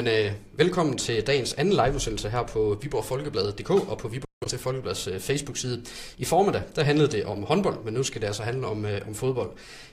Jamen, 0.00 0.26
øh, 0.26 0.32
velkommen 0.60 0.98
til 0.98 1.26
dagens 1.26 1.54
anden 1.54 1.74
liveudsendelse 1.74 2.30
her 2.30 2.42
på 2.42 2.78
Viborg 2.82 3.04
Folkebladet.dk 3.04 3.70
og 3.70 3.98
på 3.98 4.08
Viborg 4.08 4.48
til 4.48 4.58
Folkebladets 4.58 5.06
øh, 5.06 5.20
Facebook-side. 5.20 5.84
I 6.18 6.24
formiddag, 6.24 6.62
der 6.76 6.82
handlede 6.82 7.12
det 7.12 7.24
om 7.24 7.42
håndbold, 7.42 7.84
men 7.84 7.94
nu 7.94 8.02
skal 8.02 8.20
det 8.20 8.26
altså 8.26 8.42
handle 8.42 8.66
om, 8.66 8.86
øh, 8.86 9.00
om 9.08 9.14
fodbold. 9.14 9.50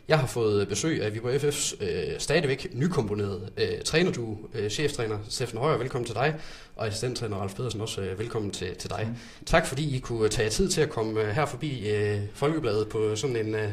Jeg 0.07 0.19
har 0.19 0.27
fået 0.27 0.67
besøg 0.67 1.03
af 1.03 1.13
Viborg 1.13 1.35
FF's 1.35 1.83
øh, 1.83 2.19
stadigvæk 2.19 2.67
nykomponerede 2.73 3.49
øh, 3.57 3.81
træner, 3.85 4.11
du 4.11 4.37
øh, 4.53 4.69
cheftræner 4.69 5.17
Steffen 5.29 5.59
Højer, 5.59 5.77
velkommen 5.77 6.05
til 6.05 6.15
dig, 6.15 6.35
og 6.75 6.87
assistenttræner 6.87 7.37
Ralf 7.37 7.55
Pedersen 7.55 7.81
også 7.81 8.01
øh, 8.01 8.19
velkommen 8.19 8.51
til, 8.51 8.75
til 8.75 8.89
dig. 8.89 9.07
Mm. 9.09 9.45
Tak 9.45 9.67
fordi 9.67 9.95
I 9.95 9.99
kunne 9.99 10.23
øh, 10.23 10.29
tage 10.29 10.49
tid 10.49 10.69
til 10.69 10.81
at 10.81 10.89
komme 10.89 11.21
øh, 11.21 11.27
her 11.27 11.45
forbi 11.45 11.89
øh, 11.89 12.19
Folkebladet 12.33 12.87
på 12.87 13.15
sådan 13.15 13.35
en, 13.35 13.55
øh, 13.55 13.69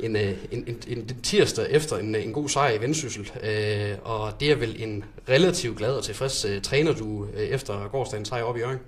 en, 0.00 0.16
øh, 0.16 0.22
en, 0.22 0.36
en, 0.50 0.64
en, 0.66 0.98
en 0.98 1.20
tirsdag 1.22 1.66
efter 1.70 1.96
en, 1.96 2.14
øh, 2.14 2.24
en 2.24 2.32
god 2.32 2.48
sejr 2.48 2.72
i 2.72 2.80
Vendsyssel, 2.80 3.30
øh, 3.42 3.96
og 4.02 4.32
det 4.40 4.50
er 4.50 4.56
vel 4.56 4.76
en 4.78 5.04
relativt 5.28 5.78
glad 5.78 5.92
og 5.92 6.04
tilfreds 6.04 6.29
øh, 6.48 6.62
træner 6.62 6.94
du 6.94 7.26
øh, 7.34 7.40
efter 7.40 7.88
gårdsdagens 7.88 8.28
sejr 8.28 8.42
op 8.42 8.56
i 8.56 8.60
Jørgen. 8.60 8.78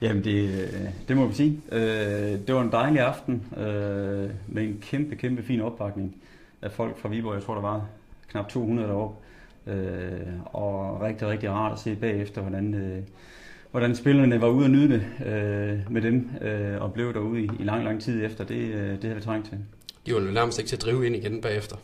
Jamen, 0.00 0.24
det, 0.24 0.68
det 1.08 1.16
må 1.16 1.26
vi 1.26 1.34
sige. 1.34 1.60
Øh, 1.72 1.80
det 2.46 2.54
var 2.54 2.62
en 2.62 2.72
dejlig 2.72 3.00
aften 3.00 3.42
øh, 3.56 4.30
med 4.48 4.62
en 4.62 4.78
kæmpe, 4.82 5.16
kæmpe 5.16 5.42
fin 5.42 5.60
opbakning 5.60 6.16
af 6.62 6.72
folk 6.72 6.98
fra 6.98 7.08
Viborg. 7.08 7.34
Jeg 7.34 7.42
tror, 7.42 7.54
der 7.54 7.62
var 7.62 7.86
knap 8.30 8.48
200 8.48 8.88
deroppe. 8.88 9.16
Øh, 9.66 10.20
og 10.44 11.00
rigtig, 11.02 11.28
rigtig 11.28 11.50
rart 11.50 11.72
at 11.72 11.78
se 11.78 11.96
bagefter, 11.96 12.40
hvordan, 12.40 13.04
hvordan 13.70 13.96
spillerne 13.96 14.40
var 14.40 14.48
ude 14.48 14.64
og 14.64 14.70
nyde 14.70 14.88
det 14.88 15.06
med 15.90 16.02
dem, 16.02 16.30
og 16.80 16.92
blev 16.92 17.14
derude 17.14 17.40
i, 17.40 17.50
i 17.60 17.64
lang, 17.64 17.84
lang 17.84 18.02
tid 18.02 18.24
efter. 18.24 18.44
Det, 18.44 18.72
det 18.72 19.02
havde 19.02 19.14
vi 19.14 19.22
trængt 19.22 19.48
til. 19.48 19.58
De 20.06 20.14
var 20.14 20.20
jo 20.20 20.26
nærmest 20.26 20.58
ikke 20.58 20.68
til 20.68 20.76
at 20.76 20.82
drive 20.82 21.06
ind 21.06 21.16
igen 21.16 21.40
bagefter. 21.40 21.76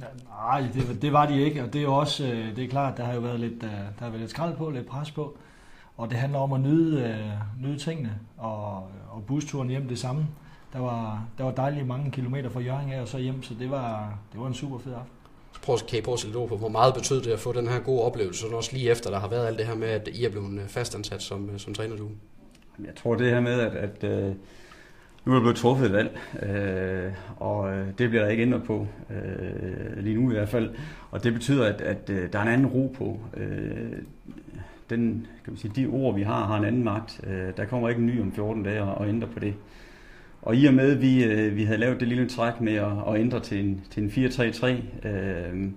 Ja, 0.00 0.06
nej, 0.28 0.68
det, 0.74 1.02
det 1.02 1.12
var 1.12 1.26
de 1.26 1.42
ikke, 1.42 1.62
og 1.62 1.72
det 1.72 1.78
er 1.78 1.82
jo 1.82 1.94
også, 1.94 2.24
det 2.56 2.64
er 2.64 2.68
klart, 2.68 2.96
der 2.96 3.04
har 3.04 3.14
jo 3.14 3.20
været 3.20 3.40
lidt, 3.40 3.60
der 3.60 3.68
har 3.98 4.08
været 4.08 4.20
lidt 4.20 4.30
skrald 4.30 4.56
på, 4.56 4.70
lidt 4.70 4.86
pres 4.86 5.10
på. 5.10 5.38
Og 5.96 6.10
det 6.10 6.18
handler 6.18 6.38
om 6.38 6.52
at 6.52 6.60
nyde, 6.60 7.02
øh, 7.02 7.64
nyde 7.64 7.78
tingene, 7.78 8.18
og, 8.36 8.76
og 9.10 9.24
busturen 9.26 9.68
hjem 9.68 9.88
det 9.88 9.98
samme. 9.98 10.26
Der 10.72 10.78
var, 10.78 11.24
der 11.38 11.44
var 11.44 11.50
dejligt 11.50 11.86
mange 11.86 12.10
kilometer 12.10 12.50
fra 12.50 12.60
Jørgen 12.60 12.92
af 12.92 13.00
og 13.00 13.08
så 13.08 13.18
hjem, 13.18 13.42
så 13.42 13.54
det 13.54 13.70
var, 13.70 14.18
det 14.32 14.40
var 14.40 14.46
en 14.46 14.54
super 14.54 14.78
fed 14.78 14.92
aften. 14.92 15.12
Så 15.52 15.60
prøv, 15.60 15.78
kan 15.88 15.98
I 15.98 16.02
prøve 16.02 16.12
at 16.12 16.20
sætte 16.20 16.46
på, 16.48 16.56
hvor 16.56 16.68
meget 16.68 16.94
betød 16.94 17.22
det 17.22 17.30
at 17.30 17.38
få 17.38 17.52
den 17.52 17.68
her 17.68 17.78
gode 17.78 18.02
oplevelse, 18.02 18.46
og 18.46 18.54
også 18.54 18.72
lige 18.72 18.90
efter, 18.90 19.10
der 19.10 19.18
har 19.18 19.28
været 19.28 19.46
alt 19.46 19.58
det 19.58 19.66
her 19.66 19.74
med, 19.74 19.88
at 19.88 20.08
I 20.08 20.24
er 20.24 20.30
blevet 20.30 20.60
fastansat 20.68 21.22
som, 21.22 21.58
som 21.58 21.74
træner 21.74 21.96
du? 21.96 22.08
Jeg 22.84 22.94
tror 22.96 23.14
det 23.14 23.30
her 23.30 23.40
med, 23.40 23.60
at, 23.60 23.74
at 23.74 24.04
øh, 24.04 24.34
nu 25.24 25.32
er 25.32 25.36
der 25.36 25.40
blevet 25.40 25.56
truffet 25.56 25.86
et 25.86 25.92
valg, 25.92 26.18
øh, 26.42 27.12
og 27.36 27.72
øh, 27.72 27.86
det 27.98 28.10
bliver 28.10 28.22
der 28.22 28.30
ikke 28.30 28.42
ændret 28.42 28.62
på, 28.62 28.86
øh, 29.10 30.04
lige 30.04 30.16
nu 30.16 30.30
i 30.30 30.34
hvert 30.34 30.48
fald. 30.48 30.70
Og 31.10 31.24
det 31.24 31.32
betyder, 31.32 31.66
at, 31.66 31.80
at 31.80 32.10
øh, 32.10 32.32
der 32.32 32.38
er 32.38 32.42
en 32.42 32.48
anden 32.48 32.66
ro 32.66 32.94
på. 32.98 33.20
Øh, 33.36 33.92
den, 34.90 35.26
kan 35.44 35.52
man 35.52 35.56
sige, 35.56 35.72
de 35.76 35.86
ord, 35.86 36.14
vi 36.14 36.22
har, 36.22 36.46
har 36.46 36.58
en 36.58 36.64
anden 36.64 36.84
magt. 36.84 37.20
Øh, 37.26 37.56
der 37.56 37.64
kommer 37.64 37.88
ikke 37.88 37.98
en 37.98 38.06
ny 38.06 38.20
om 38.20 38.32
14 38.32 38.62
dage 38.62 38.82
og, 38.82 38.94
og 38.94 39.08
ændre 39.08 39.28
på 39.28 39.38
det. 39.38 39.54
Og 40.42 40.56
i 40.56 40.66
og 40.66 40.74
med, 40.74 40.92
at 40.92 41.02
vi, 41.02 41.24
øh, 41.24 41.56
vi 41.56 41.64
havde 41.64 41.78
lavet 41.78 42.00
det 42.00 42.08
lille 42.08 42.28
træk 42.28 42.60
med 42.60 42.74
at, 42.74 42.92
at 43.08 43.20
ændre 43.20 43.40
til 43.40 43.60
en, 43.60 43.80
til 43.90 44.02
en 44.02 44.08
4-3-3, 44.08 45.08
øh, 45.08 45.70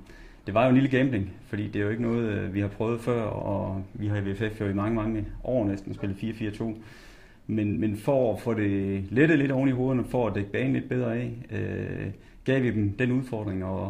det 0.45 0.53
var 0.53 0.63
jo 0.63 0.69
en 0.69 0.75
lille 0.75 0.97
gambling, 0.97 1.33
fordi 1.47 1.67
det 1.67 1.75
er 1.75 1.83
jo 1.83 1.89
ikke 1.89 2.02
noget, 2.02 2.30
øh, 2.30 2.53
vi 2.53 2.61
har 2.61 2.67
prøvet 2.67 3.02
før, 3.02 3.22
og 3.22 3.83
vi 3.94 4.07
har 4.07 4.17
i 4.17 4.19
VFF 4.19 4.61
jo 4.61 4.66
i 4.66 4.73
mange, 4.73 4.95
mange 4.95 5.25
år 5.44 5.66
næsten 5.66 5.94
spillet 5.94 6.16
4-4-2. 6.16 6.63
Men, 7.47 7.80
men 7.80 7.97
for 7.97 8.33
at 8.33 8.41
få 8.41 8.53
det 8.53 9.03
lettet 9.11 9.39
lidt 9.39 9.52
oven 9.52 9.69
i 9.69 9.72
hovederne, 9.72 10.05
for 10.05 10.27
at 10.27 10.36
dække 10.36 10.52
banen 10.52 10.73
lidt 10.73 10.89
bedre 10.89 11.16
af, 11.17 11.31
øh, 11.52 12.11
gav 12.45 12.63
vi 12.63 12.72
dem 12.72 12.89
den 12.89 13.11
udfordring, 13.11 13.63
og, 13.66 13.85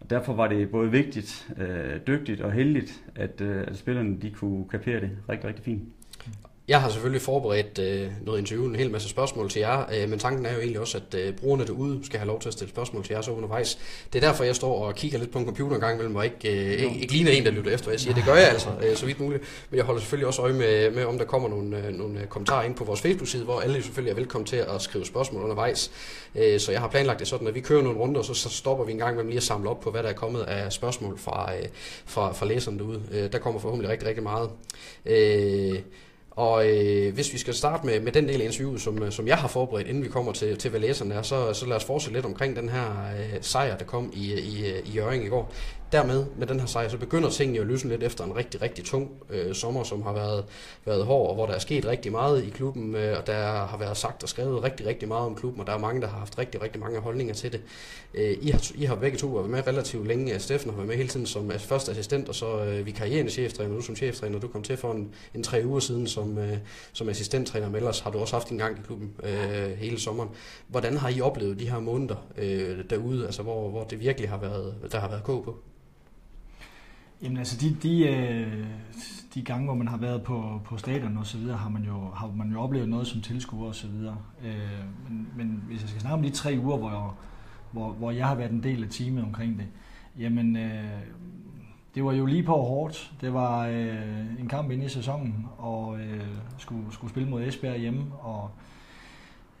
og 0.00 0.10
derfor 0.10 0.32
var 0.32 0.48
det 0.48 0.70
både 0.70 0.90
vigtigt, 0.90 1.50
øh, 1.58 2.00
dygtigt 2.06 2.40
og 2.40 2.52
heldigt, 2.52 3.04
at, 3.14 3.40
øh, 3.40 3.64
at 3.66 3.76
spillerne 3.76 4.16
de 4.22 4.30
kunne 4.30 4.64
kapere 4.68 5.00
det 5.00 5.10
rigtig, 5.28 5.48
rigtig 5.48 5.64
fint. 5.64 5.82
Jeg 6.68 6.80
har 6.80 6.90
selvfølgelig 6.90 7.22
forberedt 7.22 7.78
øh, 7.78 8.10
noget 8.22 8.38
interview, 8.38 8.68
en 8.68 8.76
hel 8.76 8.90
masse 8.90 9.08
spørgsmål 9.08 9.50
til 9.50 9.60
jer, 9.60 9.84
øh, 9.94 10.08
men 10.08 10.18
tanken 10.18 10.46
er 10.46 10.52
jo 10.52 10.58
egentlig 10.58 10.80
også, 10.80 10.98
at 10.98 11.20
øh, 11.20 11.34
brugerne 11.34 11.66
derude 11.66 12.00
skal 12.04 12.18
have 12.18 12.26
lov 12.26 12.40
til 12.40 12.48
at 12.48 12.52
stille 12.52 12.70
spørgsmål 12.70 13.04
til 13.04 13.14
jer 13.14 13.20
så 13.20 13.30
undervejs. 13.30 13.78
Det 14.12 14.24
er 14.24 14.28
derfor, 14.28 14.44
jeg 14.44 14.56
står 14.56 14.84
og 14.84 14.94
kigger 14.94 15.18
lidt 15.18 15.30
på 15.30 15.38
en 15.38 15.44
computer 15.44 15.76
en 15.76 15.80
gang 15.80 15.94
imellem, 15.94 16.16
og 16.16 16.24
ikke, 16.24 16.64
øh, 16.64 16.70
ikke, 16.70 17.00
ikke 17.00 17.12
ligner 17.12 17.30
en, 17.30 17.44
der 17.44 17.50
lytter 17.50 17.70
efter. 17.70 17.90
Jeg 17.90 18.00
siger, 18.00 18.14
det 18.14 18.24
gør 18.24 18.34
jeg 18.34 18.48
altså, 18.48 18.68
øh, 18.82 18.96
så 18.96 19.06
vidt 19.06 19.20
muligt. 19.20 19.42
Men 19.70 19.76
jeg 19.76 19.84
holder 19.84 20.00
selvfølgelig 20.00 20.26
også 20.26 20.42
øje 20.42 20.52
med, 20.52 20.90
med 20.90 21.04
om 21.04 21.18
der 21.18 21.24
kommer 21.24 21.48
nogle, 21.48 21.86
øh, 21.86 21.92
nogle 21.92 22.20
øh, 22.20 22.26
kommentarer 22.26 22.64
ind 22.64 22.74
på 22.74 22.84
vores 22.84 23.00
Facebook-side, 23.00 23.44
hvor 23.44 23.60
alle 23.60 23.82
selvfølgelig 23.82 24.10
er 24.10 24.16
velkommen 24.16 24.46
til 24.46 24.56
at 24.56 24.82
skrive 24.82 25.06
spørgsmål 25.06 25.42
undervejs. 25.42 25.90
Øh, 26.34 26.60
så 26.60 26.72
jeg 26.72 26.80
har 26.80 26.88
planlagt 26.88 27.20
det 27.20 27.28
sådan, 27.28 27.48
at 27.48 27.54
vi 27.54 27.60
kører 27.60 27.82
nogle 27.82 27.98
runder, 27.98 28.20
og 28.20 28.24
så, 28.24 28.34
så 28.34 28.48
stopper 28.48 28.84
vi 28.84 28.92
en 28.92 28.98
gang 28.98 29.16
med 29.16 29.24
lige 29.24 29.36
at 29.36 29.42
samle 29.42 29.70
op 29.70 29.80
på, 29.80 29.90
hvad 29.90 30.02
der 30.02 30.08
er 30.08 30.12
kommet 30.12 30.40
af 30.42 30.72
spørgsmål 30.72 31.18
fra, 31.18 31.54
øh, 31.54 31.64
fra, 32.06 32.32
fra 32.32 32.46
læserne 32.46 32.78
derude. 32.78 33.02
Øh, 33.12 33.32
der 33.32 33.38
kommer 33.38 33.60
forhåbentlig 33.60 33.90
rigtig, 33.90 34.08
rigtig 34.08 34.22
meget. 34.22 34.50
Øh, 35.06 35.78
og 36.36 36.68
øh, 36.68 37.14
hvis 37.14 37.32
vi 37.32 37.38
skal 37.38 37.54
starte 37.54 37.86
med, 37.86 38.00
med 38.00 38.12
den 38.12 38.28
del 38.28 38.40
af 38.40 38.44
interviewet, 38.44 38.80
som, 38.80 39.02
øh, 39.02 39.12
som 39.12 39.26
jeg 39.26 39.36
har 39.36 39.48
forberedt, 39.48 39.88
inden 39.88 40.04
vi 40.04 40.08
kommer 40.08 40.32
til, 40.32 40.58
til 40.58 40.70
hvad 40.70 40.80
læserne 40.80 41.14
er, 41.14 41.22
så, 41.22 41.52
så 41.52 41.66
lad 41.66 41.76
os 41.76 41.84
fortsætte 41.84 42.16
lidt 42.16 42.26
omkring 42.26 42.56
den 42.56 42.68
her 42.68 42.86
øh, 43.18 43.38
sejr, 43.40 43.76
der 43.76 43.84
kom 43.84 44.12
i, 44.14 44.32
i, 44.32 44.66
øh, 44.66 44.88
i 44.88 44.90
Jørgen 44.90 45.22
i 45.22 45.28
går 45.28 45.52
dermed, 45.92 46.26
med 46.36 46.46
den 46.46 46.60
her 46.60 46.66
sejr, 46.66 46.88
så 46.88 46.98
begynder 46.98 47.30
tingene 47.30 47.60
at 47.60 47.66
løsne 47.66 47.90
lidt 47.90 48.02
efter 48.02 48.24
en 48.24 48.36
rigtig, 48.36 48.62
rigtig 48.62 48.84
tung 48.84 49.10
øh, 49.30 49.54
sommer, 49.54 49.84
som 49.84 50.02
har 50.02 50.12
været, 50.12 50.44
været 50.84 51.04
hård, 51.04 51.28
og 51.28 51.34
hvor 51.34 51.46
der 51.46 51.54
er 51.54 51.58
sket 51.58 51.86
rigtig 51.86 52.12
meget 52.12 52.44
i 52.44 52.50
klubben, 52.50 52.94
øh, 52.94 53.18
og 53.18 53.26
der 53.26 53.66
har 53.66 53.76
været 53.78 53.96
sagt 53.96 54.22
og 54.22 54.28
skrevet 54.28 54.62
rigtig, 54.62 54.86
rigtig 54.86 55.08
meget 55.08 55.26
om 55.26 55.34
klubben, 55.34 55.60
og 55.60 55.66
der 55.66 55.72
er 55.72 55.78
mange, 55.78 56.00
der 56.00 56.08
har 56.08 56.18
haft 56.18 56.38
rigtig, 56.38 56.62
rigtig 56.62 56.80
mange 56.80 57.00
holdninger 57.00 57.34
til 57.34 57.52
det. 57.52 57.60
Øh, 58.14 58.36
I, 58.40 58.50
har, 58.50 58.70
I 58.74 58.84
har 58.84 58.94
begge 58.94 59.18
to 59.18 59.26
været 59.26 59.50
med 59.50 59.66
relativt 59.66 60.06
længe. 60.06 60.38
Steffen 60.38 60.70
har 60.70 60.76
været 60.76 60.88
med 60.88 60.96
hele 60.96 61.08
tiden 61.08 61.26
som 61.26 61.50
altså, 61.50 61.68
første 61.68 61.90
assistent, 61.90 62.28
og 62.28 62.34
så 62.34 62.64
øh, 62.64 62.86
vikarierende 62.86 63.30
cheftræner, 63.30 63.74
nu 63.74 63.80
som 63.80 63.96
cheftræner. 63.96 64.38
Du 64.38 64.48
kom 64.48 64.62
til 64.62 64.76
for 64.76 64.92
en, 64.92 65.14
en 65.34 65.42
tre 65.42 65.62
uger 65.64 65.80
siden 65.80 66.06
som, 66.06 66.38
øh, 66.38 66.58
som 66.92 67.08
assistenttræner, 67.08 67.66
men 67.66 67.76
ellers 67.76 68.00
har 68.00 68.10
du 68.10 68.18
også 68.18 68.34
haft 68.34 68.48
en 68.48 68.58
gang 68.58 68.78
i 68.78 68.80
klubben 68.86 69.12
øh, 69.22 69.70
hele 69.78 70.00
sommeren. 70.00 70.30
Hvordan 70.68 70.96
har 70.96 71.08
I 71.08 71.20
oplevet 71.20 71.58
de 71.58 71.70
her 71.70 71.78
måneder 71.78 72.26
øh, 72.38 72.84
derude, 72.90 73.26
altså 73.26 73.42
hvor, 73.42 73.70
hvor 73.70 73.84
det 73.84 74.00
virkelig 74.00 74.28
har 74.28 74.38
været, 74.38 74.74
der 74.92 74.98
har 74.98 75.08
været 75.08 75.24
kog 75.24 75.44
på? 75.44 75.56
Jamen 77.22 77.36
altså, 77.36 77.56
de, 77.60 77.76
de, 77.82 78.08
øh, 78.08 78.66
de 79.34 79.42
gange, 79.42 79.64
hvor 79.64 79.74
man 79.74 79.88
har 79.88 79.96
været 79.96 80.22
på, 80.22 80.60
på 80.64 80.76
stadion 80.76 81.16
og 81.16 81.26
så 81.26 81.38
videre, 81.38 81.56
har 81.56 81.68
man 81.68 81.82
jo, 81.82 82.10
har 82.10 82.32
man 82.36 82.52
jo 82.52 82.60
oplevet 82.60 82.88
noget 82.88 83.06
som 83.06 83.20
tilskuer 83.20 83.68
og 83.68 83.74
så 83.74 83.88
videre. 83.88 84.16
Øh, 84.44 84.84
men, 85.08 85.28
men 85.36 85.62
hvis 85.66 85.80
jeg 85.80 85.88
skal 85.88 86.00
snakke 86.00 86.14
om 86.14 86.22
de 86.22 86.30
tre 86.30 86.58
uger, 86.62 86.76
hvor 86.76 86.90
jeg, 86.90 87.10
hvor, 87.72 87.92
hvor 87.92 88.10
jeg 88.10 88.26
har 88.26 88.34
været 88.34 88.50
en 88.50 88.62
del 88.62 88.84
af 88.84 88.90
teamet 88.90 89.24
omkring 89.24 89.58
det, 89.58 89.66
jamen 90.18 90.56
øh, 90.56 91.00
det 91.94 92.04
var 92.04 92.12
jo 92.12 92.26
lige 92.26 92.42
på 92.42 92.52
hårdt. 92.52 93.12
Det 93.20 93.32
var 93.32 93.66
en 94.38 94.48
kamp 94.48 94.70
inde 94.70 94.84
i 94.84 94.88
sæsonen, 94.88 95.46
og 95.58 95.98
skulle, 96.58 96.92
skulle 96.92 97.10
spille 97.10 97.28
mod 97.28 97.42
Esbjerg 97.42 97.78
hjemme, 97.78 98.04
og 98.20 98.50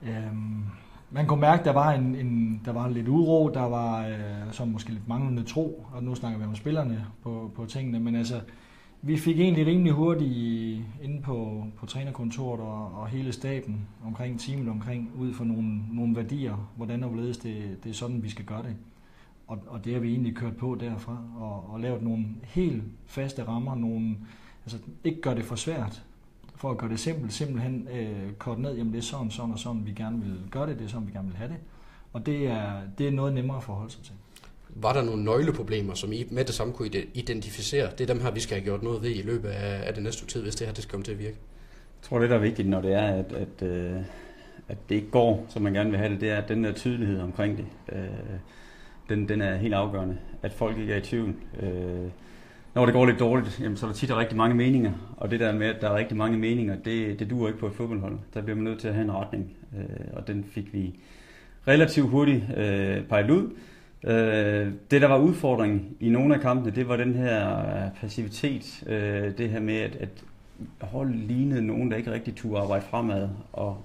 øh, 0.02 0.32
man 1.10 1.26
kunne 1.26 1.40
mærke, 1.40 1.60
at 1.60 1.66
der 1.66 1.72
var, 1.72 1.92
en, 1.92 2.14
en, 2.14 2.60
der 2.64 2.72
var 2.72 2.88
lidt 2.88 3.08
uro, 3.08 3.48
der 3.48 3.60
var 3.62 4.06
øh, 4.06 4.52
så 4.52 4.64
måske 4.64 4.90
lidt 4.90 5.08
manglende 5.08 5.42
tro, 5.42 5.86
og 5.92 6.02
nu 6.02 6.14
snakker 6.14 6.38
vi 6.38 6.44
om 6.44 6.54
spillerne 6.54 7.06
på, 7.22 7.50
på 7.54 7.66
tingene, 7.66 8.00
men 8.00 8.16
altså, 8.16 8.40
vi 9.02 9.16
fik 9.16 9.40
egentlig 9.40 9.66
rimelig 9.66 9.92
hurtigt 9.92 10.84
inde 11.02 11.22
på, 11.22 11.66
på 11.76 11.86
trænerkontoret 11.86 12.60
og, 12.60 13.00
og 13.00 13.08
hele 13.08 13.32
staben 13.32 13.88
omkring 14.04 14.40
teamet 14.40 14.68
omkring, 14.68 15.10
ud 15.18 15.32
for 15.32 15.44
nogle, 15.44 15.80
nogle 15.92 16.16
værdier, 16.16 16.70
hvordan 16.76 17.02
og 17.02 17.10
hvorledes 17.10 17.38
det, 17.38 17.78
det 17.84 17.90
er 17.90 17.94
sådan, 17.94 18.22
vi 18.22 18.30
skal 18.30 18.44
gøre 18.44 18.62
det. 18.62 18.76
Og, 19.46 19.58
og 19.66 19.84
det 19.84 19.92
har 19.92 20.00
vi 20.00 20.10
egentlig 20.10 20.36
kørt 20.36 20.56
på 20.56 20.76
derfra, 20.80 21.18
og, 21.40 21.70
og 21.72 21.80
lavet 21.80 22.02
nogle 22.02 22.24
helt 22.42 22.82
faste 23.06 23.42
rammer, 23.42 23.74
nogle, 23.74 24.16
altså 24.64 24.78
ikke 25.04 25.20
gør 25.20 25.34
det 25.34 25.44
for 25.44 25.56
svært, 25.56 26.05
for 26.56 26.70
at 26.70 26.78
gøre 26.78 26.90
det 26.90 27.00
simpelt, 27.00 27.32
simpelthen 27.32 27.88
øh, 27.92 28.32
kort 28.38 28.58
ned, 28.58 28.74
jamen 28.76 28.92
det 28.92 28.98
er 28.98 29.02
sådan, 29.02 29.30
sådan 29.30 29.52
og 29.52 29.58
sådan, 29.58 29.86
vi 29.86 29.92
gerne 29.92 30.22
vil 30.22 30.38
gøre 30.50 30.66
det, 30.66 30.78
det 30.78 30.84
er 30.84 30.88
sådan, 30.88 31.06
vi 31.06 31.12
gerne 31.12 31.28
vil 31.28 31.36
have 31.36 31.48
det. 31.48 31.56
Og 32.12 32.26
det 32.26 32.46
er, 32.46 32.72
det 32.98 33.06
er 33.06 33.10
noget 33.10 33.34
nemmere 33.34 33.56
at 33.56 33.62
forholde 33.62 33.92
sig 33.92 34.02
til. 34.02 34.12
Var 34.68 34.92
der 34.92 35.02
nogle 35.02 35.24
nøgleproblemer, 35.24 35.94
som 35.94 36.12
I 36.12 36.26
med 36.30 36.44
det 36.44 36.54
samme 36.54 36.72
kunne 36.72 36.90
identificere? 37.14 37.90
Det 37.90 38.00
er 38.00 38.14
dem 38.14 38.22
her, 38.22 38.30
vi 38.30 38.40
skal 38.40 38.56
have 38.56 38.64
gjort 38.64 38.82
noget 38.82 39.02
ved 39.02 39.10
i 39.10 39.22
løbet 39.22 39.48
af, 39.48 39.88
af 39.88 39.94
det 39.94 40.02
næste 40.02 40.26
tid, 40.26 40.42
hvis 40.42 40.54
det 40.54 40.66
her 40.66 40.74
det 40.74 40.82
skal 40.82 40.90
komme 40.90 41.04
til 41.04 41.12
at 41.12 41.18
virke. 41.18 41.36
Jeg 42.02 42.08
tror, 42.08 42.18
det 42.18 42.30
der 42.30 42.36
er 42.36 42.40
vigtigt, 42.40 42.68
når 42.68 42.80
det 42.80 42.92
er, 42.92 43.06
at, 43.06 43.32
at, 43.32 43.62
øh, 43.62 44.00
at 44.68 44.78
det 44.88 44.94
ikke 44.94 45.10
går, 45.10 45.46
som 45.48 45.62
man 45.62 45.72
gerne 45.72 45.90
vil 45.90 45.98
have 45.98 46.12
det, 46.12 46.20
det 46.20 46.30
er, 46.30 46.36
at 46.36 46.48
den 46.48 46.64
der 46.64 46.72
tydelighed 46.72 47.20
omkring 47.20 47.56
det, 47.56 47.66
øh, 47.92 47.98
den, 49.08 49.28
den 49.28 49.40
er 49.40 49.56
helt 49.56 49.74
afgørende. 49.74 50.18
At 50.42 50.52
folk 50.52 50.78
ikke 50.78 50.92
er 50.92 50.96
i 50.96 51.00
tvivl. 51.00 51.34
Øh, 51.60 52.10
når 52.76 52.84
det 52.84 52.94
går 52.94 53.06
lidt 53.06 53.18
dårligt, 53.18 53.60
jamen, 53.60 53.76
så 53.76 53.86
er 53.86 53.90
der 53.90 53.96
tit 53.96 54.16
rigtig 54.16 54.36
mange 54.36 54.54
meninger. 54.54 54.92
Og 55.16 55.30
det 55.30 55.40
der 55.40 55.52
med, 55.52 55.66
at 55.66 55.80
der 55.80 55.90
er 55.90 55.96
rigtig 55.96 56.16
mange 56.16 56.38
meninger, 56.38 56.76
det, 56.84 57.18
det 57.18 57.30
duer 57.30 57.48
ikke 57.48 57.60
på 57.60 57.66
et 57.66 57.72
fodboldhold. 57.72 58.18
Der 58.34 58.42
bliver 58.42 58.56
man 58.56 58.64
nødt 58.64 58.78
til 58.78 58.88
at 58.88 58.94
have 58.94 59.04
en 59.04 59.12
retning. 59.12 59.56
Øh, 59.78 60.06
og 60.12 60.26
den 60.26 60.44
fik 60.50 60.72
vi 60.72 60.94
relativt 61.68 62.08
hurtigt 62.08 62.42
øh, 62.56 63.02
peget 63.02 63.30
ud. 63.30 63.50
Øh, 64.04 64.72
det, 64.90 65.02
der 65.02 65.08
var 65.08 65.18
udfordringen 65.18 65.96
i 66.00 66.08
nogle 66.08 66.34
af 66.34 66.40
kampene, 66.40 66.76
det 66.76 66.88
var 66.88 66.96
den 66.96 67.14
her 67.14 67.90
passivitet. 68.00 68.84
Øh, 68.86 69.38
det 69.38 69.50
her 69.50 69.60
med, 69.60 69.76
at, 69.76 69.96
at 70.00 70.24
holdet 70.80 71.16
lignede 71.16 71.66
nogen, 71.66 71.90
der 71.90 71.96
ikke 71.96 72.12
rigtig 72.12 72.36
turde 72.36 72.62
arbejde 72.62 72.84
fremad. 72.90 73.28
Og 73.52 73.82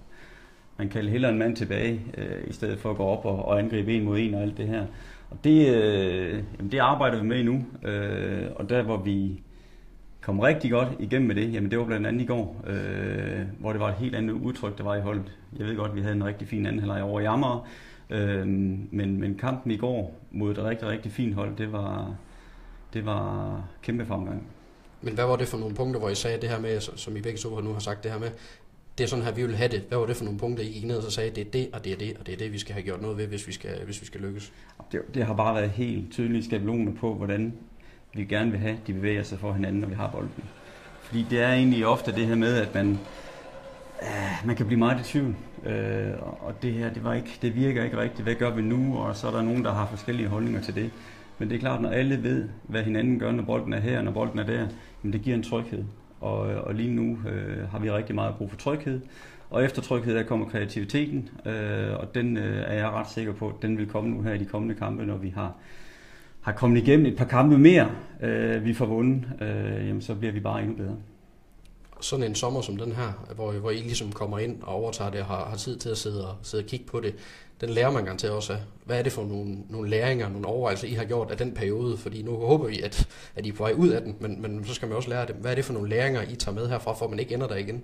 man 0.78 0.90
kaldte 0.90 1.12
hellere 1.12 1.32
en 1.32 1.40
mand 1.40 1.56
tilbage, 1.56 2.02
øh, 2.18 2.48
i 2.48 2.54
stedet 2.54 2.80
for 2.80 2.90
at 2.90 2.98
gå 2.98 3.04
op 3.04 3.26
og, 3.26 3.46
og 3.46 3.60
angribe 3.60 3.94
en 3.94 4.04
mod 4.04 4.20
en 4.20 4.34
og 4.34 4.42
alt 4.42 4.58
det 4.58 4.68
her. 4.68 4.86
Og 5.31 5.38
det, 5.44 5.75
øh, 5.75 6.44
jamen 6.57 6.72
det 6.72 6.80
arbejder 6.80 7.22
vi 7.22 7.28
med 7.28 7.44
nu, 7.44 7.66
øh, 7.83 8.48
og 8.56 8.69
der 8.69 8.83
hvor 8.83 8.98
vi 8.98 9.42
kom 10.22 10.39
rigtig 10.39 10.72
godt 10.72 10.88
igennem 11.00 11.28
med 11.28 11.36
det, 11.36 11.54
jamen 11.54 11.72
det 11.72 11.80
var 11.80 11.86
blandt 11.86 12.07
andet 12.07 12.22
i 12.22 12.25
går, 12.25 12.63
øh, 12.68 13.42
hvor 13.60 13.72
det 13.72 13.80
var 13.80 13.89
et 13.89 13.95
helt 13.95 14.16
andet 14.16 14.33
udtryk, 14.33 14.78
der 14.78 14.83
var 14.83 14.95
i 14.95 15.01
holdet. 15.01 15.38
Jeg 15.60 15.68
ved 15.68 15.75
godt, 15.75 15.89
at 15.89 15.95
vi 15.95 16.01
havde 16.01 16.16
en 16.16 16.25
rigtig 16.25 16.48
fin 16.48 16.66
anden 16.66 16.80
halvleg 16.80 17.04
over 17.04 17.19
i 17.19 17.25
Amager, 17.25 17.68
øh, 18.10 18.48
men, 18.92 19.19
men 19.19 19.38
kampen 19.38 19.72
i 19.72 19.78
går 19.78 20.16
mod 20.31 20.51
et 20.51 20.63
rigtig, 20.63 20.88
rigtig 20.88 21.12
fint 21.12 21.36
hold, 21.36 21.56
det 21.57 21.72
var, 21.72 22.16
det 22.94 23.06
var 23.06 23.63
kæmpe 23.81 24.06
fremgang. 24.06 24.48
Men 25.01 25.13
hvad 25.13 25.25
var 25.25 25.36
det 25.36 25.48
for 25.48 25.57
nogle 25.57 25.75
punkter, 25.75 26.00
hvor 26.00 26.10
I 26.10 26.16
sagde 26.16 26.42
det 26.42 26.50
her 26.50 26.60
med, 26.60 26.80
som 26.80 27.18
I 27.18 27.22
begge 27.22 27.38
to 27.38 27.62
nu 27.62 27.74
har 27.74 27.80
sagt 27.80 28.04
det 28.04 28.12
her 28.12 28.19
med, 28.19 28.30
det 29.01 29.07
er 29.07 29.09
sådan 29.09 29.25
her, 29.25 29.31
vi 29.31 29.45
vil 29.45 29.56
have 29.56 29.71
det. 29.71 29.83
Hvad 29.88 29.98
var 29.98 30.06
det 30.06 30.15
for 30.15 30.24
nogle 30.24 30.39
punkter, 30.39 30.63
I 30.63 30.68
gik 30.68 30.86
ned 30.86 30.98
og 30.98 31.12
sagde, 31.12 31.30
det 31.30 31.48
er 31.48 31.51
det, 31.51 31.69
og 31.74 31.86
det 31.86 31.92
er 31.94 31.98
det, 31.98 32.18
og 32.19 32.27
det 32.27 32.33
er 32.33 32.38
det, 32.38 32.53
vi 32.53 32.57
skal 32.57 32.74
have 32.74 32.83
gjort 32.83 33.01
noget 33.01 33.18
ved, 33.18 33.27
hvis 33.27 33.48
vi 33.48 33.53
skal, 33.53 33.86
hvis 33.86 34.01
vi 34.01 34.06
skal 34.06 34.21
lykkes? 34.21 34.53
Det, 34.92 35.01
det 35.13 35.25
har 35.25 35.33
bare 35.33 35.56
været 35.56 35.69
helt 35.69 36.12
tydelige 36.12 36.44
skabeloner 36.44 36.92
på, 36.94 37.13
hvordan 37.13 37.53
vi 38.13 38.25
gerne 38.25 38.51
vil 38.51 38.59
have, 38.59 38.77
de 38.88 38.94
bevæger 38.94 39.24
sig 39.24 39.39
for 39.39 39.53
hinanden, 39.53 39.81
når 39.81 39.88
vi 39.88 39.94
har 39.94 40.09
bolden. 40.12 40.44
Fordi 41.01 41.25
det 41.30 41.42
er 41.42 41.53
egentlig 41.53 41.88
ofte 41.88 42.12
det 42.12 42.27
her 42.27 42.36
med, 42.36 42.57
at 42.57 42.75
man, 42.75 43.00
øh, 44.01 44.45
man 44.45 44.56
kan 44.56 44.65
blive 44.65 44.80
meget 44.80 45.00
i 45.00 45.04
tvivl. 45.04 45.36
Øh, 45.65 46.12
og 46.21 46.62
det 46.62 46.74
her, 46.74 46.94
det, 46.94 47.04
var 47.04 47.13
ikke, 47.13 47.39
det 47.42 47.56
virker 47.56 47.83
ikke 47.83 47.97
rigtigt. 47.97 48.24
Hvad 48.24 48.36
gør 48.36 48.50
vi 48.50 48.62
nu? 48.62 48.97
Og 48.97 49.15
så 49.15 49.27
er 49.27 49.31
der 49.31 49.42
nogen, 49.42 49.63
der 49.63 49.74
har 49.74 49.88
forskellige 49.88 50.27
holdninger 50.27 50.62
til 50.62 50.75
det. 50.75 50.92
Men 51.38 51.50
det 51.50 51.56
er 51.56 51.59
klart, 51.59 51.81
når 51.81 51.89
alle 51.89 52.24
ved, 52.24 52.50
hvad 52.63 52.83
hinanden 52.83 53.19
gør, 53.19 53.31
når 53.31 53.44
bolden 53.44 53.74
er 53.74 53.80
her, 53.80 53.97
og 53.97 54.04
når 54.04 54.12
bolden 54.12 54.39
er 54.39 54.45
der, 54.45 54.68
jamen 55.04 55.13
det 55.13 55.21
giver 55.21 55.36
en 55.36 55.44
tryghed. 55.44 55.83
Og, 56.21 56.39
og 56.39 56.75
lige 56.75 56.91
nu 56.91 57.18
øh, 57.29 57.69
har 57.69 57.79
vi 57.79 57.91
rigtig 57.91 58.15
meget 58.15 58.35
brug 58.35 58.50
for 58.50 58.57
tryghed. 58.57 59.01
Og 59.50 59.63
efter 59.63 59.81
tryghed, 59.81 60.15
der 60.15 60.23
kommer 60.23 60.50
kreativiteten, 60.50 61.29
øh, 61.45 61.94
og 62.00 62.15
den 62.15 62.38
øh, 62.38 62.63
er 62.68 62.73
jeg 62.73 62.89
ret 62.89 63.09
sikker 63.09 63.33
på, 63.33 63.53
den 63.62 63.77
vil 63.77 63.88
komme 63.88 64.09
nu 64.09 64.21
her 64.21 64.33
i 64.33 64.38
de 64.38 64.45
kommende 64.45 64.75
kampe, 64.75 65.06
når 65.06 65.18
vi 65.18 65.29
har, 65.29 65.56
har 66.41 66.51
kommet 66.51 66.81
igennem 66.81 67.06
et 67.06 67.18
par 67.18 67.25
kampe 67.25 67.57
mere, 67.57 67.91
øh, 68.21 68.65
vi 68.65 68.73
får 68.73 68.85
vundet, 68.85 69.25
øh, 69.41 69.88
jamen 69.88 70.01
så 70.01 70.15
bliver 70.15 70.33
vi 70.33 70.39
bare 70.39 70.62
endnu 70.62 70.75
bedre. 70.75 70.95
Sådan 72.01 72.25
en 72.25 72.35
sommer 72.35 72.62
som 72.62 72.77
den 72.77 72.91
her, 72.91 73.33
hvor, 73.35 73.51
hvor 73.51 73.71
I 73.71 73.77
ligesom 73.77 74.12
kommer 74.12 74.39
ind 74.39 74.62
og 74.62 74.75
overtager 74.75 75.12
det 75.12 75.19
og 75.19 75.25
har, 75.25 75.45
har 75.45 75.57
tid 75.57 75.77
til 75.77 75.89
at 75.89 75.97
sidde 75.97 76.27
og, 76.27 76.35
sidde 76.41 76.63
og 76.63 76.68
kigge 76.68 76.85
på 76.85 77.00
det, 77.00 77.15
den 77.62 77.69
lærer 77.69 77.92
man 77.92 78.04
garanteret 78.04 78.34
også 78.34 78.54
af. 78.54 78.60
Hvad 78.86 79.00
er 79.00 79.04
det 79.04 79.12
for 79.12 79.25
nogle, 79.25 79.58
nogle 79.69 79.90
læringer, 79.90 80.30
nogle 80.30 80.48
overvejelser, 80.48 80.88
I 80.88 80.94
har 80.94 81.06
gjort 81.06 81.31
af 81.31 81.38
den 81.38 81.52
periode? 81.52 81.98
Fordi 81.98 82.22
nu 82.22 82.36
håber 82.36 82.68
vi, 82.68 82.81
at, 82.81 83.08
at 83.36 83.46
I 83.46 83.50
er 83.50 83.54
på 83.54 83.63
vej 83.63 83.74
ud 83.74 83.90
af 83.90 84.02
den, 84.02 84.16
men, 84.19 84.42
men 84.42 84.66
så 84.66 84.74
skal 84.74 84.88
man 84.88 84.98
også 84.98 85.10
lære 85.10 85.25
det. 85.25 85.36
Hvad 85.36 85.52
er 85.52 85.56
det 85.56 85.66
for 85.66 85.74
nogle 85.74 85.90
læringer, 85.90 86.22
I 86.22 86.36
tager 86.36 86.56
med 86.56 86.69
herfra, 86.69 86.94
for 86.94 87.06
at 87.06 87.10
man 87.10 87.19
ikke 87.19 87.34
ender 87.34 87.48
der 87.48 87.56
igen? 87.56 87.84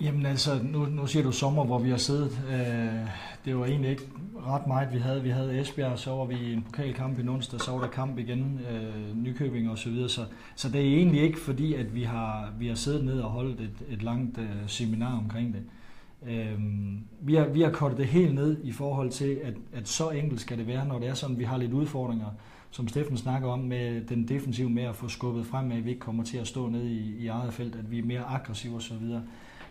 Jamen 0.00 0.26
altså, 0.26 0.58
nu, 0.62 0.86
nu 0.86 1.06
siger 1.06 1.22
du 1.22 1.32
sommer, 1.32 1.64
hvor 1.64 1.78
vi 1.78 1.90
har 1.90 1.96
siddet. 1.96 2.38
Øh, 2.50 3.08
det 3.44 3.58
var 3.58 3.66
egentlig 3.66 3.90
ikke 3.90 4.02
ret 4.46 4.66
meget, 4.66 4.92
vi 4.92 4.98
havde. 4.98 5.22
Vi 5.22 5.30
havde 5.30 5.60
Esbjerg, 5.60 5.98
så 5.98 6.10
var 6.10 6.24
vi 6.24 6.34
i 6.34 6.52
en 6.52 6.62
pokalkamp 6.62 7.18
i 7.18 7.28
onsdag, 7.28 7.60
så 7.60 7.70
var 7.70 7.80
der 7.80 7.88
kamp 7.88 8.18
igen, 8.18 8.60
øh, 8.70 9.16
Nykøbing 9.24 9.70
og 9.70 9.78
så 9.78 9.90
videre. 9.90 10.08
Så, 10.08 10.24
så 10.56 10.68
det 10.68 10.80
er 10.80 10.96
egentlig 10.96 11.22
ikke 11.22 11.40
fordi, 11.40 11.74
at 11.74 11.94
vi 11.94 12.02
har, 12.02 12.52
vi 12.58 12.68
har 12.68 12.74
siddet 12.74 13.04
ned 13.04 13.20
og 13.20 13.30
holdt 13.30 13.60
et, 13.60 13.74
et 13.88 14.02
langt 14.02 14.38
øh, 14.38 14.48
seminar 14.66 15.18
omkring 15.18 15.54
det. 15.54 15.60
Øh, 15.60 15.85
Øhm, 16.28 17.00
vi, 17.20 17.34
har, 17.34 17.46
vi 17.46 17.62
har 17.62 17.70
kortet 17.70 17.98
det 17.98 18.06
helt 18.06 18.34
ned 18.34 18.56
i 18.64 18.72
forhold 18.72 19.10
til, 19.10 19.38
at, 19.44 19.54
at 19.72 19.88
så 19.88 20.10
enkelt 20.10 20.40
skal 20.40 20.58
det 20.58 20.66
være, 20.66 20.86
når 20.86 20.98
det 20.98 21.08
er 21.08 21.14
sådan, 21.14 21.36
at 21.36 21.40
vi 21.40 21.44
har 21.44 21.56
lidt 21.56 21.72
udfordringer, 21.72 22.26
som 22.70 22.88
Steffen 22.88 23.16
snakker 23.16 23.48
om, 23.48 23.58
med 23.58 24.00
den 24.00 24.28
defensive 24.28 24.70
med 24.70 24.82
at 24.82 24.96
få 24.96 25.08
skubbet 25.08 25.46
frem, 25.46 25.72
at 25.72 25.84
vi 25.84 25.90
ikke 25.90 26.00
kommer 26.00 26.24
til 26.24 26.38
at 26.38 26.46
stå 26.46 26.68
ned 26.68 26.84
i, 26.84 27.16
i 27.16 27.26
eget 27.26 27.52
felt, 27.52 27.76
at 27.76 27.90
vi 27.90 27.98
er 27.98 28.04
mere 28.04 28.24
aggressive 28.24 28.76
osv. 28.76 29.02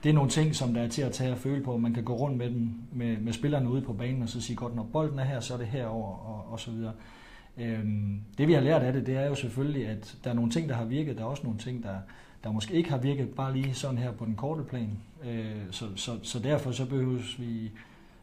Det 0.04 0.10
er 0.10 0.14
nogle 0.14 0.30
ting, 0.30 0.56
som 0.56 0.74
der 0.74 0.82
er 0.82 0.88
til 0.88 1.02
at 1.02 1.12
tage 1.12 1.32
og 1.32 1.38
føle 1.38 1.64
på. 1.64 1.78
Man 1.78 1.94
kan 1.94 2.04
gå 2.04 2.14
rundt 2.14 2.38
med, 2.38 2.50
dem, 2.50 2.70
med, 2.92 3.18
med 3.18 3.34
spillerne 3.34 3.70
ude 3.70 3.82
på 3.82 3.94
banen 3.94 4.24
og 4.24 4.30
så 4.30 4.42
sige, 4.42 4.56
godt, 4.56 4.76
når 4.76 4.84
bolden 4.84 5.20
er 5.20 5.24
her, 5.24 5.40
så 5.40 5.54
er 5.54 5.58
det 5.58 5.68
herover 5.68 6.08
og, 6.08 6.52
og 6.52 6.60
så 6.60 6.72
videre. 6.72 6.94
Øhm, 7.58 8.20
det 8.38 8.48
vi 8.48 8.54
har 8.54 8.62
lært 8.62 8.82
af 8.82 8.94
det, 8.94 9.08
det 9.08 9.16
er 9.16 9.28
jo 9.28 9.36
selvfølgelig, 9.36 9.88
at 9.88 10.18
der 10.24 10.30
er 10.30 10.34
nogle 10.34 10.52
ting, 10.52 10.70
der 10.70 10.76
har 10.76 10.86
virket. 10.86 11.18
Der 11.18 11.24
er 11.24 11.28
også 11.28 11.44
nogle 11.44 11.60
ting, 11.60 11.84
der, 11.84 11.96
der 12.46 12.52
måske 12.52 12.74
ikke 12.74 12.90
har 12.90 12.98
virket 12.98 13.30
bare 13.30 13.54
lige 13.54 13.74
sådan 13.74 13.98
her 13.98 14.12
på 14.12 14.26
den 14.26 14.36
korte 14.36 14.64
plan. 14.64 14.90
Øh, 15.24 15.56
så, 15.72 15.86
så, 15.96 16.20
så 16.24 16.40
derfor 16.40 16.72
så 16.72 16.86
behøves 16.86 17.40
vi, 17.40 17.72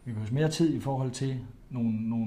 vi 0.05 0.13
behøves 0.13 0.33
mere 0.33 0.51
tid 0.51 0.75
i 0.75 0.81
forhold 0.81 1.11
til 1.11 1.39
nogle, 1.71 2.11
nogle 2.11 2.27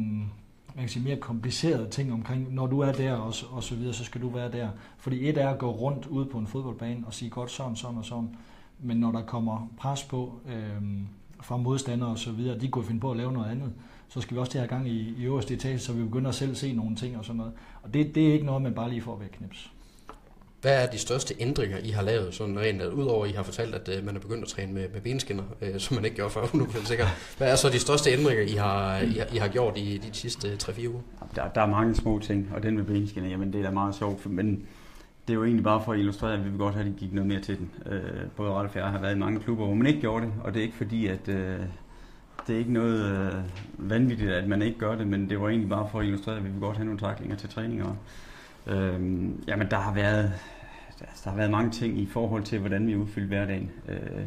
man 0.75 0.83
kan 0.83 0.89
sige, 0.89 1.03
mere 1.03 1.15
komplicerede 1.15 1.89
ting 1.89 2.13
omkring, 2.13 2.53
når 2.53 2.67
du 2.67 2.79
er 2.79 2.91
der 2.91 3.13
og, 3.13 3.33
og 3.51 3.63
så 3.63 3.75
videre, 3.75 3.93
så 3.93 4.03
skal 4.03 4.21
du 4.21 4.29
være 4.29 4.51
der. 4.51 4.69
Fordi 4.97 5.29
et 5.29 5.37
er 5.37 5.49
at 5.49 5.59
gå 5.59 5.71
rundt 5.71 6.05
ude 6.05 6.25
på 6.25 6.37
en 6.37 6.47
fodboldbane 6.47 7.03
og 7.07 7.13
sige 7.13 7.29
godt 7.29 7.51
sådan, 7.51 7.75
sådan 7.75 7.97
og 7.97 8.05
sådan, 8.05 8.29
men 8.79 8.97
når 8.97 9.11
der 9.11 9.21
kommer 9.21 9.71
pres 9.77 10.03
på 10.03 10.39
øh, 10.47 10.81
fra 11.41 11.57
modstandere 11.57 12.09
og 12.09 12.19
så 12.19 12.31
videre, 12.31 12.59
de 12.59 12.67
kunne 12.67 12.85
finde 12.85 12.99
på 12.99 13.11
at 13.11 13.17
lave 13.17 13.31
noget 13.31 13.51
andet, 13.51 13.73
så 14.07 14.21
skal 14.21 14.35
vi 14.35 14.39
også 14.39 14.51
til 14.51 14.57
at 14.57 14.61
have 14.61 14.77
gang 14.77 14.89
i, 14.89 15.15
i 15.17 15.23
øverste 15.23 15.53
etage, 15.53 15.79
så 15.79 15.93
vi 15.93 16.03
begynder 16.03 16.29
at 16.29 16.35
selv 16.35 16.55
se 16.55 16.73
nogle 16.73 16.95
ting 16.95 17.17
og 17.17 17.25
sådan 17.25 17.37
noget. 17.37 17.53
Og 17.83 17.93
det, 17.93 18.15
det 18.15 18.29
er 18.29 18.33
ikke 18.33 18.45
noget, 18.45 18.61
man 18.61 18.73
bare 18.73 18.89
lige 18.89 19.01
får 19.01 19.17
ved 19.17 19.27
knips. 19.27 19.71
Hvad 20.65 20.83
er 20.83 20.87
de 20.87 20.97
største 20.97 21.33
ændringer, 21.39 21.77
I 21.77 21.89
har 21.89 22.01
lavet, 22.01 22.33
sådan 22.33 22.59
rent, 22.59 22.81
at 22.81 22.87
udover 22.87 23.25
at 23.25 23.31
I 23.31 23.33
har 23.33 23.43
fortalt, 23.43 23.75
at 23.75 23.97
uh, 23.97 24.05
man 24.05 24.15
er 24.15 24.19
begyndt 24.19 24.43
at 24.43 24.49
træne 24.49 24.73
med, 24.73 24.89
med 24.93 25.01
benskinner, 25.01 25.43
uh, 25.61 25.67
som 25.77 25.95
man 25.95 26.05
ikke 26.05 26.15
gjorde 26.15 26.31
før 26.31 26.41
100% 26.53 26.85
sikkert. 26.85 27.07
Hvad 27.37 27.51
er 27.51 27.55
så 27.55 27.69
de 27.69 27.79
største 27.79 28.11
ændringer, 28.11 28.43
I 28.43 28.55
har, 28.55 28.97
I 28.97 29.17
har, 29.17 29.25
I 29.33 29.37
har 29.37 29.47
gjort 29.47 29.77
i 29.77 29.97
de 29.97 30.09
sidste 30.13 30.47
3-4 30.63 30.87
uger? 30.87 31.01
Der, 31.35 31.47
der 31.47 31.61
er 31.61 31.65
mange 31.65 31.95
små 31.95 32.19
ting, 32.19 32.51
og 32.55 32.63
den 32.63 32.75
med 32.75 32.83
benskinner, 32.83 33.29
jamen 33.29 33.53
det 33.53 33.59
er 33.59 33.63
da 33.63 33.71
meget 33.71 33.95
sjovt, 33.95 34.25
men 34.25 34.67
det 35.27 35.33
er 35.33 35.33
jo 35.33 35.43
egentlig 35.43 35.63
bare 35.63 35.81
for 35.85 35.91
at 35.91 35.99
illustrere, 35.99 36.33
at 36.33 36.45
vi 36.45 36.49
vil 36.49 36.57
godt 36.57 36.75
have, 36.75 36.87
at 36.87 36.93
de 36.93 36.97
gik 36.99 37.13
noget 37.13 37.27
mere 37.27 37.41
til 37.41 37.57
den. 37.57 37.71
Uh, 37.85 38.29
både 38.35 38.51
Ralf 38.51 38.75
og 38.75 38.81
jeg 38.81 38.89
har 38.89 39.01
været 39.01 39.15
i 39.15 39.19
mange 39.19 39.39
klubber, 39.39 39.65
hvor 39.65 39.75
man 39.75 39.87
ikke 39.87 40.01
gjorde 40.01 40.25
det, 40.25 40.33
og 40.43 40.53
det 40.53 40.59
er 40.59 40.63
ikke 40.63 40.77
fordi, 40.77 41.07
at 41.07 41.27
uh, 41.27 41.35
det 42.47 42.55
er 42.55 42.57
ikke 42.57 42.73
noget 42.73 43.33
uh, 43.33 43.89
vanvittigt, 43.89 44.31
at 44.31 44.47
man 44.47 44.61
ikke 44.61 44.79
gør 44.79 44.95
det, 44.95 45.07
men 45.07 45.29
det 45.29 45.41
var 45.41 45.49
egentlig 45.49 45.69
bare 45.69 45.87
for 45.91 45.99
at 45.99 46.05
illustrere, 46.05 46.37
at 46.37 46.43
vi 46.43 46.49
vil 46.49 46.59
godt 46.59 46.77
have 46.77 46.85
nogle 46.85 46.99
taklinger 46.99 47.35
til 47.35 47.49
træninger. 47.49 47.95
Øhm, 48.67 49.43
jamen 49.47 49.71
der 49.71 49.77
har 49.77 49.93
været 49.93 50.33
der 50.99 51.29
har 51.29 51.37
været 51.37 51.51
mange 51.51 51.71
ting 51.71 51.99
i 51.99 52.05
forhold 52.05 52.43
til, 52.43 52.59
hvordan 52.59 52.87
vi 52.87 52.95
udfylder 52.95 53.27
hverdagen. 53.27 53.71
Øh, 53.89 54.25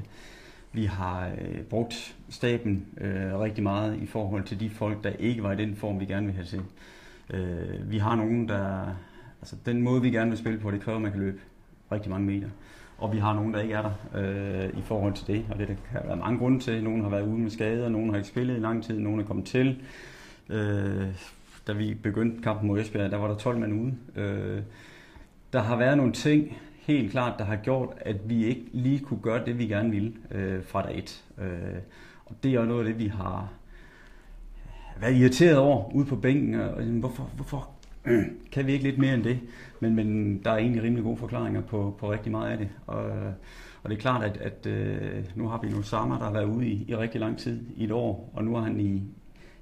vi 0.73 0.85
har 0.85 1.29
øh, 1.29 1.61
brugt 1.61 2.17
staben 2.29 2.87
øh, 3.01 3.41
rigtig 3.41 3.63
meget 3.63 4.03
i 4.03 4.07
forhold 4.07 4.45
til 4.45 4.61
de 4.61 4.71
folk, 4.71 5.05
der 5.05 5.11
ikke 5.11 5.43
var 5.43 5.53
i 5.53 5.57
den 5.57 5.77
form, 5.77 6.01
vi 6.01 6.05
gerne 6.05 6.27
vil 6.27 6.35
have 6.35 6.47
til. 6.47 6.63
Øh, 7.31 7.91
vi 7.91 7.99
har 7.99 8.17
nogen, 8.17 8.49
der... 8.49 8.97
Altså, 9.41 9.57
den 9.67 9.83
måde, 9.83 10.03
vi 10.03 10.11
gerne 10.11 10.31
vil 10.31 10.39
spille 10.39 10.59
på, 10.59 10.71
det 10.71 10.81
kræver, 10.81 10.97
at 10.97 11.03
man 11.03 11.13
kan 11.13 11.21
løbe 11.21 11.39
rigtig 11.93 12.11
mange 12.11 12.27
meter. 12.27 12.49
Og 12.99 13.13
vi 13.13 13.19
har 13.19 13.35
nogen, 13.35 13.55
der 13.55 13.61
ikke 13.61 13.75
er 13.75 13.83
der 13.83 13.93
øh, 14.15 14.79
i 14.79 14.83
forhold 14.83 15.15
til 15.15 15.27
det, 15.27 15.47
og 15.51 15.59
det 15.59 15.69
der 15.69 15.75
kan 15.93 16.01
være 16.05 16.17
mange 16.17 16.39
grunde 16.39 16.61
til. 16.61 16.85
Nogen 16.85 17.03
har 17.03 17.09
været 17.09 17.27
ude 17.27 17.39
med 17.39 17.51
skader, 17.51 17.89
nogen 17.89 18.11
har 18.11 18.17
ikke 18.17 18.29
spillet 18.29 18.57
i 18.57 18.61
lang 18.61 18.85
tid, 18.85 18.99
nogen 18.99 19.21
er 19.21 19.25
kommet 19.25 19.47
til. 19.47 19.83
Øh, 20.49 21.07
da 21.69 21.73
vi 21.73 21.95
begyndte 21.95 22.43
kampen 22.43 22.69
mod 22.69 22.81
Esbjerg, 22.81 23.11
der 23.11 23.17
var 23.17 23.29
der 23.29 23.35
12 23.35 23.59
mand 23.59 23.83
ude. 23.83 23.95
Øh, 24.17 24.63
der 25.53 25.61
har 25.61 25.77
været 25.77 25.97
nogle 25.97 26.13
ting, 26.13 26.57
helt 26.81 27.11
klart, 27.11 27.39
der 27.39 27.45
har 27.45 27.57
gjort, 27.57 27.89
at 28.01 28.17
vi 28.29 28.45
ikke 28.45 28.65
lige 28.73 28.99
kunne 28.99 29.21
gøre 29.21 29.45
det, 29.47 29.59
vi 29.59 29.67
gerne 29.67 29.91
ville 29.91 30.13
øh, 30.31 30.65
fra 30.65 30.83
dag 30.83 30.99
1. 30.99 31.25
Øh, 31.39 31.47
og 32.27 32.37
det 32.43 32.55
er 32.55 32.65
noget 32.65 32.87
af 32.87 32.93
det, 32.93 32.99
vi 33.05 33.07
har 33.07 33.53
været 35.01 35.17
irriteret 35.17 35.57
over 35.57 35.95
ude 35.95 36.07
på 36.07 36.17
bænken. 36.17 36.55
Og, 36.55 36.83
hvorfor, 36.83 37.31
hvorfor 37.35 37.71
øh, 38.05 38.25
kan 38.53 38.67
vi 38.67 38.73
ikke 38.73 38.85
lidt 38.85 38.99
mere 38.99 39.15
end 39.15 39.25
det? 39.25 39.39
Men, 39.81 39.95
men 39.95 40.39
der 40.45 40.51
er 40.51 40.57
egentlig 40.57 40.83
rimelig 40.83 41.05
gode 41.05 41.17
forklaringer 41.17 41.61
på, 41.61 41.97
på 42.01 42.13
rigtig 42.13 42.33
meget 42.33 42.51
af 42.51 42.59
det. 42.59 42.69
Og, 42.87 43.05
og 43.83 43.91
det 43.91 43.97
er 43.97 44.01
klart, 44.01 44.25
at, 44.25 44.37
at 44.37 44.67
øh, 44.67 45.25
nu 45.35 45.49
har 45.49 45.61
vi 45.63 45.71
nu 45.71 45.83
Sama, 45.83 46.15
der 46.15 46.25
har 46.25 46.33
været 46.33 46.45
ude 46.45 46.67
i, 46.67 46.85
i 46.89 46.97
rigtig 46.97 47.21
lang 47.21 47.39
tid, 47.39 47.67
i 47.77 47.85
et 47.85 47.93
år, 47.93 48.31
og 48.35 48.45
nu 48.45 48.55
har 48.55 48.63
han 48.63 48.81
i, 48.81 49.03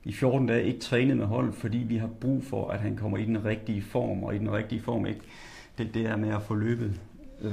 i 0.07 0.13
14 0.13 0.47
dage 0.47 0.65
ikke 0.65 0.81
trænet 0.81 1.17
med 1.17 1.27
hold, 1.27 1.53
fordi 1.53 1.79
vi 1.79 1.97
har 1.97 2.07
brug 2.21 2.45
for, 2.45 2.69
at 2.69 2.81
han 2.81 2.97
kommer 2.97 3.19
i 3.19 3.25
den 3.25 3.45
rigtige 3.45 3.83
form, 3.83 4.25
og 4.25 4.35
i 4.35 4.39
den 4.39 4.53
rigtige 4.53 4.81
form 4.81 5.07
ikke 5.07 5.21
det, 5.79 5.95
det 5.95 6.07
er 6.07 6.17
med 6.17 6.29
at 6.29 6.43
få 6.43 6.55
løbet 6.55 7.01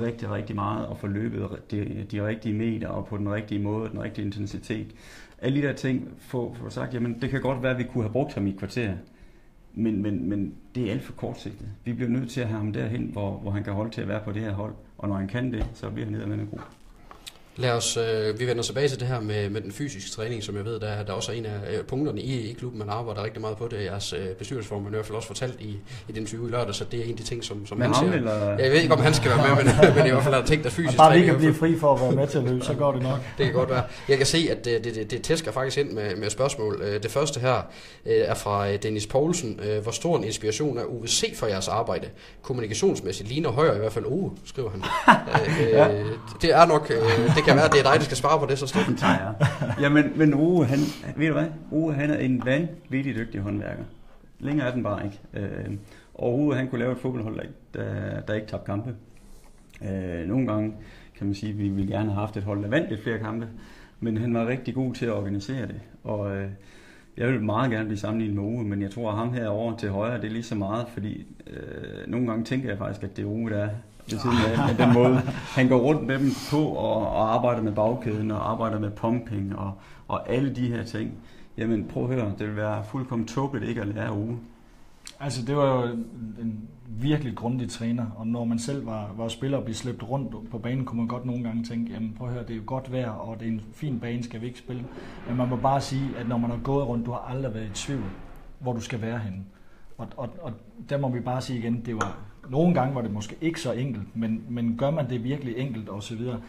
rigtig, 0.02 0.32
rigtig 0.32 0.56
meget 0.56 0.86
og 0.86 0.98
få 0.98 1.08
løbet 1.08 1.50
de, 1.72 2.06
de 2.12 2.28
rigtige 2.28 2.54
meter 2.54 2.88
og 2.88 3.08
på 3.08 3.18
den 3.18 3.32
rigtige 3.34 3.62
måde, 3.62 3.90
den 3.90 4.02
rigtige 4.02 4.26
intensitet. 4.26 4.88
Alle 5.42 5.62
de 5.62 5.68
der 5.68 5.74
ting, 5.74 6.10
få, 6.20 6.54
få 6.54 6.70
sagt, 6.70 6.94
jamen 6.94 7.22
det 7.22 7.30
kan 7.30 7.42
godt 7.42 7.64
være, 7.64 7.72
at 7.72 7.78
vi 7.78 7.84
kunne 7.84 8.04
have 8.04 8.12
brugt 8.14 8.34
ham 8.34 8.48
i 8.48 8.50
et 8.50 8.58
kvarter, 8.58 8.94
men, 9.74 10.02
men, 10.02 10.30
men 10.30 10.54
det 10.76 10.88
er 10.88 10.92
alt 10.92 11.04
for 11.04 11.14
kortsigtet. 11.14 11.68
Vi 11.86 11.94
bliver 11.94 12.10
nødt 12.10 12.30
til 12.30 12.42
at 12.42 12.48
have 12.48 12.58
ham 12.58 12.74
derhen, 12.74 13.10
hvor, 13.12 13.38
hvor 13.38 13.52
han 13.52 13.64
kan 13.64 13.74
holde 13.74 13.92
til 13.92 14.02
at 14.02 14.08
være 14.08 14.22
på 14.24 14.32
det 14.32 14.42
her 14.42 14.54
hold, 14.54 14.74
og 14.98 15.08
når 15.08 15.16
han 15.16 15.28
kan 15.28 15.54
det, 15.54 15.66
så 15.74 15.90
bliver 15.90 16.10
han 16.10 16.30
ned 16.30 16.48
god. 16.52 16.60
Lad 17.56 17.72
os, 17.72 17.98
øh, 17.98 18.40
vi 18.40 18.48
vender 18.48 18.64
tilbage 18.64 18.88
til 18.88 19.00
det 19.00 19.08
her 19.08 19.22
med, 19.22 19.50
med 19.50 19.62
den 19.62 19.72
fysiske 19.72 20.12
træning, 20.12 20.44
som 20.44 20.58
jeg 20.58 20.66
ved, 20.66 20.80
der, 20.80 21.04
der 21.04 21.14
også 21.14 21.32
er 21.32 21.36
en 21.36 21.46
af 21.46 21.78
øh, 21.78 21.84
punkterne 21.84 22.22
i, 22.22 22.50
i 22.50 22.54
klubben. 22.54 22.80
Man 22.80 22.90
arbejder 22.90 23.24
rigtig 23.24 23.42
meget 23.42 23.58
på 23.58 23.68
det. 23.68 23.84
Jeres 23.84 24.14
øh, 24.14 24.26
bestyrelsesform, 24.26 24.88
i 24.88 24.90
hvert 24.90 25.06
fald 25.06 25.16
også 25.16 25.28
fortalt 25.28 25.62
i, 25.62 25.78
i 26.08 26.12
den 26.12 26.26
20 26.26 26.52
lørdag, 26.52 26.76
så 26.76 26.86
det 26.92 27.00
er 27.00 27.04
en 27.04 27.10
af 27.10 27.18
de 27.18 27.24
ting, 27.24 27.44
som, 27.44 27.66
som 27.66 27.82
han 27.82 27.94
ser. 27.94 28.12
Eller? 28.12 28.58
Jeg 28.58 28.72
ved 28.72 28.82
ikke, 28.82 28.94
om 28.94 29.00
han 29.00 29.14
skal 29.14 29.32
være 29.32 29.56
med, 29.56 29.64
men, 29.64 29.74
men 29.98 30.06
i 30.06 30.10
hvert 30.10 30.24
fald 30.24 30.34
er 30.34 30.40
der 30.40 30.46
ting, 30.46 30.64
der 30.64 30.70
fysisk 30.70 30.98
Bare 30.98 31.18
vi 31.18 31.26
kan 31.26 31.38
blive 31.38 31.54
fri 31.54 31.80
for 31.80 31.94
at 31.94 32.02
være 32.02 32.12
med 32.12 32.28
til 32.28 32.38
at 32.38 32.44
løbe, 32.44 32.66
så 32.66 32.74
går 32.74 32.92
det 32.92 33.02
nok. 33.02 33.20
det 33.38 33.46
kan 33.46 33.54
godt 33.54 33.70
være. 33.70 33.84
Jeg 34.10 34.18
kan 34.18 34.26
se, 34.26 34.48
at 34.52 34.66
det, 34.66 34.84
det, 34.84 34.96
det, 34.96 35.12
det 35.12 35.22
tæsker 35.22 35.52
faktisk 35.52 35.78
ind 35.78 35.92
med, 35.92 36.16
med 36.16 36.30
spørgsmål. 36.30 36.82
Øh, 36.84 37.04
det 37.04 37.12
første 37.12 37.40
her 37.40 37.56
øh, 38.06 38.14
er 38.16 38.34
fra 38.34 38.76
Dennis 38.76 39.08
Poulsen. 39.08 39.60
Hvor 39.84 39.92
stor 39.92 40.18
en 40.18 40.24
inspiration 40.24 40.78
er 40.78 40.84
UVC 40.84 41.38
for 41.38 41.48
jeres 41.48 41.68
arbejde? 41.68 42.10
Kommunikationsmæssigt 42.42 43.30
ligner 43.30 43.50
højere 43.50 43.76
i 43.76 43.80
hvert 43.80 43.94
fald. 43.94 44.06
Uh, 44.08 44.32
skriver 44.46 44.70
han. 44.70 44.84
ja. 45.78 45.88
Det 46.42 46.54
er 46.54 46.66
nok, 46.66 46.88
det 47.36 47.43
det 47.44 47.50
kan 47.50 47.56
være, 47.56 47.66
at 47.66 47.72
det 47.72 47.80
er 47.80 47.92
dig, 47.92 48.00
der 48.00 48.06
skal 48.06 48.18
svare 48.18 48.40
på 48.40 48.46
det, 48.46 48.60
så 48.60 48.68
Steffen. 48.68 48.98
Nej, 49.02 49.20
ja. 49.22 49.82
ja 49.82 49.90
men, 49.90 50.14
men 50.16 50.34
Ove, 50.34 50.66
han, 50.66 50.80
ved 51.16 51.28
du 51.28 51.34
hvad? 51.34 51.48
Ove, 51.72 51.94
han 51.94 52.10
er 52.10 52.18
en 52.18 52.46
vanvittig 52.46 53.16
dygtig 53.16 53.42
håndværker. 53.42 53.84
Længere 54.40 54.68
er 54.68 54.74
den 54.74 54.84
bare 54.84 55.06
ikke. 55.06 55.20
Øh, 55.34 55.74
og 56.14 56.34
Ove, 56.34 56.56
han 56.56 56.68
kunne 56.68 56.80
lave 56.80 56.92
et 56.92 56.98
fodboldhold, 56.98 57.40
der, 57.74 58.22
der 58.22 58.34
ikke 58.34 58.48
tabte 58.48 58.66
kampe. 58.66 58.96
Øh, 59.84 60.28
nogle 60.28 60.48
gange 60.48 60.74
kan 61.18 61.28
man 61.28 61.36
sige, 61.36 61.52
at 61.52 61.58
vi 61.58 61.70
ville 61.70 61.92
gerne 61.92 62.10
have 62.10 62.20
haft 62.20 62.38
et 62.38 62.44
hold, 62.44 62.64
der 62.64 62.70
vandt 62.70 62.90
lidt 62.90 63.04
flere 63.04 63.20
kampe, 63.20 63.48
men 64.00 64.18
han 64.18 64.34
var 64.34 64.48
rigtig 64.48 64.76
god 64.76 64.94
til 64.94 65.06
at 65.06 65.14
organisere 65.14 65.68
det. 65.68 65.82
Og 66.04 66.36
øh, 66.36 66.48
jeg 67.18 67.28
vil 67.28 67.42
meget 67.42 67.72
gerne 67.72 67.86
blive 67.86 68.00
sammenlignet 68.00 68.36
med 68.36 68.44
Ove, 68.44 68.64
men 68.64 68.82
jeg 68.82 68.92
tror, 68.92 69.12
at 69.12 69.18
ham 69.18 69.34
herovre 69.34 69.78
til 69.78 69.90
højre, 69.90 70.22
det 70.22 70.26
er 70.26 70.32
lige 70.32 70.44
så 70.44 70.56
meget, 70.56 70.86
fordi 70.94 71.26
øh, 71.48 72.08
nogle 72.08 72.28
gange 72.28 72.46
tænker 72.46 72.70
jeg 72.70 72.78
faktisk, 72.78 73.04
at 73.04 73.18
det 73.18 73.24
er 73.24 73.30
Ove, 73.30 73.50
der 73.50 73.58
er 73.64 73.70
ved 74.12 74.20
siden 74.20 74.38
af, 74.38 74.70
af 74.70 74.78
den 74.78 74.94
måde. 74.94 75.22
Han 75.56 75.68
går 75.68 75.78
rundt 75.78 76.08
med 76.08 76.20
dem 76.20 76.32
på 76.52 76.58
og, 76.58 77.08
og 77.08 77.34
arbejder 77.34 77.62
med 77.62 77.72
bagkæden 77.72 78.32
og 78.32 78.52
arbejder 78.52 78.80
med 78.80 78.92
pumping 78.92 79.56
og, 79.56 79.74
og 80.08 80.30
alle 80.30 80.56
de 80.56 80.68
her 80.68 80.84
ting. 80.84 81.12
Jamen 81.58 81.86
prøv 81.86 82.04
at 82.04 82.10
høre, 82.10 82.34
det 82.40 82.48
vil 82.48 82.56
være 82.56 82.84
fuldkommen 82.84 83.28
tåbeligt 83.28 83.70
ikke 83.70 83.82
at 83.82 83.88
lære 83.88 84.10
Ove. 84.10 84.38
Altså, 85.20 85.46
det 85.46 85.56
var 85.58 85.76
jo 85.76 85.88
en 86.42 86.70
virkelig 86.88 87.36
grundig 87.36 87.70
træner, 87.70 88.06
og 88.16 88.28
når 88.28 88.46
man 88.46 88.60
selv 88.60 88.86
var, 88.86 89.12
var 89.18 89.28
spiller 89.28 89.58
og 89.58 89.64
blev 89.64 89.76
slæbt 89.76 90.10
rundt 90.10 90.52
på 90.52 90.58
banen, 90.58 90.86
kunne 90.86 90.98
man 90.98 91.08
godt 91.08 91.26
nogle 91.26 91.44
gange 91.44 91.64
tænke, 91.64 91.94
jamen 91.94 92.14
prøv 92.18 92.28
at 92.28 92.34
høre, 92.34 92.44
det 92.44 92.52
er 92.52 92.58
jo 92.58 92.64
godt 92.66 92.92
vejr, 92.92 93.10
og 93.10 93.40
det 93.40 93.48
er 93.48 93.52
en 93.52 93.62
fin 93.74 94.00
bane, 94.00 94.24
skal 94.24 94.42
vi 94.42 94.46
ikke 94.46 94.60
spille? 94.60 94.84
Men 95.28 95.38
man 95.38 95.50
må 95.50 95.56
bare 95.56 95.82
sige, 95.82 96.10
at 96.18 96.28
når 96.28 96.38
man 96.38 96.50
har 96.50 96.60
gået 96.64 96.88
rundt, 96.88 97.06
du 97.06 97.12
har 97.12 97.28
aldrig 97.30 97.54
været 97.54 97.66
i 97.66 97.74
tvivl, 97.74 98.04
hvor 98.60 98.74
du 98.74 98.82
skal 98.82 99.02
være 99.02 99.20
henne. 99.20 99.44
Og, 100.04 100.10
og, 100.18 100.30
og 100.42 100.54
der 100.90 100.98
må 100.98 101.10
vi 101.10 101.20
bare 101.20 101.42
sige 101.42 101.60
igen, 101.60 101.86
det 101.86 101.96
var, 101.96 102.18
nogle 102.50 102.74
gange 102.74 102.96
var 102.96 103.02
det 103.02 103.12
måske 103.12 103.38
ikke 103.42 103.62
så 103.62 103.72
enkelt, 103.72 104.16
men, 104.16 104.46
men 104.50 104.78
gør 104.78 104.92
man 104.92 105.10
det 105.10 105.24
virkelig 105.24 105.58
enkelt 105.58 105.90
og 105.90 106.04
så 106.04 106.16
videre, 106.16 106.42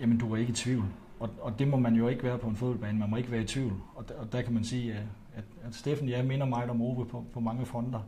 jamen 0.00 0.18
du 0.18 0.32
er 0.32 0.36
ikke 0.36 0.50
i 0.50 0.54
tvivl. 0.54 0.84
Og, 1.20 1.30
og 1.40 1.58
det 1.58 1.68
må 1.68 1.76
man 1.76 1.94
jo 1.94 2.08
ikke 2.08 2.22
være 2.22 2.38
på 2.38 2.48
en 2.48 2.56
fodboldbane, 2.56 2.98
man 2.98 3.10
må 3.10 3.16
ikke 3.16 3.30
være 3.30 3.42
i 3.42 3.46
tvivl. 3.46 3.72
Og 3.94 4.08
der, 4.08 4.14
og 4.14 4.32
der 4.32 4.42
kan 4.42 4.54
man 4.54 4.64
sige, 4.64 4.92
at, 5.34 5.44
at 5.64 5.74
Steffen, 5.74 6.08
jeg 6.08 6.24
minder 6.24 6.46
mig 6.46 6.70
om 6.70 6.82
Ove 6.82 7.06
på, 7.06 7.24
på 7.32 7.40
mange 7.40 7.66
fronter. 7.66 8.00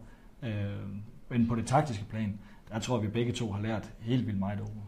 Øh, 0.43 0.53
men 1.29 1.49
på 1.49 1.55
det 1.55 1.67
taktiske 1.67 2.05
plan, 2.05 2.39
der 2.73 2.79
tror 2.79 2.97
jeg, 2.97 3.03
vi 3.03 3.09
begge 3.09 3.33
to 3.33 3.53
har 3.53 3.63
lært 3.63 3.93
helt 4.01 4.27
vildt 4.27 4.39
meget 4.39 4.61
over. 4.61 4.88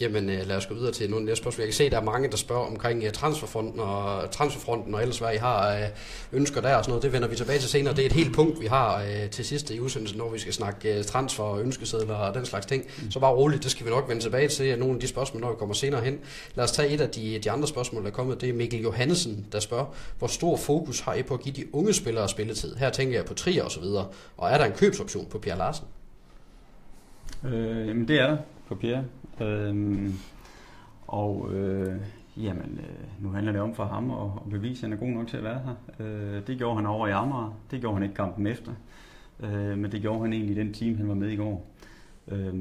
Jamen 0.00 0.30
øh, 0.30 0.46
lad 0.46 0.56
os 0.56 0.66
gå 0.66 0.74
videre 0.74 0.92
til 0.92 1.10
nogle 1.10 1.24
næste 1.24 1.42
spørgsmål. 1.42 1.62
Jeg 1.62 1.68
kan 1.68 1.74
se, 1.74 1.84
at 1.84 1.92
der 1.92 1.98
er 1.98 2.04
mange, 2.04 2.30
der 2.30 2.36
spørger 2.36 2.66
omkring 2.66 3.02
uh, 3.04 3.10
transferfronten 3.10 3.80
og 3.80 4.30
transferfronten 4.30 4.94
og 4.94 5.02
ellers 5.02 5.18
hvad 5.18 5.34
I 5.34 5.36
har 5.36 5.76
uh, 5.76 6.38
ønsker 6.38 6.60
der 6.60 6.74
og 6.74 6.84
sådan 6.84 6.90
noget. 6.90 7.02
Det 7.02 7.12
vender 7.12 7.28
vi 7.28 7.36
tilbage 7.36 7.58
til 7.58 7.68
senere. 7.68 7.94
Det 7.94 8.02
er 8.02 8.06
et 8.06 8.12
helt 8.12 8.34
punkt, 8.34 8.60
vi 8.60 8.66
har 8.66 9.02
uh, 9.02 9.30
til 9.30 9.44
sidst 9.44 9.70
i 9.70 9.80
udsendelsen, 9.80 10.18
når 10.18 10.30
vi 10.30 10.38
skal 10.38 10.52
snakke 10.52 10.98
uh, 10.98 11.04
transfer 11.04 11.44
og 11.44 11.60
ønskesedler 11.60 12.14
og 12.14 12.34
den 12.34 12.46
slags 12.46 12.66
ting. 12.66 12.84
Mm. 13.02 13.10
Så 13.10 13.20
bare 13.20 13.32
roligt, 13.32 13.62
det 13.62 13.70
skal 13.70 13.86
vi 13.86 13.90
nok 13.90 14.08
vende 14.08 14.22
tilbage 14.22 14.48
til 14.48 14.78
nogle 14.78 14.94
af 14.94 15.00
de 15.00 15.06
spørgsmål, 15.08 15.40
når 15.40 15.50
vi 15.50 15.56
kommer 15.58 15.74
senere 15.74 16.00
hen. 16.00 16.18
Lad 16.54 16.64
os 16.64 16.72
tage 16.72 16.88
et 16.88 17.00
af 17.00 17.08
de, 17.08 17.38
de 17.44 17.50
andre 17.50 17.68
spørgsmål, 17.68 18.02
der 18.02 18.08
er 18.08 18.12
kommet. 18.12 18.40
Det 18.40 18.48
er 18.48 18.52
Mikkel 18.52 18.80
Johannesen, 18.80 19.46
der 19.52 19.60
spørger, 19.60 19.94
hvor 20.18 20.28
stor 20.28 20.56
fokus 20.56 21.00
har 21.00 21.14
I 21.14 21.22
på 21.22 21.34
at 21.34 21.40
give 21.40 21.54
de 21.54 21.74
unge 21.74 21.92
spillere 21.92 22.28
spilletid? 22.28 22.76
Her 22.76 22.90
tænker 22.90 23.14
jeg 23.14 23.24
på 23.24 23.34
trier 23.34 23.64
og 23.64 23.70
så 23.70 23.80
videre. 23.80 24.06
Og 24.36 24.50
er 24.50 24.58
der 24.58 24.64
en 24.64 24.72
købsoption 24.72 25.26
på 25.30 25.38
Pierre 25.38 25.58
Larsen? 25.58 25.86
Øh, 27.44 27.88
jamen 27.88 28.08
det 28.08 28.20
er 28.20 28.26
der 28.26 28.36
på 28.68 28.74
Pierre. 28.74 29.04
Øhm, 29.40 30.14
og 31.06 31.54
øh, 31.54 31.96
jamen, 32.36 32.80
øh, 32.80 33.24
nu 33.24 33.28
handler 33.28 33.52
det 33.52 33.60
om 33.60 33.74
for 33.74 33.84
ham 33.84 34.10
at, 34.10 34.30
at 34.44 34.50
bevise, 34.50 34.86
at 34.86 34.90
han 34.90 34.92
er 34.92 34.96
god 34.96 35.08
nok 35.08 35.28
til 35.28 35.36
at 35.36 35.44
være 35.44 35.60
her. 35.64 35.74
Øh, 36.06 36.46
det 36.46 36.58
gjorde 36.58 36.76
han 36.76 36.86
over 36.86 37.06
i 37.06 37.10
Amager. 37.10 37.58
Det 37.70 37.80
gjorde 37.80 37.94
han 37.94 38.02
ikke 38.02 38.14
kampen 38.14 38.46
efter. 38.46 38.72
Øh, 39.40 39.78
men 39.78 39.92
det 39.92 40.00
gjorde 40.00 40.20
han 40.20 40.32
egentlig 40.32 40.56
i 40.56 40.60
den 40.60 40.72
team, 40.72 40.96
han 40.96 41.08
var 41.08 41.14
med 41.14 41.28
i 41.28 41.36
går. 41.36 41.66
Øh, 42.28 42.54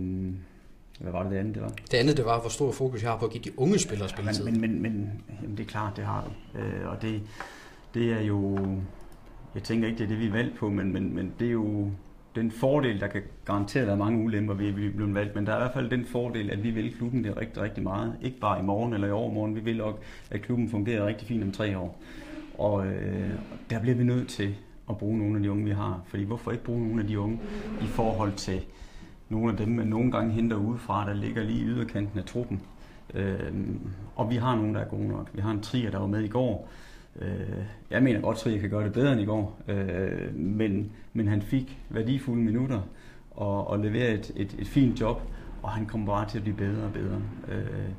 hvad 1.00 1.12
var 1.12 1.24
det 1.24 1.32
det 1.32 1.38
andet, 1.38 1.56
det 1.56 1.64
var? 1.64 1.72
Det 1.92 1.98
andet, 1.98 2.18
det 2.18 2.26
var, 2.26 2.40
hvor 2.42 2.50
stor 2.50 2.72
fokus 2.72 3.04
jeg 3.04 3.12
har 3.12 3.18
på 3.18 3.26
at 3.26 3.32
give 3.32 3.44
de 3.44 3.60
unge 3.60 3.80
spillere 3.80 4.10
spilletid. 4.10 4.46
Ja, 4.46 4.52
men, 4.52 4.62
men, 4.62 4.82
men 4.82 5.24
jamen, 5.42 5.58
det 5.58 5.64
er 5.64 5.68
klart, 5.68 5.98
det 5.98 6.06
har 6.06 6.24
du. 6.24 6.60
Øh, 6.60 6.90
og 6.90 7.02
det, 7.02 7.22
det 7.94 8.14
er 8.14 8.22
jo... 8.22 8.58
Jeg 9.56 9.64
tænker 9.64 9.88
ikke, 9.88 9.98
det 9.98 10.04
er 10.04 10.08
det, 10.08 10.20
vi 10.20 10.28
er 10.28 10.32
valgt 10.32 10.58
på, 10.58 10.70
men, 10.70 10.94
men, 10.94 11.16
men 11.16 11.34
det 11.40 11.48
er 11.48 11.52
jo 11.52 11.92
den 12.36 12.52
fordel, 12.52 13.00
der 13.00 13.08
kan 13.08 13.22
garantere, 13.46 13.92
at 13.92 13.98
mange 13.98 14.24
ulemper 14.24 14.54
ved, 14.54 14.68
at 14.68 14.78
vi 14.78 14.90
bliver 14.90 15.14
valgt, 15.14 15.36
men 15.36 15.46
der 15.46 15.52
er 15.52 15.58
i 15.58 15.60
hvert 15.60 15.74
fald 15.74 15.90
den 15.90 16.06
fordel, 16.06 16.50
at 16.52 16.64
vi 16.64 16.70
vil 16.70 16.96
klubben 16.98 17.24
det 17.24 17.38
rigtig, 17.38 17.62
rigtig 17.62 17.84
meget. 17.84 18.16
Ikke 18.22 18.40
bare 18.40 18.60
i 18.60 18.64
morgen 18.64 18.94
eller 18.94 19.08
i 19.08 19.12
overmorgen, 19.12 19.56
vi 19.56 19.60
vil 19.60 19.82
også, 19.82 20.00
at 20.32 20.42
klubben 20.42 20.70
fungerer 20.70 21.06
rigtig 21.06 21.28
fint 21.28 21.44
om 21.44 21.52
tre 21.52 21.78
år. 21.78 22.00
Og 22.58 22.88
øh, 22.88 23.30
der 23.70 23.80
bliver 23.80 23.96
vi 23.96 24.04
nødt 24.04 24.28
til 24.28 24.56
at 24.90 24.98
bruge 24.98 25.18
nogle 25.18 25.36
af 25.36 25.44
de 25.44 25.52
unge, 25.52 25.66
vi 25.66 25.72
har. 25.72 26.02
Fordi 26.06 26.24
hvorfor 26.24 26.52
ikke 26.52 26.64
bruge 26.64 26.88
nogle 26.88 27.02
af 27.02 27.08
de 27.08 27.20
unge 27.20 27.40
i 27.82 27.86
forhold 27.86 28.34
til 28.34 28.62
nogle 29.30 29.52
af 29.52 29.58
dem, 29.58 29.68
man 29.68 29.88
nogle 29.88 30.12
gange 30.12 30.34
henter 30.34 30.58
udefra, 30.58 31.08
der 31.08 31.14
ligger 31.14 31.44
lige 31.44 31.60
i 31.60 31.66
yderkanten 31.66 32.20
af 32.20 32.26
truppen. 32.26 32.62
Øh, 33.14 33.54
og 34.16 34.30
vi 34.30 34.36
har 34.36 34.56
nogen, 34.56 34.76
der 34.76 34.82
er 34.82 34.88
gode 34.88 35.08
nok. 35.08 35.30
Vi 35.34 35.42
har 35.42 35.52
en 35.52 35.62
trier, 35.62 35.92
der 35.92 36.00
var 36.00 36.08
med 36.08 36.24
i 36.24 36.28
går, 36.28 36.70
Øh, 37.22 37.64
jeg 37.92 38.04
mener 38.04 38.22
godt, 38.22 38.46
at 38.46 38.52
jeg 38.52 38.62
kan 38.62 38.70
gøre 38.70 38.84
det 38.84 38.94
bedre 38.94 39.12
end 39.12 39.22
i 39.22 39.26
går, 39.26 39.62
øh, 39.68 40.36
men, 40.36 40.92
men 41.14 41.28
han 41.28 41.42
fik 41.42 41.80
værdifulde 41.90 42.42
minutter 42.42 42.82
og, 43.32 43.68
og 43.68 43.80
leverede 43.80 44.14
et, 44.14 44.32
et, 44.36 44.56
et 44.60 44.68
fint 44.68 45.02
job, 45.02 45.22
og 45.62 45.70
han 45.70 45.86
kommer 45.86 46.08
bare 46.08 46.30
til 46.30 46.38
at 46.38 46.44
blive 46.44 46.58
bedre 46.58 46.84
og 46.84 46.94
bedre. 46.94 47.22
Øh, 47.52 47.90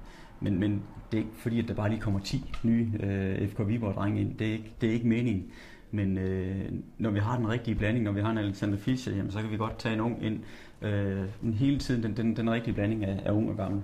men, 0.40 0.60
men 0.60 0.82
det 1.12 1.18
er 1.18 1.22
ikke 1.22 1.36
fordi, 1.36 1.58
at 1.58 1.68
der 1.68 1.74
bare 1.74 1.88
lige 1.88 2.00
kommer 2.00 2.20
10 2.20 2.54
nye 2.62 2.92
øh, 3.00 3.48
FK 3.48 3.58
Viborg-drenge 3.66 4.20
ind. 4.20 4.34
Det 4.38 4.46
er, 4.46 4.52
ikke, 4.52 4.72
det 4.80 4.88
er 4.88 4.92
ikke 4.92 5.06
meningen. 5.06 5.44
Men 5.90 6.18
øh, 6.18 6.72
når 6.98 7.10
vi 7.10 7.18
har 7.18 7.36
den 7.36 7.48
rigtige 7.48 7.74
blanding, 7.74 8.04
når 8.04 8.12
vi 8.12 8.20
har 8.20 8.30
en 8.30 8.38
Alexander 8.38 8.78
Fischer, 8.78 9.16
jamen, 9.16 9.30
så 9.30 9.40
kan 9.40 9.50
vi 9.50 9.56
godt 9.56 9.78
tage 9.78 9.94
en 9.94 10.00
ung 10.00 10.24
ind. 10.24 10.40
Øh, 10.82 11.54
hele 11.54 11.78
tiden 11.78 12.02
den, 12.02 12.16
den, 12.16 12.36
den 12.36 12.50
rigtige 12.50 12.74
blanding 12.74 13.04
af, 13.04 13.22
af 13.24 13.32
ung 13.32 13.50
og 13.50 13.56
gammel. 13.56 13.82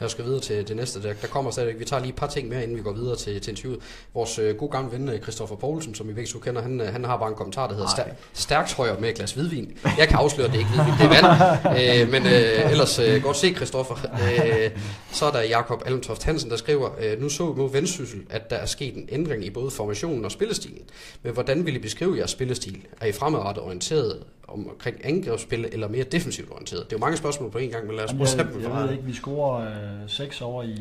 Jeg 0.00 0.10
skal 0.10 0.24
videre 0.24 0.40
til 0.40 0.68
det 0.68 0.76
næste. 0.76 1.02
Der, 1.02 1.12
der 1.22 1.26
kommer 1.26 1.50
stadigvæk. 1.50 1.78
Vi 1.78 1.84
tager 1.84 2.00
lige 2.00 2.08
et 2.08 2.16
par 2.16 2.26
ting 2.26 2.48
mere, 2.48 2.62
inden 2.62 2.76
vi 2.76 2.82
går 2.82 2.92
videre 2.92 3.16
til, 3.16 3.40
til 3.40 3.50
interviewet. 3.50 3.80
Vores 4.14 4.38
øh, 4.38 4.56
gode 4.56 4.70
gamle 4.70 4.92
ven, 4.92 5.08
øh, 5.08 5.20
Christoffer 5.20 5.56
Poulsen, 5.56 5.94
som 5.94 6.10
I 6.10 6.12
begge 6.12 6.30
to 6.30 6.38
kender, 6.38 6.62
han, 6.62 6.80
øh, 6.80 6.86
han 6.86 7.04
har 7.04 7.16
bare 7.16 7.28
en 7.28 7.34
kommentar, 7.34 7.66
der 7.66 7.74
hedder 7.74 7.90
stær, 7.90 8.04
stærkt 8.32 8.74
højere 8.74 9.00
med 9.00 9.08
et 9.08 9.14
glas 9.14 9.32
hvidvin. 9.32 9.78
Jeg 9.98 10.08
kan 10.08 10.18
afsløre, 10.18 10.46
at 10.46 10.52
det 10.52 10.58
ikke 10.58 10.70
hvidvin, 10.70 10.94
det 10.94 11.04
er 11.04 11.08
vand. 11.08 12.02
øh, 12.02 12.10
men 12.12 12.26
øh, 12.26 12.70
ellers 12.70 12.98
øh, 12.98 13.22
godt 13.22 13.36
se, 13.36 13.54
Christoffer. 13.54 13.94
Øh, 14.04 14.70
så 15.12 15.26
er 15.26 15.30
der 15.30 15.42
Jakob 15.42 15.82
Allentoft 15.86 16.22
Hansen, 16.22 16.50
der 16.50 16.56
skriver, 16.56 16.90
øh, 17.00 17.20
nu 17.20 17.28
så 17.28 17.52
vi 17.52 17.60
mod 17.60 17.70
Vendsyssel, 17.70 18.20
at 18.30 18.50
der 18.50 18.56
er 18.56 18.66
sket 18.66 18.96
en 18.96 19.08
ændring 19.12 19.44
i 19.44 19.50
både 19.50 19.70
formationen 19.70 20.24
og 20.24 20.32
spillestilen. 20.32 20.82
Men 21.22 21.32
hvordan 21.32 21.66
vil 21.66 21.76
I 21.76 21.78
beskrive 21.78 22.16
jeres 22.16 22.30
spillestil? 22.30 22.86
Er 23.00 23.06
I 23.06 23.12
fremadrettet 23.12 23.64
orienteret 23.64 24.22
omkring 24.48 24.96
angrebsspil 25.04 25.64
eller 25.72 25.88
mere 25.88 26.04
defensivt 26.04 26.50
orienteret? 26.50 26.84
Det 26.84 26.92
er 26.92 26.96
jo 26.96 27.00
mange 27.00 27.16
spørgsmål 27.16 27.50
på 27.50 27.58
en 27.58 27.70
gang, 27.70 27.86
men 27.86 27.96
lad 27.96 28.04
os 28.04 28.12
prøve 28.12 28.22
at 28.22 28.62
Jeg, 28.62 28.70
jeg 28.70 28.82
ved 28.82 28.92
ikke, 28.92 29.04
vi 29.04 29.12
scorer 29.12 29.60
øh, 30.02 30.08
seks 30.08 30.40
over 30.40 30.62
i, 30.62 30.72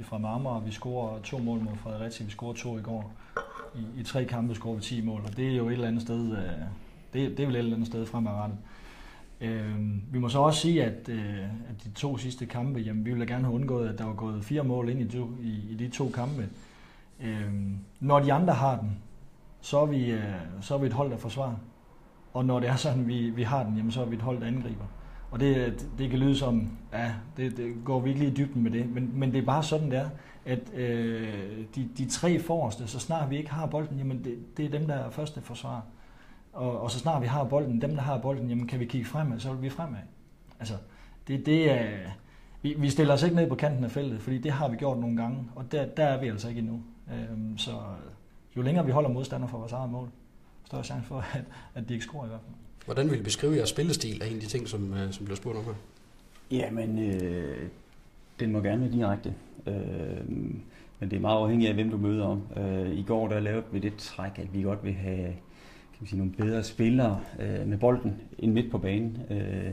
i 0.00 0.02
fra 0.02 0.18
Marmar, 0.18 0.60
vi 0.60 0.72
scorer 0.72 1.20
to 1.22 1.38
mål 1.38 1.60
mod 1.60 1.72
Fredericia, 1.82 2.26
vi 2.26 2.30
scorer 2.30 2.54
to 2.54 2.78
i 2.78 2.82
går. 2.82 3.12
I, 3.74 4.00
i 4.00 4.02
tre 4.02 4.24
kampe 4.24 4.54
scorer 4.54 4.74
vi 4.74 4.82
10 4.82 5.00
mål, 5.00 5.20
og 5.24 5.36
det 5.36 5.48
er 5.52 5.56
jo 5.56 5.68
et 5.68 5.72
eller 5.72 5.88
andet 5.88 6.02
sted, 6.02 6.32
øh, 6.32 6.38
det, 7.12 7.36
det 7.36 7.40
er 7.40 7.46
vel 7.46 7.54
et 7.54 7.58
eller 7.58 7.74
andet 7.74 7.88
sted 7.88 8.06
fremadrettet. 8.06 8.58
Øh, 9.40 9.74
vi 10.12 10.18
må 10.18 10.28
så 10.28 10.38
også 10.38 10.60
sige, 10.60 10.84
at, 10.84 11.08
øh, 11.08 11.40
at 11.44 11.84
de 11.84 11.90
to 11.90 12.16
sidste 12.16 12.46
kampe, 12.46 12.80
jamen, 12.80 13.04
vi 13.04 13.10
ville 13.10 13.26
gerne 13.26 13.44
have 13.44 13.54
undgået, 13.54 13.88
at 13.88 13.98
der 13.98 14.04
var 14.04 14.14
gået 14.14 14.44
fire 14.44 14.64
mål 14.64 14.88
ind 14.88 15.00
i, 15.00 15.18
i, 15.42 15.70
i 15.70 15.74
de 15.74 15.88
to 15.88 16.08
kampe. 16.14 16.48
Øh, 17.22 17.52
når 18.00 18.20
de 18.20 18.32
andre 18.32 18.54
har 18.54 18.76
den, 18.76 18.98
så 19.60 19.78
er 19.78 19.86
vi, 19.86 20.10
øh, 20.10 20.34
så 20.60 20.74
er 20.74 20.78
vi 20.78 20.86
et 20.86 20.92
hold, 20.92 21.10
der 21.10 21.16
forsvarer. 21.16 21.54
Og 22.36 22.44
når 22.44 22.60
det 22.60 22.68
er 22.68 22.76
sådan, 22.76 23.08
vi, 23.08 23.30
vi 23.30 23.42
har 23.42 23.64
den, 23.64 23.76
jamen, 23.76 23.92
så 23.92 24.00
er 24.00 24.04
vi 24.04 24.16
et 24.16 24.22
hold, 24.22 24.40
der 24.40 24.46
angriber. 24.46 24.84
Og 25.30 25.40
det, 25.40 25.86
det 25.98 26.10
kan 26.10 26.18
lyde 26.18 26.36
som, 26.36 26.68
ja, 26.92 27.12
det, 27.36 27.56
det 27.56 27.74
går 27.84 28.00
virkelig 28.00 28.28
i 28.28 28.34
dybden 28.34 28.62
med 28.62 28.70
det, 28.70 28.88
men, 28.90 29.10
men 29.14 29.32
det 29.32 29.38
er 29.38 29.46
bare 29.46 29.62
sådan, 29.62 29.90
det 29.90 29.98
er, 29.98 30.08
at 30.44 30.74
øh, 30.74 31.64
de, 31.74 31.88
de 31.98 32.08
tre 32.08 32.38
forreste, 32.38 32.86
så 32.86 32.98
snart 32.98 33.30
vi 33.30 33.36
ikke 33.36 33.50
har 33.50 33.66
bolden, 33.66 33.98
jamen 33.98 34.24
det, 34.24 34.56
det 34.56 34.64
er 34.64 34.70
dem, 34.70 34.86
der 34.86 34.94
er 34.94 35.10
første 35.10 35.40
forsvar. 35.40 35.84
Og, 36.52 36.80
og 36.80 36.90
så 36.90 36.98
snart 36.98 37.22
vi 37.22 37.26
har 37.26 37.44
bolden, 37.44 37.80
dem 37.80 37.94
der 37.94 38.02
har 38.02 38.18
bolden, 38.18 38.48
jamen 38.48 38.66
kan 38.66 38.80
vi 38.80 38.84
kigge 38.84 39.06
fremad, 39.06 39.40
så 39.40 39.52
vil 39.52 39.62
vi 39.62 39.70
fremad. 39.70 40.00
Altså, 40.58 40.74
det, 41.28 41.46
det 41.46 41.70
er, 41.70 41.88
vi, 42.62 42.74
vi 42.78 42.90
stiller 42.90 43.14
os 43.14 43.22
ikke 43.22 43.36
ned 43.36 43.48
på 43.48 43.54
kanten 43.54 43.84
af 43.84 43.90
feltet, 43.90 44.20
fordi 44.20 44.38
det 44.38 44.52
har 44.52 44.68
vi 44.68 44.76
gjort 44.76 44.98
nogle 44.98 45.16
gange, 45.16 45.48
og 45.54 45.72
der, 45.72 45.86
der 45.86 46.04
er 46.04 46.20
vi 46.20 46.28
altså 46.28 46.48
ikke 46.48 46.58
endnu. 46.58 46.82
Øhm, 47.12 47.58
så 47.58 47.70
jo 48.56 48.62
længere 48.62 48.86
vi 48.86 48.92
holder 48.92 49.10
modstander 49.10 49.46
for 49.46 49.58
vores 49.58 49.72
eget 49.72 49.90
mål, 49.90 50.08
større 50.66 50.84
chance 50.84 51.06
for, 51.06 51.24
at, 51.34 51.44
at 51.74 51.88
de 51.88 51.94
ikke 51.94 52.04
scorer 52.04 52.24
i 52.24 52.28
hvert 52.28 52.40
fald. 52.40 52.54
Hvordan 52.84 53.10
vil 53.10 53.20
I 53.20 53.22
beskrive 53.22 53.56
jeres 53.56 53.68
spillestil 53.68 54.22
af 54.22 54.26
en 54.26 54.34
af 54.34 54.40
de 54.40 54.46
ting, 54.46 54.68
som, 54.68 54.94
øh, 54.94 55.12
som 55.12 55.24
bliver 55.24 55.36
spurgt 55.36 55.58
om 55.58 55.64
her? 55.64 55.72
Jamen, 56.50 56.98
øh, 56.98 57.68
den 58.40 58.52
må 58.52 58.60
gerne 58.60 58.82
være 58.82 58.92
direkte. 58.92 59.34
Øh, 59.66 60.28
men 61.00 61.10
det 61.10 61.16
er 61.16 61.20
meget 61.20 61.42
afhængigt 61.42 61.68
af, 61.68 61.74
hvem 61.74 61.90
du 61.90 61.96
møder 61.96 62.24
om. 62.24 62.42
Øh, 62.56 62.90
I 62.90 63.02
går 63.02 63.28
der 63.28 63.40
lavede 63.40 63.64
vi 63.72 63.78
det 63.78 63.96
træk, 63.96 64.38
at 64.38 64.54
vi 64.54 64.62
godt 64.62 64.84
vil 64.84 64.94
have 64.94 65.34
kan 65.96 66.02
man 66.02 66.08
sige, 66.08 66.18
nogle 66.18 66.32
bedre 66.32 66.62
spillere 66.62 67.20
øh, 67.40 67.68
med 67.68 67.78
bolden 67.78 68.20
end 68.38 68.52
midt 68.52 68.70
på 68.70 68.78
banen. 68.78 69.18
Øh, 69.30 69.70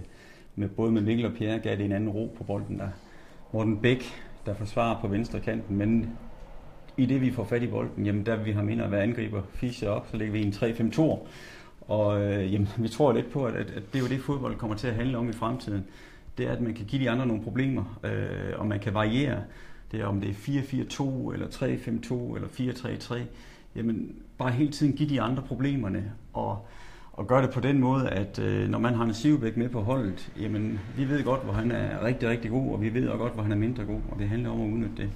med, 0.55 0.69
både 0.69 0.91
med 0.91 1.01
Mikkel 1.01 1.25
og 1.25 1.33
Pierre 1.33 1.59
gav 1.59 1.77
det 1.77 1.85
en 1.85 1.91
anden 1.91 2.09
ro 2.09 2.35
på 2.37 2.43
bolden. 2.43 2.79
Der. 2.79 2.89
Morten 3.51 3.77
Bæk, 3.77 4.03
der 4.45 4.53
forsvarer 4.53 5.01
på 5.01 5.07
venstre 5.07 5.39
kanten, 5.39 5.77
men 5.77 6.17
i 6.97 7.05
det 7.05 7.21
vi 7.21 7.31
får 7.31 7.43
fat 7.43 7.63
i 7.63 7.67
bolden, 7.67 8.05
jamen 8.05 8.25
der 8.25 8.35
vi 8.35 8.51
har 8.51 8.63
mindre 8.63 8.85
at 8.85 8.91
være 8.91 9.03
angriber, 9.03 9.41
Fischer 9.53 9.89
op, 9.89 10.07
så 10.11 10.17
ligger 10.17 10.33
vi 10.33 10.39
i 10.39 10.45
en 10.45 10.53
3-5-2. 10.53 11.27
Og 11.87 12.21
øh, 12.21 12.53
jamen, 12.53 12.67
vi 12.77 12.87
tror 12.87 13.13
lidt 13.13 13.31
på, 13.31 13.45
at, 13.45 13.55
at, 13.55 13.71
at 13.71 13.83
det 13.93 13.99
er 13.99 14.03
jo 14.03 14.09
det, 14.09 14.21
fodbold 14.21 14.55
kommer 14.55 14.75
til 14.75 14.87
at 14.87 14.95
handle 14.95 15.17
om 15.17 15.29
i 15.29 15.33
fremtiden. 15.33 15.85
Det 16.37 16.47
er, 16.47 16.51
at 16.51 16.61
man 16.61 16.73
kan 16.73 16.85
give 16.85 17.01
de 17.01 17.09
andre 17.09 17.25
nogle 17.25 17.43
problemer, 17.43 17.99
øh, 18.03 18.59
og 18.59 18.67
man 18.67 18.79
kan 18.79 18.93
variere. 18.93 19.37
det 19.91 20.01
er 20.01 20.05
om 20.05 20.21
det 20.21 20.29
er 20.29 20.33
4-4-2, 20.33 21.33
eller 21.33 21.47
3-5-2, 21.47 22.35
eller 22.35 22.47
4-3-3, 22.47 23.19
jamen 23.75 24.15
bare 24.37 24.51
hele 24.51 24.71
tiden 24.71 24.93
give 24.93 25.09
de 25.09 25.21
andre 25.21 25.43
problemerne, 25.43 26.11
og, 26.33 26.67
og 27.13 27.27
gøre 27.27 27.41
det 27.41 27.49
på 27.49 27.59
den 27.59 27.79
måde, 27.79 28.09
at 28.09 28.39
øh, 28.39 28.69
når 28.69 28.79
man 28.79 28.93
har 28.93 29.03
en 29.03 29.13
Sivbæk 29.13 29.57
med 29.57 29.69
på 29.69 29.81
holdet, 29.81 30.31
jamen 30.39 30.79
vi 30.97 31.09
ved 31.09 31.23
godt, 31.23 31.43
hvor 31.43 31.53
han 31.53 31.71
er 31.71 32.05
rigtig, 32.05 32.29
rigtig 32.29 32.51
god, 32.51 32.73
og 32.73 32.81
vi 32.81 32.93
ved 32.93 33.07
også 33.07 33.17
godt, 33.17 33.33
hvor 33.33 33.43
han 33.43 33.51
er 33.51 33.55
mindre 33.55 33.85
god, 33.85 34.01
og 34.11 34.19
det 34.19 34.29
handler 34.29 34.49
om 34.49 34.61
at 34.61 34.65
udnytte 34.65 34.95
det. 34.97 35.09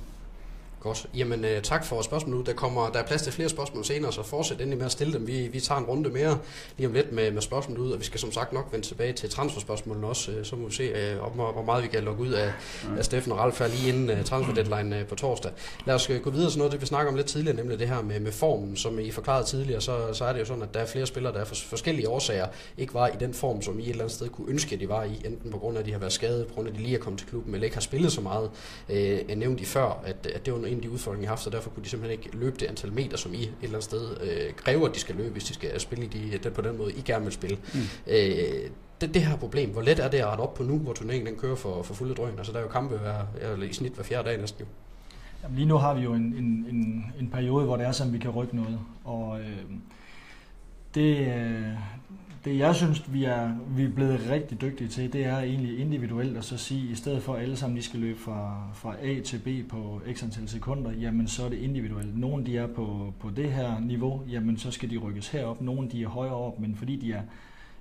Godt. 0.88 1.06
Jamen 1.16 1.46
øh, 1.46 1.62
tak 1.62 1.86
for 1.86 2.02
spørgsmålet. 2.02 2.46
Der, 2.46 2.54
kommer, 2.54 2.90
der 2.90 3.00
er 3.00 3.04
plads 3.04 3.22
til 3.22 3.34
flere 3.34 3.50
spørgsmål 3.50 3.86
senere, 3.86 4.14
så 4.14 4.24
fortsæt 4.24 4.58
endelig 4.58 4.78
med 4.78 4.86
at 4.86 4.92
stille 4.92 5.14
dem. 5.14 5.28
Vi, 5.28 5.48
vi 5.48 5.60
tager 5.60 5.80
en 5.80 5.86
runde 5.86 6.10
mere 6.10 6.38
lige 6.78 6.88
om 6.88 6.94
lidt 6.94 7.12
med, 7.12 7.32
med 7.32 7.42
spørgsmålet 7.42 7.82
ud, 7.82 7.92
og 7.92 8.00
vi 8.00 8.06
skal 8.06 8.20
som 8.20 8.32
sagt 8.32 8.54
nok 8.54 8.68
vende 8.72 8.86
tilbage 8.86 9.14
til 9.14 9.30
transferspørgsmålene 9.30 10.08
også. 10.08 10.32
Øh, 10.32 10.46
så 10.46 10.56
må 10.56 10.68
vi 10.68 10.74
se, 10.74 10.84
øh, 10.84 11.24
om, 11.24 11.32
hvor 11.32 11.64
meget 11.66 11.84
vi 11.84 11.88
kan 11.88 12.04
lukke 12.04 12.22
ud 12.22 12.32
af, 12.32 12.54
af 12.98 13.06
Steffen 13.06 13.32
og 13.32 13.38
Ralf 13.38 13.60
her 13.60 13.68
lige 13.68 13.90
inden 13.90 14.10
øh, 14.10 14.24
transfer 14.24 14.54
deadline 14.54 15.00
øh, 15.00 15.06
på 15.06 15.16
torsdag. 15.16 15.52
Lad 15.86 15.96
os 15.96 16.10
øh, 16.10 16.22
gå 16.22 16.30
videre 16.30 16.52
til 16.52 16.58
noget, 16.58 16.74
det 16.74 16.82
vi 16.82 16.86
snakker 16.86 17.12
om 17.12 17.16
lidt 17.16 17.28
tidligere, 17.28 17.56
nemlig 17.56 17.80
det 17.80 17.88
her 17.88 18.02
med, 18.02 18.20
med 18.20 18.32
formen. 18.32 18.76
Som 18.76 19.00
I 19.00 19.12
forklarede 19.12 19.46
tidligere, 19.46 19.82
så, 19.82 20.14
så 20.14 20.26
er 20.26 20.34
det 20.34 20.40
jo 20.40 20.46
sådan, 20.46 20.64
at 20.64 20.74
der 20.74 20.80
er 20.80 20.86
flere 20.86 21.06
spillere, 21.06 21.34
der 21.34 21.40
er 21.40 21.46
for 21.46 21.56
forskellige 21.56 22.10
årsager 22.10 22.48
ikke 22.78 22.94
var 22.94 23.08
i 23.08 23.16
den 23.20 23.34
form, 23.34 23.62
som 23.62 23.80
I 23.80 23.84
et 23.84 23.90
eller 23.90 24.04
andet 24.04 24.16
sted 24.16 24.30
kunne 24.30 24.50
ønske, 24.50 24.76
at 24.76 24.80
de 24.80 24.90
var 24.90 25.04
i, 25.04 25.22
enten 25.26 25.52
på 25.52 25.58
grund 25.58 25.78
af, 25.78 25.82
at 25.82 25.86
de 25.86 25.92
har 25.92 26.00
været 26.00 26.14
skadet, 26.14 26.48
på 26.48 26.54
grund 26.54 26.68
af, 26.68 26.72
at 26.72 26.78
de 26.78 26.84
lige 26.84 26.96
er 26.96 27.00
kommet 27.00 27.20
til 27.20 27.30
klubben, 27.30 27.54
eller 27.54 27.66
ikke 27.66 27.76
har 27.76 27.82
spillet 27.82 28.12
så 28.12 28.22
meget. 28.22 28.50
Øh, 28.90 29.20
jeg 29.28 29.36
nævnte 29.36 29.62
I 29.62 29.66
før, 29.66 30.02
at, 30.06 30.28
at 30.36 30.46
det 30.46 30.54
var 30.54 30.60
en 30.60 30.77
af 30.78 30.82
de 30.82 30.92
udfordringer, 30.92 31.24
I 31.24 31.28
har 31.28 31.32
haft, 31.32 31.44
så 31.44 31.50
derfor 31.50 31.70
kunne 31.70 31.84
de 31.84 31.90
simpelthen 31.90 32.20
ikke 32.20 32.38
løbe 32.38 32.58
det 32.60 32.66
antal 32.66 32.94
meter, 32.94 33.18
som 33.18 33.34
I 33.34 33.38
et 33.38 33.54
eller 33.62 33.70
andet 33.70 33.84
sted 33.84 34.18
øh, 34.22 34.54
kræver, 34.54 34.88
at 34.88 34.96
de 34.96 35.00
skal 35.00 35.16
løbe, 35.16 35.30
hvis 35.30 35.44
de 35.44 35.54
skal 35.54 35.80
spille 35.80 36.06
i 36.06 36.08
de, 36.08 36.38
den, 36.38 36.54
på 36.54 36.62
den 36.62 36.78
måde, 36.78 36.92
I 36.92 37.02
gerne 37.02 37.24
vil 37.24 37.34
spille. 37.34 37.58
Mm. 37.74 37.80
Øh, 38.08 38.70
det, 39.02 39.14
det 39.14 39.22
her 39.22 39.38
problem, 39.38 39.70
hvor 39.70 39.82
let 39.82 40.00
er 40.00 40.10
det 40.10 40.18
at 40.18 40.26
rette 40.26 40.42
op 40.42 40.54
på 40.54 40.64
nu, 40.64 40.78
hvor 40.78 40.94
turneringen 40.94 41.28
den 41.28 41.36
kører 41.40 41.56
for, 41.56 41.84
for 41.84 41.94
fulde 41.94 42.16
drøn? 42.16 42.38
Altså 42.38 42.52
der 42.52 42.58
er 42.58 42.64
jo 42.64 42.70
kampe 42.70 42.98
hver, 42.98 43.26
eller 43.42 43.66
i 43.66 43.74
snit 43.74 43.94
hver 43.94 44.04
fjerde 44.04 44.30
dag 44.30 44.38
næsten 44.38 44.60
jo. 44.60 44.66
Jamen, 45.44 45.56
lige 45.56 45.68
nu 45.68 45.78
har 45.78 45.94
vi 45.94 46.02
jo 46.02 46.14
en, 46.14 46.22
en, 46.22 46.66
en, 46.70 47.06
en 47.20 47.30
periode, 47.30 47.66
hvor 47.66 47.78
det 47.78 47.86
er 47.86 47.92
sådan, 47.92 48.14
vi 48.14 48.18
kan 48.18 48.32
rykke 48.32 48.56
noget. 48.56 48.80
Og 49.04 49.40
øh, 49.40 49.64
det, 50.96 51.18
øh, 51.18 51.74
det 52.48 52.58
jeg 52.58 52.76
synes, 52.76 53.14
vi 53.14 53.24
er, 53.24 53.52
vi 53.70 53.84
er 53.84 53.90
blevet 53.90 54.30
rigtig 54.30 54.62
dygtige 54.62 54.88
til, 54.88 55.14
det 55.14 55.26
er 55.26 55.40
egentlig 55.40 55.80
individuelt 55.80 56.38
at 56.38 56.44
så 56.44 56.58
sige, 56.58 56.92
i 56.92 56.96
stedet 56.96 57.24
for 57.24 57.34
at 57.34 57.42
alle 57.42 57.56
sammen 57.56 57.78
de 57.78 57.84
skal 57.84 58.00
løbe 58.00 58.20
fra, 58.20 58.70
fra 58.74 58.96
A 59.02 59.20
til 59.22 59.40
B 59.40 59.70
på 59.70 60.02
x 60.14 60.24
antal 60.24 60.48
sekunder, 60.48 60.92
jamen 60.92 61.28
så 61.28 61.46
er 61.46 61.50
det 61.50 61.58
individuelt. 61.58 62.18
Nogle 62.18 62.46
de 62.46 62.58
er 62.58 62.68
på, 62.68 63.14
på 63.20 63.30
det 63.30 63.52
her 63.52 63.80
niveau, 63.80 64.22
jamen 64.30 64.58
så 64.58 64.72
skal 64.72 64.90
de 64.90 64.98
rykkes 64.98 65.28
herop. 65.28 65.62
Nogle 65.62 65.90
de 65.90 66.04
er 66.04 66.08
højere 66.08 66.36
op, 66.36 66.60
men 66.60 66.76
fordi 66.76 66.96
de 66.96 67.12
er 67.12 67.22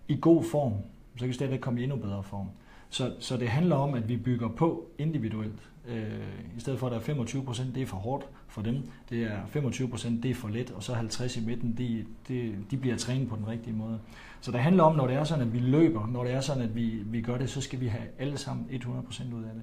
i 0.09 0.19
god 0.21 0.45
form, 0.45 0.73
så 1.15 1.21
kan 1.21 1.29
de 1.29 1.35
stadigvæk 1.35 1.61
komme 1.61 1.81
i 1.81 1.83
endnu 1.83 1.97
bedre 1.97 2.23
form. 2.23 2.47
Så, 2.89 3.13
så 3.19 3.37
det 3.37 3.49
handler 3.49 3.77
om, 3.77 3.95
at 3.95 4.09
vi 4.09 4.17
bygger 4.17 4.49
på 4.49 4.87
individuelt. 4.99 5.71
Øh, 5.89 6.57
I 6.57 6.61
stedet 6.61 6.79
for, 6.79 6.87
at 6.87 6.91
der 6.91 6.99
er 6.99 7.03
25 7.03 7.45
procent, 7.45 7.75
det 7.75 7.83
er 7.83 7.87
for 7.87 7.97
hårdt 7.97 8.27
for 8.49 8.63
dem. 8.63 8.91
Det 9.11 9.23
er 9.23 9.47
25 9.47 9.89
procent, 9.89 10.23
det 10.23 10.31
er 10.31 10.35
for 10.35 10.49
let, 10.49 10.71
og 10.71 10.83
så 10.83 10.95
50 10.95 11.37
i 11.37 11.41
midten, 11.47 11.75
de, 11.79 12.05
de, 12.29 12.55
de 12.71 12.77
bliver 12.77 12.97
trænet 12.97 13.29
på 13.29 13.37
den 13.37 13.49
rigtige 13.49 13.77
måde. 13.77 13.99
Så 14.41 14.53
det 14.53 14.61
handler 14.61 14.83
om, 14.83 14.97
når 14.97 15.07
det 15.07 15.17
er 15.17 15.25
sådan, 15.25 15.47
at 15.47 15.53
vi 15.53 15.59
løber, 15.59 16.07
når 16.07 16.25
det 16.25 16.33
er 16.33 16.41
sådan, 16.41 16.63
at 16.63 16.77
vi, 16.77 16.87
vi 16.87 17.21
gør 17.21 17.39
det, 17.39 17.51
så 17.51 17.61
skal 17.61 17.81
vi 17.81 17.87
have 17.87 18.05
alle 18.19 18.39
sammen 18.39 18.67
100 18.71 19.07
procent 19.07 19.33
ud 19.33 19.43
af 19.45 19.51
det. 19.55 19.63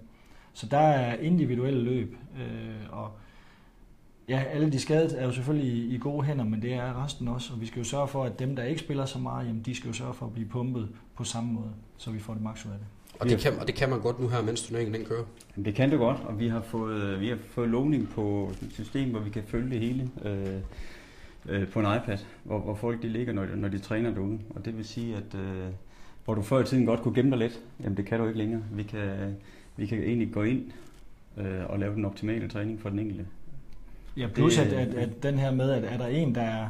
Så 0.54 0.68
der 0.68 0.78
er 0.78 1.16
individuelle 1.16 1.84
løb, 1.84 2.18
øh, 2.38 2.76
og 2.90 3.12
ja, 4.30 4.44
alle 4.44 4.72
de 4.72 4.80
skadede 4.80 5.18
er 5.18 5.26
jo 5.26 5.32
selvfølgelig 5.32 5.74
i, 5.74 5.96
i 5.96 5.98
gode 5.98 6.24
hænder, 6.26 6.46
men 6.46 6.62
det 6.62 6.74
er 6.74 7.04
resten 7.04 7.28
også, 7.28 7.54
og 7.54 7.62
vi 7.62 7.66
skal 7.66 7.80
jo 7.80 7.84
sørge 7.84 8.08
for, 8.08 8.24
at 8.24 8.40
dem, 8.40 8.56
der 8.56 8.64
ikke 8.64 8.82
spiller 8.82 9.06
så 9.06 9.20
meget, 9.20 9.48
jamen, 9.48 9.62
de 9.62 9.76
skal 9.76 9.88
jo 9.88 9.94
sørge 9.94 10.14
for 10.14 10.26
at 10.26 10.34
blive 10.34 10.48
pumpet 10.48 10.90
på 11.16 11.24
samme 11.24 11.54
måde, 11.54 11.72
så 11.98 12.12
vi 12.12 12.20
får 12.20 12.34
det 12.34 12.44
maks 12.44 12.66
ud 12.66 12.72
af 12.72 12.78
det. 12.78 12.88
Og 13.24 13.30
det, 13.30 13.40
kan, 13.40 13.60
og 13.60 13.68
det 13.68 13.76
kan 13.76 13.90
man 13.90 14.00
godt 14.00 14.20
nu 14.20 14.28
her, 14.28 14.42
mens 14.42 14.62
turneringen 14.62 14.94
den 14.94 15.06
kører? 15.06 15.24
Det 15.66 15.76
kan 15.76 15.92
det 15.92 16.00
godt, 16.00 16.18
og 16.26 16.40
vi 16.40 16.48
har 16.48 16.62
fået, 16.62 17.20
vi 17.20 17.28
har 17.28 17.38
fået 17.50 17.70
lovning 17.70 18.10
på 18.10 18.52
et 18.62 18.74
system, 18.74 19.10
hvor 19.10 19.20
vi 19.20 19.30
kan 19.30 19.44
følge 19.48 19.70
det 19.70 19.80
hele 19.80 20.10
øh, 20.26 20.60
øh, 21.50 21.68
på 21.68 21.80
en 21.80 21.86
iPad, 21.86 22.18
hvor, 22.44 22.60
hvor 22.60 22.76
folk 22.76 23.02
de 23.02 23.10
ligger, 23.10 23.34
når, 23.34 23.46
når 23.56 23.68
de 23.68 23.80
træner 23.80 24.12
derude. 24.12 24.40
Og 24.50 24.66
det 24.66 24.78
vil 24.78 24.86
sige, 24.86 25.16
at 25.16 25.40
øh, 25.40 25.68
hvor 26.26 26.34
du 26.34 26.42
før 26.42 26.60
i 26.60 26.66
tiden 26.66 26.86
godt 26.86 27.02
kunne 27.02 27.16
gemme 27.16 27.32
dig 27.32 27.40
lidt, 27.40 27.60
jamen 27.84 27.98
det 27.98 28.06
kan 28.06 28.20
du 28.20 28.28
ikke 28.28 28.38
længere. 28.38 28.62
Vi 28.72 28.84
kan, 28.84 29.36
vi 29.78 29.86
kan 29.86 29.98
egentlig 29.98 30.34
gå 30.34 30.44
ind 30.44 30.72
øh, 31.38 31.70
og 31.70 31.80
lave 31.80 31.96
den 31.96 32.06
optimale 32.06 32.48
træning 32.48 32.82
for 32.82 32.90
den 32.90 33.00
enkelte. 33.00 33.26
Ja, 34.18 34.28
plus 34.28 34.56
det, 34.56 34.62
at, 34.62 34.74
at, 34.74 34.94
at 34.94 35.24
den 35.24 35.40
her 35.40 35.52
med, 35.52 35.72
at 35.72 35.84
er 35.84 35.98
der 35.98 36.08
en, 36.08 36.36
der 36.36 36.42
er 36.42 36.68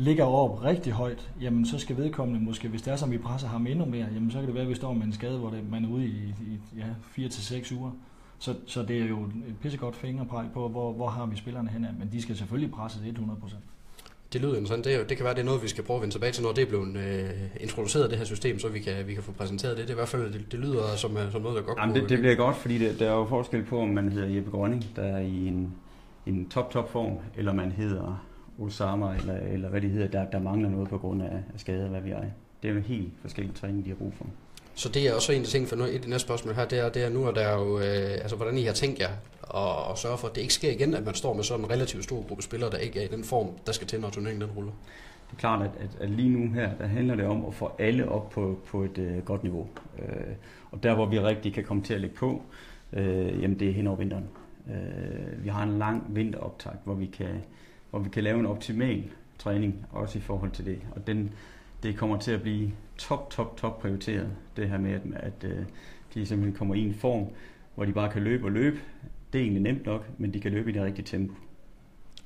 ligger 0.00 0.24
op 0.24 0.64
rigtig 0.64 0.92
højt, 0.92 1.30
jamen 1.40 1.66
så 1.66 1.78
skal 1.78 1.96
vedkommende 1.96 2.40
måske, 2.40 2.68
hvis 2.68 2.82
det 2.82 2.92
er 2.92 2.96
som 2.96 3.10
vi 3.10 3.18
presser 3.18 3.48
ham 3.48 3.66
endnu 3.66 3.84
mere, 3.84 4.06
jamen 4.14 4.30
så 4.30 4.38
kan 4.38 4.46
det 4.46 4.54
være, 4.54 4.62
at 4.62 4.68
vi 4.68 4.74
står 4.74 4.92
med 4.92 5.02
en 5.02 5.12
skade, 5.12 5.38
hvor 5.38 5.50
det, 5.50 5.70
man 5.70 5.84
er 5.84 5.88
ude 5.88 6.04
i, 6.04 6.34
i 6.40 6.58
ja, 6.78 6.84
4 7.02 7.28
til 7.28 7.42
seks 7.42 7.72
uger. 7.72 7.90
Så, 8.38 8.54
så 8.66 8.82
det 8.82 9.02
er 9.02 9.04
jo 9.04 9.22
et 9.22 9.54
pissegodt 9.62 9.96
fingerpræg 9.96 10.46
på, 10.54 10.68
hvor, 10.68 10.92
hvor 10.92 11.08
har 11.08 11.26
vi 11.26 11.36
spillerne 11.36 11.70
hen 11.70 11.86
men 11.98 12.08
de 12.12 12.22
skal 12.22 12.36
selvfølgelig 12.36 12.74
presses 12.74 13.02
100%. 13.02 13.54
Det 14.32 14.40
lyder 14.40 14.66
sådan. 14.66 14.84
Det, 14.84 15.08
det 15.08 15.16
kan 15.16 15.24
være, 15.24 15.34
det 15.34 15.40
er 15.40 15.44
noget, 15.44 15.62
vi 15.62 15.68
skal 15.68 15.84
prøve 15.84 15.96
at 15.96 16.00
vende 16.02 16.14
tilbage 16.14 16.32
til, 16.32 16.42
når 16.42 16.52
det 16.52 16.62
er 16.62 16.66
blevet 16.66 16.96
øh, 16.96 17.30
introduceret, 17.60 18.10
det 18.10 18.18
her 18.18 18.24
system, 18.24 18.58
så 18.58 18.68
vi 18.68 18.78
kan, 18.78 19.06
vi 19.06 19.14
kan 19.14 19.22
få 19.22 19.32
præsenteret 19.32 19.76
det. 19.76 19.82
Det 19.82 19.90
er 19.90 19.94
i 19.94 20.00
hvert 20.00 20.08
fald, 20.08 20.32
det, 20.32 20.52
det 20.52 20.60
lyder 20.60 20.96
som, 20.96 21.16
øh, 21.16 21.32
som 21.32 21.42
noget, 21.42 21.56
der 21.56 21.62
godt 21.62 21.78
Jamen, 21.78 21.94
det, 21.94 22.08
det 22.08 22.18
bliver 22.18 22.34
godt, 22.34 22.56
fordi 22.56 22.78
det, 22.78 22.98
der 22.98 23.10
er 23.10 23.14
jo 23.14 23.24
forskel 23.24 23.62
på, 23.62 23.80
om 23.80 23.88
man 23.88 24.12
hedder 24.12 24.28
Jeppe 24.28 24.50
Grønning, 24.50 24.86
der 24.96 25.02
er 25.02 25.18
i 25.18 25.46
en, 25.46 25.74
en 26.26 26.48
top-top 26.48 26.92
form, 26.92 27.12
eller 27.36 27.52
man 27.52 27.72
hedder 27.72 28.29
Osama, 28.60 29.14
eller, 29.14 29.36
eller 29.36 29.68
hvad 29.68 29.80
de 29.80 29.88
hedder, 29.88 30.08
der, 30.08 30.30
der 30.30 30.38
mangler 30.38 30.70
noget 30.70 30.88
på 30.88 30.98
grund 30.98 31.22
af, 31.22 31.42
af 31.54 31.60
skader, 31.60 31.88
hvad 31.88 32.00
vi 32.00 32.10
er. 32.10 32.20
Det 32.62 32.70
er 32.70 32.74
jo 32.74 32.80
helt 32.80 33.12
forskellige 33.22 33.54
træning, 33.54 33.84
de 33.84 33.88
har 33.88 33.96
brug 33.96 34.12
for. 34.14 34.26
Så 34.74 34.88
det 34.88 35.08
er 35.08 35.14
også 35.14 35.32
en 35.32 35.38
af 35.38 35.44
de 35.44 35.50
ting 35.50 35.68
for 35.68 35.76
noget, 35.76 35.94
i 35.94 35.98
det 35.98 36.08
næste 36.08 36.26
spørgsmål 36.26 36.54
her, 36.54 36.64
det 36.64 36.78
er, 36.78 36.88
det 36.88 37.04
er 37.04 37.08
nu, 37.08 37.28
at 37.28 37.34
der 37.34 37.40
er 37.40 37.58
jo, 37.58 37.78
øh, 37.78 38.10
altså 38.10 38.36
hvordan 38.36 38.58
I 38.58 38.62
har 38.62 38.72
tænkt 38.72 39.00
jer 39.00 39.10
at, 39.54 39.92
at 39.92 39.98
sørge 39.98 40.18
for, 40.18 40.28
at 40.28 40.34
det 40.34 40.40
ikke 40.40 40.54
sker 40.54 40.70
igen, 40.70 40.94
at 40.94 41.04
man 41.04 41.14
står 41.14 41.34
med 41.34 41.44
sådan 41.44 41.64
en 41.64 41.70
relativt 41.70 42.04
stor 42.04 42.26
gruppe 42.28 42.42
spillere, 42.42 42.70
der 42.70 42.76
ikke 42.78 43.00
er 43.00 43.04
i 43.04 43.16
den 43.16 43.24
form, 43.24 43.48
der 43.66 43.72
skal 43.72 43.86
til, 43.86 44.00
når 44.00 44.10
turneringen 44.10 44.40
den 44.40 44.50
ruller. 44.56 44.72
Det 45.30 45.36
er 45.36 45.40
klart, 45.40 45.62
at, 45.62 45.70
at, 45.80 45.90
at 46.00 46.10
lige 46.10 46.28
nu 46.28 46.52
her, 46.52 46.70
der 46.78 46.86
handler 46.86 47.14
det 47.14 47.24
om 47.24 47.44
at 47.44 47.54
få 47.54 47.72
alle 47.78 48.08
op 48.08 48.30
på, 48.30 48.58
på 48.66 48.82
et 48.82 48.98
øh, 48.98 49.24
godt 49.24 49.42
niveau. 49.42 49.66
Øh, 49.98 50.34
og 50.70 50.82
der, 50.82 50.94
hvor 50.94 51.06
vi 51.06 51.20
rigtig 51.20 51.54
kan 51.54 51.64
komme 51.64 51.82
til 51.82 51.94
at 51.94 52.00
lægge 52.00 52.16
på, 52.16 52.42
øh, 52.92 53.42
jamen 53.42 53.58
det 53.58 53.68
er 53.68 53.72
hen 53.72 53.86
over 53.86 53.96
vinteren. 53.96 54.24
Øh, 54.70 55.44
vi 55.44 55.48
har 55.48 55.62
en 55.62 55.78
lang 55.78 56.04
vinteroptag, 56.08 56.72
hvor 56.84 56.94
vi 56.94 57.06
kan 57.06 57.42
hvor 57.90 57.98
vi 57.98 58.08
kan 58.08 58.24
lave 58.24 58.38
en 58.38 58.46
optimal 58.46 59.04
træning, 59.38 59.86
også 59.90 60.18
i 60.18 60.20
forhold 60.20 60.50
til 60.50 60.66
det. 60.66 60.78
Og 60.90 61.06
den, 61.06 61.32
det 61.82 61.96
kommer 61.96 62.18
til 62.18 62.32
at 62.32 62.42
blive 62.42 62.70
top, 62.98 63.30
top, 63.30 63.56
top 63.56 63.78
prioriteret, 63.78 64.30
det 64.56 64.68
her 64.68 64.78
med, 64.78 64.92
at, 64.92 65.02
at 65.12 65.44
øh, 65.44 65.64
de 66.14 66.26
simpelthen 66.26 66.56
kommer 66.56 66.74
i 66.74 66.80
en 66.80 66.94
form, 66.94 67.26
hvor 67.74 67.84
de 67.84 67.92
bare 67.92 68.10
kan 68.10 68.22
løbe 68.22 68.44
og 68.44 68.52
løbe. 68.52 68.80
Det 69.32 69.38
er 69.38 69.42
egentlig 69.42 69.62
nemt 69.62 69.86
nok, 69.86 70.06
men 70.18 70.34
de 70.34 70.40
kan 70.40 70.52
løbe 70.52 70.70
i 70.70 70.72
det 70.72 70.82
rigtige 70.82 71.04
tempo. 71.04 71.34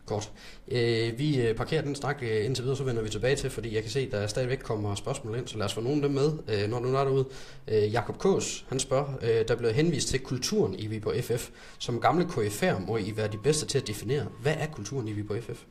Godt. 0.07 0.33
Øh, 0.69 1.19
vi 1.19 1.43
øh, 1.43 1.55
parkerer 1.55 1.83
den 1.83 1.95
snak 1.95 2.23
øh, 2.23 2.45
indtil 2.45 2.65
videre, 2.65 2.77
så 2.77 2.85
vender 2.85 3.03
vi 3.03 3.09
tilbage 3.09 3.37
til, 3.37 3.51
fordi 3.51 3.75
jeg 3.75 3.83
kan 3.83 3.91
se, 3.91 4.01
at 4.01 4.13
der 4.13 4.27
stadigvæk 4.27 4.59
kommer 4.59 4.95
spørgsmål 4.95 5.39
ind, 5.39 5.47
så 5.47 5.59
lad 5.59 5.67
os 5.67 5.75
få 5.75 5.81
nogle 5.81 5.97
af 5.97 6.03
dem 6.03 6.11
med, 6.11 6.33
øh, 6.49 6.71
når 6.71 6.81
du 6.81 6.95
er 6.95 7.05
derude. 7.05 7.25
Øh, 7.69 7.93
Jakob 7.93 8.19
Kås, 8.19 8.67
han 8.69 8.79
spørger, 8.79 9.13
øh, 9.23 9.49
der 9.49 9.57
blev 9.57 9.73
henvist 9.73 10.09
til 10.09 10.21
kulturen 10.21 10.75
i 10.75 10.87
Viborg 10.87 11.25
FF. 11.25 11.51
Som 11.79 12.01
gamle 12.01 12.25
KFR 12.25 12.79
må 12.87 12.97
I 12.97 13.13
være 13.17 13.29
de 13.29 13.39
bedste 13.39 13.67
til 13.67 13.79
at 13.79 13.87
definere, 13.87 14.27
hvad 14.43 14.55
er 14.59 14.67
kulturen 14.67 15.09
i 15.09 15.13
Viborg 15.13 15.43
FF? 15.43 15.65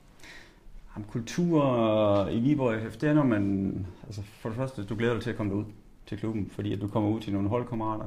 Jamen, 0.95 1.07
kultur 1.11 2.27
i 2.27 2.39
Viborg 2.39 2.91
FF, 2.91 2.97
det 2.97 3.09
er 3.09 3.13
når 3.13 3.23
man, 3.23 3.85
altså 4.05 4.21
for 4.39 4.49
det 4.49 4.55
første, 4.55 4.85
du 4.85 4.95
glæder 4.95 5.13
dig 5.13 5.23
til 5.23 5.29
at 5.29 5.37
komme 5.37 5.55
ud 5.55 5.63
til 6.05 6.17
klubben, 6.17 6.49
fordi 6.49 6.73
at 6.73 6.81
du 6.81 6.87
kommer 6.87 7.09
ud 7.09 7.21
til 7.21 7.33
nogle 7.33 7.49
holdkammerater, 7.49 8.05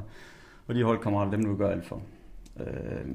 og 0.66 0.74
de 0.74 0.82
holdkammerater, 0.82 1.30
dem 1.30 1.44
du 1.44 1.56
gør 1.56 1.70
alt 1.70 1.86
for. 1.86 2.02
Øh, 2.60 3.06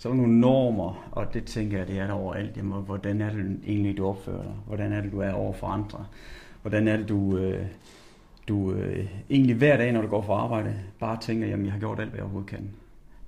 så 0.00 0.08
er 0.08 0.12
der 0.12 0.20
nogle 0.20 0.40
normer, 0.40 1.08
og 1.12 1.34
det 1.34 1.44
tænker 1.44 1.78
jeg, 1.78 1.86
det 1.88 1.98
er 1.98 2.06
der 2.06 2.12
overalt. 2.12 2.56
Jamen, 2.56 2.82
hvordan 2.82 3.20
er 3.20 3.30
det 3.30 3.60
egentlig, 3.66 3.96
du 3.96 4.06
opfører 4.06 4.42
dig? 4.42 4.52
Hvordan 4.66 4.92
er 4.92 5.00
det, 5.00 5.12
du 5.12 5.20
er 5.20 5.32
over 5.32 5.52
for 5.52 5.66
andre? 5.66 6.06
Hvordan 6.62 6.88
er 6.88 6.96
det, 6.96 7.08
du, 7.08 7.36
øh, 7.38 7.66
du 8.48 8.72
øh, 8.72 9.06
egentlig 9.30 9.56
hver 9.56 9.76
dag, 9.76 9.92
når 9.92 10.02
du 10.02 10.08
går 10.08 10.22
for 10.22 10.36
arbejde, 10.36 10.74
bare 11.00 11.18
tænker, 11.20 11.46
jamen 11.46 11.64
jeg 11.66 11.72
har 11.72 11.80
gjort 11.80 12.00
alt, 12.00 12.08
hvad 12.08 12.18
jeg 12.18 12.24
overhovedet 12.24 12.50
kan. 12.50 12.70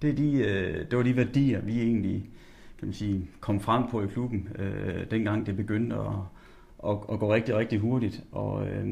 Det, 0.03 0.11
er 0.11 0.15
de, 0.15 0.33
øh, 0.33 0.91
det 0.91 0.99
var 0.99 1.03
de 1.03 1.17
værdier, 1.17 1.61
vi 1.61 1.81
egentlig 1.81 2.31
kan 2.79 2.89
man 2.89 2.95
sige, 2.95 3.29
kom 3.41 3.61
frem 3.61 3.83
på 3.91 4.03
i 4.03 4.07
klubben, 4.07 4.49
øh, 4.59 5.11
dengang 5.11 5.47
det 5.47 5.57
begyndte 5.57 5.97
at, 5.97 6.07
at, 6.89 6.97
at 7.13 7.19
gå 7.19 7.35
rigtig, 7.35 7.55
rigtig 7.55 7.79
hurtigt. 7.79 8.25
Og 8.33 8.69
øh, 8.69 8.87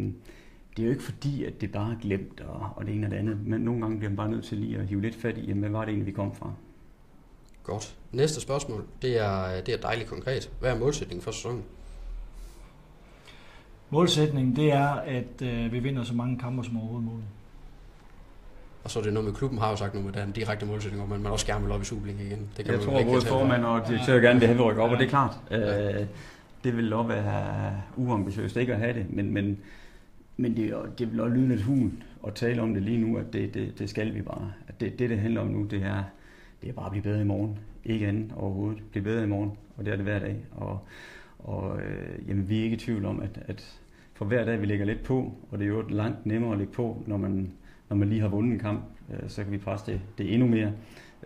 det 0.77 0.83
er 0.83 0.85
jo 0.85 0.91
ikke 0.91 1.03
fordi, 1.03 1.45
at 1.45 1.61
det 1.61 1.73
bare 1.73 1.93
er 1.93 1.99
glemt 2.03 2.41
og, 2.41 2.69
og 2.77 2.87
det 2.87 2.95
ene 2.95 3.07
og 3.07 3.11
det 3.11 3.17
andet, 3.17 3.47
men 3.47 3.61
nogle 3.61 3.81
gange 3.81 3.99
bliver 3.99 4.11
man 4.11 4.17
bare 4.17 4.31
nødt 4.31 4.45
til 4.45 4.59
lige 4.59 4.79
at 4.79 4.87
hive 4.87 5.03
lidt 5.03 5.15
fat 5.15 5.39
i, 5.39 5.41
jamen, 5.41 5.61
hvad 5.61 5.71
var 5.71 5.81
det 5.81 5.89
egentlig, 5.89 6.07
vi 6.07 6.13
kom 6.13 6.35
fra? 6.35 6.53
Godt. 7.71 7.95
Næste 8.13 8.41
spørgsmål, 8.41 8.85
det 9.03 9.19
er, 9.19 9.61
det 9.61 9.75
er 9.75 9.79
dejligt 9.79 10.09
konkret. 10.09 10.51
Hvad 10.61 10.71
er 10.71 10.79
målsætningen 10.79 11.23
for 11.23 11.31
sæsonen? 11.31 11.63
Målsætningen, 13.91 14.57
det 14.57 14.73
er, 14.73 14.89
at 14.89 15.43
øh, 15.43 15.73
vi 15.73 15.79
vinder 15.79 16.05
så 16.05 16.15
mange 16.15 16.39
kampe 16.39 16.65
som 16.65 16.77
overhovedet 16.77 17.05
muligt. 17.05 17.29
Og 18.85 18.91
så 18.91 18.99
er 18.99 19.03
det 19.03 19.13
noget 19.13 19.25
med, 19.25 19.35
klubben 19.35 19.59
har 19.59 19.71
jo 19.71 19.77
sagt 19.77 19.95
noget 19.95 20.15
med, 20.15 20.23
den 20.23 20.33
direkte 20.33 20.67
målsætning, 20.67 21.03
om 21.03 21.13
at 21.13 21.21
man 21.21 21.33
også 21.33 21.47
gerne 21.47 21.65
vil 21.65 21.73
op 21.73 21.83
i 21.83 21.85
Superliga 21.85 22.23
igen. 22.23 22.49
Det 22.57 22.65
kan 22.65 22.75
jeg 22.75 22.83
tror, 22.83 23.03
både 23.03 23.21
formand 23.27 23.65
og 23.65 23.89
direktør 23.89 24.15
ja. 24.15 24.21
gerne 24.21 24.41
vil 24.41 24.49
have 24.49 24.63
rykke 24.63 24.83
op, 24.83 24.89
ja. 24.89 24.95
og 24.95 25.01
det 25.01 25.07
er 25.07 25.11
klart. 25.11 25.37
Ja. 25.51 26.01
Øh, 26.01 26.07
det 26.65 26.77
vil 26.77 26.93
også 26.93 27.09
være 27.09 27.83
uambitiøst 27.97 28.57
ikke 28.57 28.73
at 28.73 28.79
have 28.79 28.95
det, 28.95 29.07
men, 29.11 29.31
men, 29.35 29.59
men 30.37 30.57
det, 30.57 30.75
det 30.99 31.13
vil 31.13 31.21
også 31.21 31.35
lyde 31.35 31.49
lidt 31.49 31.63
hul 31.63 31.91
at 32.27 32.35
tale 32.35 32.63
om 32.63 32.75
det 32.75 32.83
lige 32.83 32.99
nu, 32.99 33.19
at 33.19 33.33
det, 33.33 33.55
det, 33.55 33.79
det 33.79 33.91
skal 33.91 34.15
vi 34.15 34.23
bare. 34.23 34.53
At 34.69 34.81
det, 34.81 34.99
det, 34.99 35.11
det 35.11 35.19
handler 35.19 35.41
om 35.41 35.47
nu, 35.47 35.65
det 35.65 35.83
er, 35.83 36.05
det 36.63 36.69
er 36.69 36.73
bare 36.73 36.87
at 36.87 36.91
blive 36.91 37.03
bedre 37.03 37.21
i 37.21 37.25
morgen. 37.25 37.59
ikke 37.85 38.09
andet 38.09 38.33
overhovedet. 38.37 38.83
Blive 38.91 39.05
bedre 39.05 39.25
i 39.25 39.27
morgen, 39.27 39.53
og 39.77 39.85
det 39.85 39.93
er 39.93 39.97
det 39.97 40.05
hver 40.05 40.19
dag. 40.19 40.37
Og, 40.53 40.79
og 41.39 41.81
øh, 41.83 42.29
jamen, 42.29 42.49
vi 42.49 42.59
er 42.59 42.65
ikke 42.65 42.77
i 42.77 42.79
tvivl 42.79 43.05
om, 43.05 43.21
at, 43.21 43.43
at 43.47 43.81
for 44.15 44.25
hver 44.25 44.45
dag 44.45 44.61
vi 44.61 44.67
lægger 44.67 44.87
lidt 44.87 45.03
på, 45.03 45.35
og 45.51 45.59
det 45.59 45.65
er 45.65 45.69
jo 45.69 45.83
langt 45.89 46.27
nemmere 46.27 46.53
at 46.53 46.59
lægge 46.59 46.73
på, 46.73 47.03
når 47.07 47.17
man, 47.17 47.53
når 47.89 47.97
man 47.97 48.09
lige 48.09 48.21
har 48.21 48.29
vundet 48.29 48.53
en 48.53 48.59
kamp, 48.59 48.81
øh, 49.13 49.29
så 49.29 49.43
kan 49.43 49.53
vi 49.53 49.59
presse 49.59 49.93
det, 49.93 50.01
det 50.19 50.35
endnu 50.35 50.49
mere. 50.49 50.73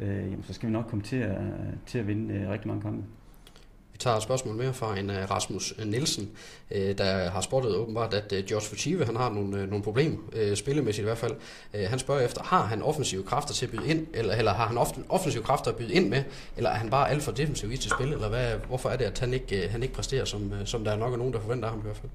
Øh, 0.00 0.08
jamen, 0.08 0.42
så 0.42 0.52
skal 0.52 0.68
vi 0.68 0.72
nok 0.72 0.86
komme 0.88 1.02
til 1.02 1.16
at, 1.16 1.40
til 1.86 1.98
at 1.98 2.06
vinde 2.06 2.34
øh, 2.34 2.50
rigtig 2.50 2.68
mange 2.68 2.82
kampe. 2.82 3.04
Vi 3.94 3.98
tager 3.98 4.16
et 4.16 4.22
spørgsmål 4.22 4.54
mere 4.54 4.72
fra 4.72 4.98
en 4.98 5.10
uh, 5.10 5.16
Rasmus 5.16 5.74
øh, 5.78 5.86
Nielsen, 5.86 6.30
uh, 6.70 6.76
der 6.76 7.30
har 7.30 7.40
spottet 7.40 7.76
åbenbart, 7.76 8.14
at 8.14 8.32
uh, 8.32 8.38
George 8.38 8.66
Fuchive, 8.66 9.04
han 9.04 9.16
har 9.16 9.30
nogle, 9.30 9.62
uh, 9.62 9.68
nogle 9.68 9.84
problemer, 9.84 10.16
uh, 10.16 10.54
spillemæssigt 10.54 11.02
i 11.02 11.06
hvert 11.06 11.18
fald. 11.18 11.32
Uh, 11.74 11.80
han 11.80 11.98
spørger 11.98 12.20
efter, 12.20 12.42
har 12.42 12.62
han 12.62 12.82
offensive 12.82 13.22
kræfter 13.22 13.54
til 13.54 13.66
at 13.66 13.72
byde 13.72 13.86
ind, 13.88 14.06
eller, 14.14 14.34
eller 14.34 14.52
har 14.54 14.66
han 14.66 14.78
ofte 14.78 15.00
offensive 15.08 15.42
kræfter 15.42 15.70
at 15.70 15.76
byde 15.76 15.92
ind 15.92 16.08
med, 16.08 16.22
eller 16.56 16.70
er 16.70 16.74
han 16.74 16.90
bare 16.90 17.10
alt 17.10 17.22
for 17.22 17.32
defensiv 17.32 17.72
i 17.72 17.76
til 17.76 17.90
spil, 17.90 18.12
eller 18.12 18.28
hvad, 18.28 18.52
hvorfor 18.68 18.88
er 18.88 18.96
det, 18.96 19.04
at 19.04 19.18
han 19.18 19.34
ikke, 19.34 19.62
uh, 19.64 19.72
han 19.72 19.82
ikke 19.82 19.94
præsterer, 19.94 20.24
som, 20.24 20.52
uh, 20.52 20.64
som 20.64 20.84
der 20.84 20.92
er 20.92 20.96
nok 20.96 21.12
er 21.12 21.16
nogen, 21.16 21.32
der 21.32 21.40
forventer 21.40 21.64
af 21.64 21.70
ham 21.70 21.80
i 21.80 21.82
hvert 21.82 21.96
fald? 21.96 22.10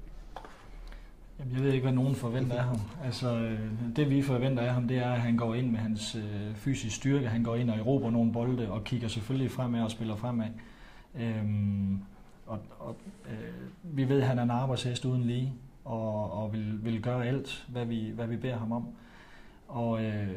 Jamen, 1.40 1.54
jeg 1.54 1.62
ved 1.64 1.72
ikke, 1.72 1.82
hvad 1.82 1.92
nogen 1.92 2.14
forventer 2.14 2.56
af 2.56 2.64
ham. 2.64 2.80
Altså, 3.04 3.56
det 3.96 4.10
vi 4.10 4.22
forventer 4.22 4.62
af 4.62 4.74
ham, 4.74 4.88
det 4.88 4.98
er, 4.98 5.12
at 5.12 5.20
han 5.20 5.36
går 5.36 5.54
ind 5.54 5.70
med 5.70 5.78
hans 5.78 6.14
øh, 6.14 6.56
fysiske 6.56 6.96
styrke. 6.96 7.28
Han 7.28 7.42
går 7.42 7.56
ind 7.56 7.70
og 7.70 7.78
erobrer 7.78 8.10
nogle 8.10 8.32
bolde 8.32 8.70
og 8.70 8.84
kigger 8.84 9.08
selvfølgelig 9.08 9.50
fremad 9.50 9.82
og 9.82 9.90
spiller 9.90 10.16
fremad. 10.16 10.46
Øhm, 11.14 11.98
og, 12.46 12.58
og, 12.78 12.96
øh, 13.30 13.96
vi 13.96 14.08
ved, 14.08 14.20
at 14.20 14.26
han 14.26 14.38
er 14.38 14.42
en 14.42 14.50
arbejdshest 14.50 15.04
uden 15.04 15.22
lige, 15.22 15.52
og, 15.84 16.32
og 16.32 16.52
vil, 16.52 16.84
vil 16.84 17.02
gøre 17.02 17.26
alt, 17.26 17.66
hvad 17.68 17.84
vi, 17.84 18.10
hvad 18.14 18.26
vi 18.26 18.36
beder 18.36 18.58
ham 18.58 18.72
om. 18.72 18.88
Og 19.68 20.04
øh, 20.04 20.28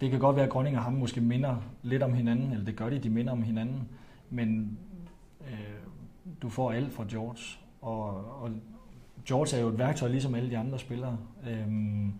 det 0.00 0.10
kan 0.10 0.20
godt 0.20 0.36
være, 0.36 0.44
at 0.44 0.50
Grønning 0.50 0.76
og 0.76 0.82
ham 0.84 0.92
måske 0.92 1.20
minder 1.20 1.56
lidt 1.82 2.02
om 2.02 2.12
hinanden, 2.12 2.52
eller 2.52 2.64
det 2.64 2.76
gør 2.76 2.88
de, 2.88 2.98
de 2.98 3.10
minder 3.10 3.32
om 3.32 3.42
hinanden, 3.42 3.88
men 4.30 4.78
øh, 5.40 5.56
du 6.42 6.48
får 6.48 6.72
alt 6.72 6.92
fra 6.92 7.04
George, 7.10 7.58
og, 7.82 8.06
og 8.42 8.50
George 9.26 9.56
er 9.56 9.60
jo 9.60 9.68
et 9.68 9.78
værktøj, 9.78 10.08
ligesom 10.08 10.34
alle 10.34 10.50
de 10.50 10.58
andre 10.58 10.78
spillere. 10.78 11.18
Øhm, 11.48 12.12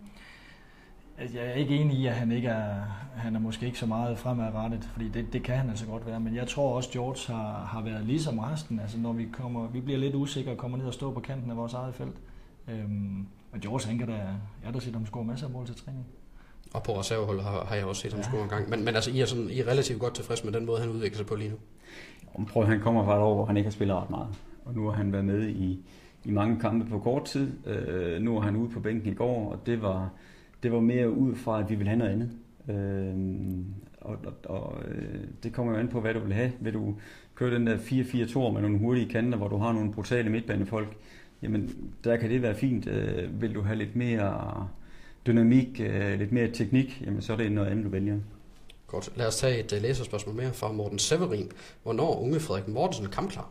jeg 1.34 1.46
er 1.46 1.52
ikke 1.52 1.76
enig 1.76 1.98
i, 1.98 2.06
at 2.06 2.14
han 2.14 2.32
ikke 2.32 2.48
er, 2.48 2.74
han 3.16 3.36
er 3.36 3.40
måske 3.40 3.66
ikke 3.66 3.78
så 3.78 3.86
meget 3.86 4.18
fremadrettet, 4.18 4.84
fordi 4.92 5.08
det, 5.08 5.32
det 5.32 5.42
kan 5.42 5.56
han 5.56 5.70
altså 5.70 5.86
godt 5.86 6.06
være, 6.06 6.20
men 6.20 6.34
jeg 6.34 6.48
tror 6.48 6.76
også, 6.76 6.90
George 6.92 7.34
har, 7.34 7.64
har 7.64 7.82
været 7.82 8.06
ligesom 8.06 8.38
resten, 8.38 8.80
altså 8.80 8.98
når 8.98 9.12
vi 9.12 9.28
kommer, 9.32 9.68
vi 9.68 9.80
bliver 9.80 9.98
lidt 9.98 10.14
usikre 10.14 10.50
og 10.50 10.58
kommer 10.58 10.78
ned 10.78 10.86
og 10.86 10.94
står 10.94 11.12
på 11.12 11.20
kanten 11.20 11.50
af 11.50 11.56
vores 11.56 11.72
eget 11.72 11.94
felt. 11.94 12.16
Øhm, 12.68 13.26
og 13.52 13.60
George, 13.60 13.88
han 13.88 13.98
kan 13.98 14.08
da, 14.08 14.14
jeg 14.14 14.64
har 14.64 14.72
da 14.72 14.80
set 14.80 14.94
ham 14.94 15.06
score 15.06 15.24
masser 15.24 15.46
af 15.46 15.52
mål 15.52 15.66
til 15.66 15.74
træning. 15.74 16.06
Og 16.74 16.82
på 16.82 16.98
reservehold 16.98 17.40
har, 17.40 17.64
har 17.64 17.76
jeg 17.76 17.84
også 17.84 18.02
set 18.02 18.12
ham 18.12 18.20
ja. 18.20 18.28
score 18.28 18.42
en 18.42 18.48
gang. 18.48 18.70
Men, 18.70 18.84
men 18.84 18.94
altså, 18.94 19.10
I 19.10 19.20
er, 19.20 19.26
sådan, 19.26 19.50
I 19.50 19.60
er 19.60 19.68
relativt 19.68 20.00
godt 20.00 20.14
tilfreds 20.14 20.44
med 20.44 20.52
den 20.52 20.66
måde, 20.66 20.80
han 20.80 20.88
udvikler 20.88 21.16
sig 21.16 21.26
på 21.26 21.34
lige 21.34 21.50
nu? 21.50 21.56
Prøv, 22.44 22.66
han 22.66 22.80
kommer 22.80 23.04
fra 23.04 23.16
et 23.16 23.22
år, 23.22 23.34
hvor 23.34 23.44
han 23.44 23.56
ikke 23.56 23.66
har 23.66 23.72
spillet 23.72 23.96
ret 23.96 24.10
meget. 24.10 24.28
Og 24.64 24.74
nu 24.74 24.86
har 24.86 24.92
han 24.92 25.12
været 25.12 25.24
med 25.24 25.48
i, 25.48 25.84
i 26.24 26.30
mange 26.30 26.60
kampe 26.60 26.90
på 26.90 26.98
kort 26.98 27.24
tid. 27.24 27.66
Øh, 27.66 28.22
nu 28.22 28.36
er 28.36 28.40
han 28.40 28.56
ude 28.56 28.70
på 28.70 28.80
bænken 28.80 29.12
i 29.12 29.14
går, 29.14 29.52
og 29.52 29.66
det 29.66 29.82
var, 29.82 30.10
det 30.62 30.72
var 30.72 30.80
mere 30.80 31.10
ud 31.10 31.34
fra, 31.34 31.60
at 31.60 31.70
vi 31.70 31.74
vil 31.74 31.88
have 31.88 31.98
noget 31.98 32.12
andet. 32.12 32.30
Øh, 32.68 33.14
og 34.00 34.16
og, 34.26 34.34
og 34.44 34.82
øh, 34.88 35.20
det 35.42 35.52
kommer 35.52 35.72
jo 35.72 35.78
an 35.78 35.88
på, 35.88 36.00
hvad 36.00 36.14
du 36.14 36.20
vil 36.20 36.32
have. 36.32 36.52
Vil 36.60 36.74
du 36.74 36.94
køre 37.34 37.54
den 37.54 37.66
der 37.66 37.76
4-4-2 37.76 38.52
med 38.52 38.62
nogle 38.62 38.78
hurtige 38.78 39.08
kanter, 39.08 39.38
hvor 39.38 39.48
du 39.48 39.56
har 39.56 39.72
nogle 39.72 39.92
brutale 39.92 40.30
midtbanefolk, 40.30 40.96
jamen 41.42 41.92
der 42.04 42.16
kan 42.16 42.30
det 42.30 42.42
være 42.42 42.54
fint. 42.54 42.86
Øh, 42.86 43.40
vil 43.40 43.54
du 43.54 43.62
have 43.62 43.78
lidt 43.78 43.96
mere 43.96 44.68
dynamik, 45.26 45.80
øh, 45.80 46.18
lidt 46.18 46.32
mere 46.32 46.50
teknik, 46.50 47.02
jamen 47.06 47.22
så 47.22 47.32
er 47.32 47.36
det 47.36 47.52
noget 47.52 47.68
andet, 47.68 47.84
du 47.84 47.90
vælger. 47.90 48.18
Godt. 48.86 49.10
Lad 49.16 49.26
os 49.26 49.36
tage 49.36 49.60
et 49.60 49.72
uh, 49.72 49.82
læserspørgsmål 49.82 50.34
mere 50.34 50.52
fra 50.52 50.72
Morten 50.72 50.98
Severin. 50.98 51.50
Hvornår 51.82 52.20
unge 52.20 52.40
Frederik 52.40 52.68
Mortensen 52.68 53.06
kampklar? 53.06 53.50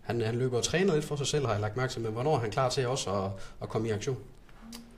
Han, 0.00 0.20
han 0.20 0.34
løber 0.34 0.56
og 0.56 0.62
træner 0.62 0.94
lidt 0.94 1.04
for 1.04 1.16
sig 1.16 1.26
selv, 1.26 1.46
har 1.46 1.52
jeg 1.52 1.60
lagt 1.60 1.76
mærke 1.76 1.92
til, 1.92 2.02
men 2.02 2.12
hvornår 2.12 2.34
er 2.34 2.38
han 2.38 2.50
klar 2.50 2.68
til 2.68 2.86
også 2.86 3.10
at, 3.10 3.30
at 3.62 3.68
komme 3.68 3.88
i 3.88 3.90
aktion? 3.90 4.16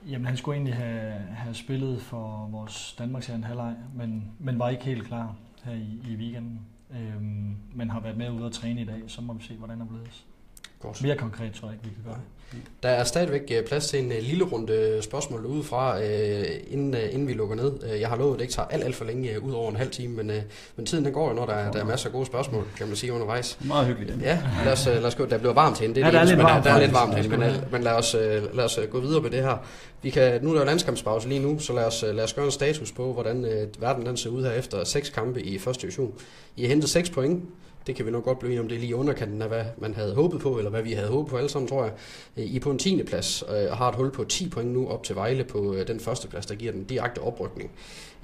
Jamen, 0.09 0.25
han 0.25 0.37
skulle 0.37 0.55
egentlig 0.55 0.75
have, 0.75 1.13
have 1.13 1.53
spillet 1.53 2.01
for 2.01 2.47
vores 2.51 2.95
Danmarks 2.99 3.29
en 3.29 3.43
halvleg, 3.43 3.75
men, 3.95 4.31
men 4.39 4.59
var 4.59 4.69
ikke 4.69 4.83
helt 4.83 5.07
klar 5.07 5.35
her 5.63 5.73
i, 5.73 6.01
i 6.07 6.15
weekenden. 6.15 6.59
Øhm, 6.91 7.55
men 7.73 7.89
har 7.89 7.99
været 7.99 8.17
med 8.17 8.31
ude 8.31 8.45
og 8.45 8.51
træne 8.51 8.81
i 8.81 8.85
dag, 8.85 9.01
så 9.07 9.21
må 9.21 9.33
vi 9.33 9.43
se, 9.43 9.55
hvordan 9.55 9.79
det 9.79 9.87
bliver. 9.87 10.03
Godt. 10.79 11.03
Mere 11.03 11.17
konkret 11.17 11.53
tror 11.53 11.67
jeg 11.67 11.75
ikke, 11.75 11.89
vi 11.89 11.95
kan 11.95 12.03
gøre. 12.03 12.21
Der 12.83 12.89
er 12.89 13.03
stadigvæk 13.03 13.41
øh, 13.51 13.65
plads 13.65 13.87
til 13.87 13.99
en 13.99 14.11
øh, 14.11 14.17
lille 14.21 14.43
runde 14.43 14.99
spørgsmål 15.01 15.45
udefra, 15.45 16.01
øh, 16.01 16.45
inden, 16.67 16.95
inden 17.11 17.27
vi 17.27 17.33
lukker 17.33 17.55
ned. 17.55 17.71
Jeg 17.99 18.09
har 18.09 18.17
lovet, 18.17 18.33
at 18.33 18.39
det 18.39 18.43
ikke 18.43 18.53
tager 18.53 18.67
alt, 18.67 18.83
alt 18.83 18.95
for 18.95 19.05
længe, 19.05 19.43
ud 19.43 19.51
over 19.51 19.69
en 19.69 19.75
halv 19.75 19.89
time, 19.89 20.15
men, 20.15 20.31
men 20.75 20.85
tiden 20.85 21.05
den 21.05 21.13
går 21.13 21.27
jo, 21.27 21.33
når 21.33 21.45
der, 21.45 21.71
der 21.71 21.79
er 21.79 21.85
masser 21.85 22.09
af 22.09 22.13
gode 22.13 22.25
spørgsmål, 22.25 22.67
kan 22.77 22.87
man 22.87 22.95
sige 22.95 23.13
undervejs. 23.13 23.57
Meget 23.61 23.87
hyggeligt. 23.87 24.21
Ja, 24.21 24.39
lad 24.65 24.73
os, 24.73 24.85
lad 24.85 25.05
os 25.05 25.15
gå. 25.15 25.25
Der 25.25 25.37
bliver 25.37 25.53
varmt 25.53 25.79
hen. 25.79 25.95
Det 25.95 26.01
er, 26.01 26.05
ja, 26.05 26.11
der 26.11 26.19
er 26.19 26.25
lidt 26.25 26.39
varmt, 26.39 26.65
der 26.65 26.71
er 26.71 26.79
lidt 26.79 26.93
varmt 26.93 27.15
hen, 27.15 27.29
men, 27.29 27.51
men 27.71 27.83
lad, 27.83 27.91
os, 27.91 28.15
lad 28.53 28.63
os 28.63 28.79
gå 28.91 28.99
videre 28.99 29.21
med 29.21 29.29
det 29.29 29.43
her. 29.43 29.57
Vi 30.01 30.09
kan, 30.09 30.43
nu 30.43 30.49
er 30.49 30.53
der 30.53 30.61
jo 30.61 30.65
landskampspause 30.65 31.29
lige 31.29 31.41
nu, 31.41 31.59
så 31.59 31.73
lad 31.73 31.85
os, 31.85 32.05
lad 32.13 32.23
os 32.23 32.33
gøre 32.33 32.45
en 32.45 32.51
status 32.51 32.91
på, 32.91 33.13
hvordan 33.13 33.67
verden 33.79 34.05
den 34.05 34.17
ser 34.17 34.29
ud 34.29 34.43
her 34.43 34.51
efter 34.51 34.83
seks 34.83 35.09
kampe 35.09 35.41
i 35.41 35.59
første 35.59 35.81
division. 35.81 36.13
I 36.55 36.61
har 36.61 36.69
hentet 36.69 36.89
seks 36.89 37.09
point, 37.09 37.43
det 37.87 37.95
kan 37.95 38.05
vi 38.05 38.11
nok 38.11 38.23
godt 38.23 38.39
blive 38.39 38.59
om 38.59 38.67
det 38.67 38.75
er 38.75 38.79
lige 38.79 38.95
underkanten 38.95 39.41
af, 39.41 39.47
hvad 39.47 39.65
man 39.77 39.93
havde 39.93 40.15
håbet 40.15 40.41
på, 40.41 40.57
eller 40.57 40.69
hvad 40.69 40.81
vi 40.81 40.91
havde 40.91 41.09
håbet 41.09 41.29
på 41.29 41.37
alle 41.37 41.49
sammen, 41.49 41.69
tror 41.69 41.83
jeg. 41.83 41.93
I 42.45 42.59
på 42.59 42.71
en 42.71 42.77
10. 42.77 43.03
plads 43.03 43.41
og 43.41 43.77
har 43.77 43.89
et 43.89 43.95
hul 43.95 44.11
på 44.11 44.23
10 44.23 44.49
point 44.49 44.71
nu 44.71 44.87
op 44.87 45.03
til 45.03 45.15
Vejle 45.15 45.43
på 45.43 45.73
øh, 45.73 45.87
den 45.87 45.99
første 45.99 46.27
plads, 46.27 46.45
der 46.45 46.55
giver 46.55 46.71
den 46.71 46.83
direkte 46.83 47.19
oprykning. 47.19 47.71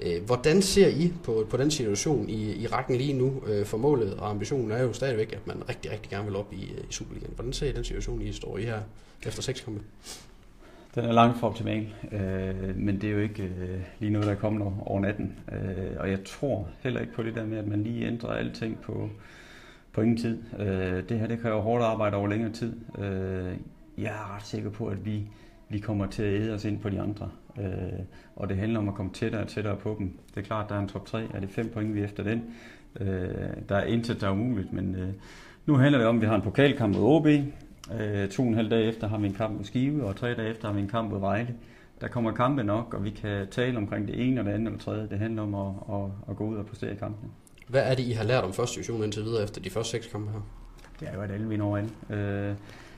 Øh, 0.00 0.24
hvordan 0.26 0.62
ser 0.62 0.88
I 0.88 1.12
på, 1.24 1.46
på 1.50 1.56
den 1.56 1.70
situation 1.70 2.28
i, 2.28 2.62
i 2.62 2.66
rækken 2.66 2.96
lige 2.96 3.12
nu? 3.12 3.42
For 3.64 3.78
målet 3.78 4.14
og 4.14 4.30
ambitionen 4.30 4.70
er 4.70 4.82
jo 4.82 4.92
stadigvæk, 4.92 5.32
at 5.32 5.46
man 5.46 5.68
rigtig, 5.68 5.90
rigtig 5.90 6.10
gerne 6.10 6.24
vil 6.24 6.36
op 6.36 6.52
i, 6.52 6.56
i 6.56 6.74
Superligaen. 6.90 7.32
Hvordan 7.34 7.52
ser 7.52 7.66
I 7.66 7.72
den 7.72 7.84
situation, 7.84 8.22
I 8.22 8.32
står 8.32 8.58
i 8.58 8.62
her 8.62 8.80
efter 9.26 9.42
6 9.42 9.60
kampe? 9.60 9.80
Den 10.94 11.04
er 11.04 11.12
langt 11.12 11.40
fra 11.40 11.46
optimal, 11.46 11.86
øh, 12.12 12.76
men 12.76 13.00
det 13.00 13.04
er 13.04 13.12
jo 13.12 13.20
ikke 13.20 13.42
øh, 13.42 13.80
lige 13.98 14.12
noget, 14.12 14.26
der 14.26 14.34
kommer 14.34 14.88
over 14.88 15.00
natten. 15.00 15.38
Øh, 15.52 15.96
og 15.98 16.10
jeg 16.10 16.24
tror 16.24 16.68
heller 16.80 17.00
ikke 17.00 17.12
på 17.12 17.22
det 17.22 17.34
der 17.34 17.46
med, 17.46 17.58
at 17.58 17.66
man 17.66 17.82
lige 17.82 18.06
ændrer 18.06 18.30
alting 18.30 18.78
på, 18.80 19.10
på 19.92 20.00
ingen 20.00 20.16
tid. 20.16 20.38
Øh, 20.58 21.08
det 21.08 21.18
her 21.18 21.26
det 21.26 21.40
kræver 21.40 21.60
hårdt 21.60 21.84
arbejde 21.84 22.16
over 22.16 22.28
længere 22.28 22.52
tid. 22.52 22.72
Øh, 22.98 23.56
jeg 23.98 24.12
er 24.12 24.36
ret 24.36 24.46
sikker 24.46 24.70
på, 24.70 24.86
at 24.86 25.06
vi, 25.06 25.28
vi 25.68 25.78
kommer 25.78 26.06
til 26.06 26.22
at 26.22 26.40
æde 26.40 26.54
os 26.54 26.64
ind 26.64 26.80
på 26.80 26.88
de 26.90 27.00
andre. 27.00 27.30
Øh, 27.58 28.00
og 28.36 28.48
det 28.48 28.56
handler 28.56 28.78
om 28.78 28.88
at 28.88 28.94
komme 28.94 29.12
tættere 29.12 29.42
og 29.42 29.48
tættere 29.48 29.76
på 29.76 29.96
dem. 29.98 30.18
Det 30.34 30.40
er 30.40 30.44
klart, 30.44 30.68
der 30.68 30.74
er 30.74 30.80
en 30.80 30.88
top 30.88 31.06
3. 31.06 31.22
Er 31.34 31.40
det 31.40 31.50
fem 31.50 31.68
point, 31.68 31.94
vi 31.94 32.02
efter 32.02 32.22
den? 32.22 32.42
Øh, 33.00 33.08
der 33.68 33.76
er 33.76 33.84
intet, 33.84 34.20
der 34.20 34.26
er 34.26 34.32
umuligt, 34.32 34.72
men 34.72 34.94
øh, 34.94 35.08
nu 35.66 35.74
handler 35.74 35.98
det 35.98 36.08
om, 36.08 36.16
at 36.16 36.22
vi 36.22 36.26
har 36.26 36.34
en 36.34 36.42
pokalkamp 36.42 36.96
mod 36.96 37.02
OB. 37.02 37.26
Øh, 38.00 38.28
to 38.28 38.42
og 38.42 38.48
en 38.48 38.54
halv 38.54 38.70
dag 38.70 38.88
efter 38.88 39.08
har 39.08 39.18
vi 39.18 39.26
en 39.26 39.34
kamp 39.34 39.56
mod 39.56 39.64
Skive, 39.64 40.04
og 40.04 40.16
tre 40.16 40.34
dage 40.34 40.48
efter 40.48 40.68
har 40.68 40.74
vi 40.74 40.80
en 40.80 40.88
kamp 40.88 41.10
mod 41.10 41.20
Vejle. 41.20 41.54
Der 42.00 42.08
kommer 42.08 42.32
kampe 42.32 42.64
nok, 42.64 42.94
og 42.94 43.04
vi 43.04 43.10
kan 43.10 43.46
tale 43.50 43.76
omkring 43.76 44.08
det 44.08 44.28
ene, 44.28 44.40
og 44.40 44.44
det 44.44 44.52
andet 44.52 44.66
eller 44.66 44.78
tredje. 44.78 45.08
Det 45.10 45.18
handler 45.18 45.42
om 45.42 45.54
at, 45.54 45.96
at, 45.96 46.10
at 46.30 46.36
gå 46.36 46.44
ud 46.44 46.56
og 46.56 46.66
præstere 46.66 46.92
i 46.92 46.96
kampene. 46.96 47.30
Hvad 47.70 47.82
er 47.90 47.94
det, 47.94 48.02
I 48.02 48.12
har 48.12 48.24
lært 48.24 48.44
om 48.44 48.52
første 48.52 48.74
division 48.74 49.04
indtil 49.04 49.24
videre 49.24 49.42
efter 49.42 49.60
de 49.60 49.70
første 49.70 49.90
seks 49.90 50.06
kampe 50.06 50.30
her? 50.30 50.40
Det 51.00 51.08
er 51.08 51.14
jo, 51.14 51.20
at 51.20 51.30
alle 51.30 51.48
vinder 51.48 51.66
over 51.66 51.76
alle. 51.78 51.90
Øh, 52.10 52.54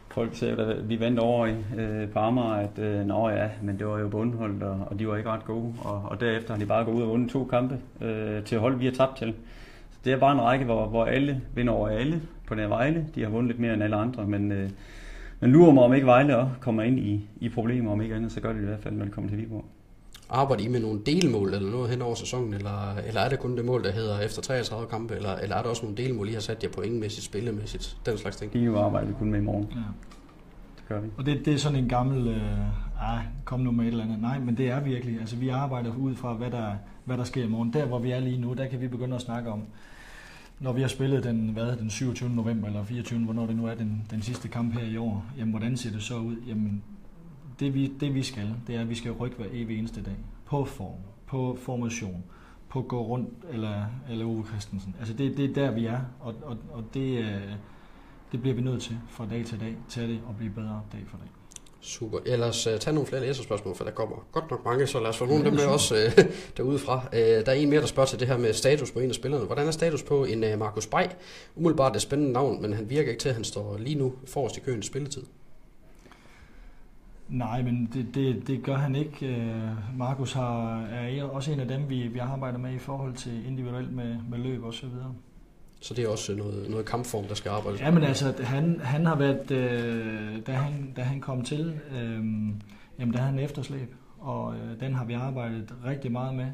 folk 0.09 0.37
siger, 0.37 0.57
at 0.57 0.89
vi 0.89 1.01
vandt 1.01 1.19
over 1.19 1.47
i 1.47 1.55
øh, 1.79 2.09
på 2.09 2.19
at 2.53 2.79
øh, 2.79 3.07
nå 3.07 3.29
ja, 3.29 3.49
men 3.63 3.79
det 3.79 3.87
var 3.87 3.99
jo 3.99 4.09
bundholdt, 4.09 4.63
og, 4.63 4.81
og 4.87 4.99
de 4.99 5.09
var 5.09 5.17
ikke 5.17 5.31
ret 5.31 5.45
gode. 5.45 5.75
Og, 5.81 6.03
og 6.05 6.21
derefter 6.21 6.53
har 6.53 6.61
de 6.61 6.67
bare 6.67 6.85
gået 6.85 6.95
ud 6.95 7.03
og 7.03 7.09
vundet 7.09 7.31
to 7.31 7.45
kampe 7.45 7.79
øh, 8.01 8.45
til 8.45 8.59
hold, 8.59 8.77
vi 8.77 8.85
har 8.85 8.93
tabt 8.93 9.17
til. 9.17 9.35
Så 9.91 9.99
det 10.05 10.13
er 10.13 10.19
bare 10.19 10.33
en 10.33 10.41
række, 10.41 10.65
hvor, 10.65 10.87
hvor 10.87 11.05
alle 11.05 11.41
vinder 11.55 11.73
over 11.73 11.89
alle 11.89 12.23
på 12.47 12.55
den 12.55 12.71
Vejle. 12.71 13.07
De 13.15 13.23
har 13.23 13.31
vundet 13.31 13.49
lidt 13.49 13.61
mere 13.61 13.75
end 13.75 13.83
alle 13.83 13.97
andre, 13.97 14.27
men, 14.27 14.53
øh, 14.53 14.71
men 15.41 15.53
lurer 15.53 15.73
mig, 15.73 15.85
om 15.85 15.95
ikke 15.95 16.07
Vejle 16.07 16.37
også 16.37 16.53
kommer 16.61 16.83
ind 16.83 16.99
i, 16.99 17.29
i 17.41 17.49
problemer, 17.49 17.93
om 17.93 18.03
ikke 18.03 18.15
andet, 18.15 18.33
så 18.33 18.41
gør 18.41 18.53
det 18.53 18.63
i 18.63 18.65
hvert 18.67 18.81
fald, 18.81 18.95
når 18.95 19.05
det 19.05 19.15
kommer 19.15 19.31
til 19.31 19.39
Viborg. 19.39 19.65
Arbejder 20.35 20.65
I 20.65 20.69
med 20.69 20.81
nogle 20.81 21.01
delmål 21.07 21.55
eller 21.55 21.71
noget 21.71 21.91
hen 21.91 22.03
over 22.03 22.15
sæsonen, 22.15 22.55
eller, 22.55 22.95
eller 23.07 23.21
er 23.21 23.29
det 23.29 23.39
kun 23.39 23.57
det 23.57 23.65
mål, 23.65 23.85
der 23.85 23.93
hedder 23.93 24.21
efter 24.21 24.43
33 24.43 24.87
kampe, 24.91 25.15
eller, 25.15 25.35
eller 25.35 25.57
er 25.57 25.63
der 25.63 25.71
også 25.71 25.83
nogle 25.83 25.97
delmål, 25.97 26.29
I 26.29 26.33
har 26.33 26.41
sat 26.41 26.63
jer 26.63 26.69
pointmæssigt, 26.69 27.27
spillemæssigt, 27.27 27.97
den 28.07 28.19
slags 28.19 28.37
ting? 28.37 28.53
De 28.53 28.59
jo 28.59 28.81
arbejder 28.81 29.13
kun 29.19 29.31
med 29.31 29.41
i 29.41 29.43
morgen. 29.43 29.69
Ja. 29.71 29.77
Det 30.77 30.89
gør 30.89 31.01
vi. 31.01 31.09
Og 31.17 31.27
det, 31.27 31.45
det 31.45 31.55
er 31.55 31.59
sådan 31.59 31.79
en 31.79 31.89
gammel, 31.89 32.29
øh, 32.29 33.15
ah, 33.15 33.21
kom 33.45 33.61
nu 33.61 33.71
med 33.71 33.85
et 33.85 33.89
eller 33.89 34.05
andet. 34.05 34.21
Nej, 34.21 34.39
men 34.39 34.57
det 34.57 34.71
er 34.71 34.81
virkelig. 34.81 35.21
Altså, 35.21 35.37
vi 35.37 35.49
arbejder 35.49 35.97
ud 35.97 36.15
fra, 36.15 36.33
hvad 36.33 36.51
der, 36.51 36.73
hvad 37.05 37.17
der 37.17 37.25
sker 37.25 37.45
i 37.45 37.49
morgen. 37.49 37.73
Der, 37.73 37.87
hvor 37.87 37.99
vi 37.99 38.11
er 38.11 38.21
lige 38.21 38.41
nu, 38.41 38.53
der 38.53 38.67
kan 38.67 38.81
vi 38.81 38.89
begynde 38.89 39.15
at 39.15 39.23
snakke 39.23 39.51
om, 39.51 39.63
når 40.61 40.73
vi 40.73 40.81
har 40.81 40.89
spillet 40.89 41.25
den, 41.25 41.49
hvad, 41.49 41.77
den 41.77 41.91
27. 41.91 42.31
november 42.31 42.69
eller 42.69 42.85
24. 42.85 43.25
hvornår 43.25 43.47
det 43.47 43.57
nu 43.57 43.67
er 43.67 43.75
den, 43.75 44.07
den 44.11 44.23
sidste 44.23 44.49
kamp 44.49 44.75
her 44.75 44.87
i 44.87 44.97
år, 44.97 45.25
jamen 45.39 45.51
hvordan 45.51 45.77
ser 45.77 45.91
det 45.91 46.03
så 46.03 46.19
ud? 46.19 46.37
Jamen 46.47 46.83
det 47.61 47.75
vi, 47.75 47.93
det 48.01 48.15
vi 48.15 48.23
skal, 48.23 48.55
det 48.67 48.77
er, 48.77 48.81
at 48.81 48.89
vi 48.89 48.95
skal 48.95 49.13
rykke 49.13 49.37
hver 49.37 49.47
evig 49.53 49.79
eneste 49.79 50.03
dag. 50.03 50.17
På 50.45 50.65
form, 50.65 50.99
på 51.27 51.59
formation, 51.61 52.25
på 52.69 52.83
gå 52.83 53.07
rundt, 53.07 53.29
eller, 53.53 53.85
eller 54.11 54.25
Ove 54.27 54.45
Christensen. 54.47 54.97
Altså 54.99 55.15
det, 55.15 55.37
det 55.37 55.45
er 55.45 55.55
der, 55.55 55.71
vi 55.71 55.87
er, 55.87 56.01
og, 56.21 56.35
og, 56.43 56.57
og 56.73 56.85
det, 56.95 57.19
øh, 57.19 57.53
det 58.33 58.41
bliver 58.41 58.55
vi 58.55 58.63
nødt 58.63 58.83
til 58.83 58.99
fra 59.09 59.27
dag 59.31 59.45
til 59.45 59.61
dag, 59.61 59.77
til 59.89 60.09
det 60.09 60.21
og 60.27 60.37
blive 60.37 60.51
bedre 60.51 60.83
dag 60.93 61.05
for 61.07 61.17
dag. 61.17 61.29
Super. 61.81 62.19
Os 62.49 62.67
uh, 62.67 62.79
tage 62.79 62.95
nogle 62.95 63.07
flere 63.07 63.23
læserspørgsmål, 63.23 63.77
for 63.77 63.85
der 63.85 63.91
kommer 63.91 64.27
godt 64.33 64.51
nok 64.51 64.65
mange, 64.65 64.87
så 64.87 65.01
lad 65.01 65.09
os 65.09 65.17
få 65.17 65.27
nogle 65.27 65.45
af 65.45 65.51
dem 65.51 65.55
med 65.55 65.67
også 65.67 65.95
uh, 65.95 66.25
derudefra. 66.57 66.97
Uh, 67.13 67.19
der 67.19 67.45
er 67.47 67.53
en 67.53 67.71
mere, 67.71 67.81
der 67.81 67.87
spørger 67.87 68.07
til 68.07 68.21
det 68.21 68.29
her 68.29 68.39
med 68.39 68.53
status 68.53 68.91
på 68.91 68.99
en 68.99 69.09
af 69.09 69.15
spillerne. 69.15 69.45
Hvordan 69.45 69.67
er 69.67 69.71
status 69.71 70.03
på 70.03 70.25
en 70.25 70.45
uh, 70.45 70.59
Markus 70.59 70.87
Bay? 70.87 71.05
Umiddelbart 71.57 71.93
er 71.93 71.97
et 71.97 72.03
spændende 72.03 72.33
navn, 72.33 72.63
men 72.63 72.73
han 72.73 72.91
virker 72.91 73.11
ikke 73.11 73.21
til, 73.21 73.29
at 73.29 73.35
han 73.35 73.45
står 73.45 73.79
lige 73.79 73.95
nu 73.95 74.13
forrest 74.27 74.57
i 74.57 74.61
køen 74.61 74.79
i 74.79 74.83
spilletid. 74.83 75.23
Nej, 77.29 77.63
men 77.63 77.91
det, 77.95 78.15
det, 78.15 78.47
det 78.47 78.63
gør 78.63 78.77
han 78.77 78.95
ikke. 78.95 79.55
Markus 79.97 80.33
har, 80.33 80.81
er 80.83 81.25
også 81.25 81.53
en 81.53 81.61
af 81.61 81.69
dem, 81.69 81.89
vi, 81.89 82.09
vi 82.09 82.19
arbejder 82.19 82.59
med 82.59 82.75
i 82.75 82.79
forhold 82.79 83.15
til 83.15 83.47
individuelt 83.47 83.93
med, 83.93 84.17
med 84.31 84.39
løb 84.39 84.65
og 84.65 84.75
så 84.75 84.87
videre. 84.87 85.15
Så 85.81 85.95
det 85.95 86.05
er 86.05 86.09
også 86.09 86.35
noget, 86.35 86.71
noget 86.71 86.87
kampform, 86.87 87.25
der 87.25 87.35
skal 87.35 87.51
arbejdes 87.51 87.81
Ja, 87.81 87.91
men 87.91 88.03
altså, 88.03 88.35
han, 88.43 88.81
han 88.81 89.07
har 89.07 89.17
været, 89.17 89.51
øh, 89.51 90.47
da, 90.47 90.53
han, 90.53 90.93
da 90.97 91.03
han 91.03 91.21
kom 91.21 91.43
til, 91.43 91.81
øh, 91.93 92.25
jamen 92.99 93.13
der 93.13 93.19
havde 93.19 93.31
han 93.31 93.39
efterslæb, 93.39 93.95
og 94.19 94.55
øh, 94.55 94.81
den 94.81 94.95
har 94.95 95.05
vi 95.05 95.13
arbejdet 95.13 95.75
rigtig 95.85 96.13
meget 96.13 96.35
med. 96.35 96.47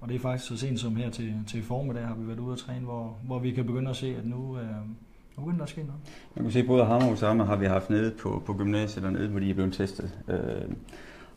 Og 0.00 0.08
det 0.08 0.14
er 0.14 0.18
faktisk 0.18 0.48
så 0.48 0.56
sent 0.56 0.80
som 0.80 0.96
her 0.96 1.10
til, 1.10 1.34
til 1.46 1.62
formiddag 1.62 2.06
har 2.06 2.14
vi 2.14 2.26
været 2.26 2.38
ude 2.38 2.52
at 2.52 2.58
træne, 2.58 2.84
hvor, 2.84 3.18
hvor 3.22 3.38
vi 3.38 3.50
kan 3.50 3.66
begynde 3.66 3.90
at 3.90 3.96
se, 3.96 4.16
at 4.16 4.26
nu, 4.26 4.58
øh, 4.58 4.64
nu 4.64 5.09
begynder 5.40 5.56
der 5.56 5.64
at 5.64 5.68
ske 5.68 5.82
noget. 5.82 6.00
Man 6.36 6.44
kan 6.44 6.52
se, 6.52 6.62
både 6.62 6.84
ham 6.84 7.02
og 7.02 7.08
Osama 7.08 7.44
har 7.44 7.56
vi 7.56 7.66
haft 7.66 7.90
nede 7.90 8.14
på, 8.22 8.42
på 8.46 8.54
gymnasiet 8.54 9.04
dernede, 9.04 9.28
hvor 9.28 9.40
de 9.40 9.50
er 9.50 9.54
blevet 9.54 9.72
testet. 9.72 10.18
Øh, 10.28 10.74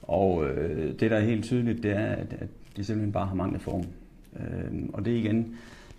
og 0.02 0.46
øh, 0.46 1.00
det, 1.00 1.12
der 1.12 1.18
er 1.18 1.26
helt 1.26 1.44
tydeligt, 1.44 1.84
det 1.84 1.92
er, 1.92 2.06
at, 2.06 2.34
at 2.40 2.48
de 2.78 2.84
simpelthen 2.84 3.12
bare 3.12 3.26
har 3.26 3.36
manglet 3.36 3.62
form. 3.62 3.84
Øh, 4.36 4.90
og 4.94 5.06
det 5.06 5.12
igen, 5.12 5.56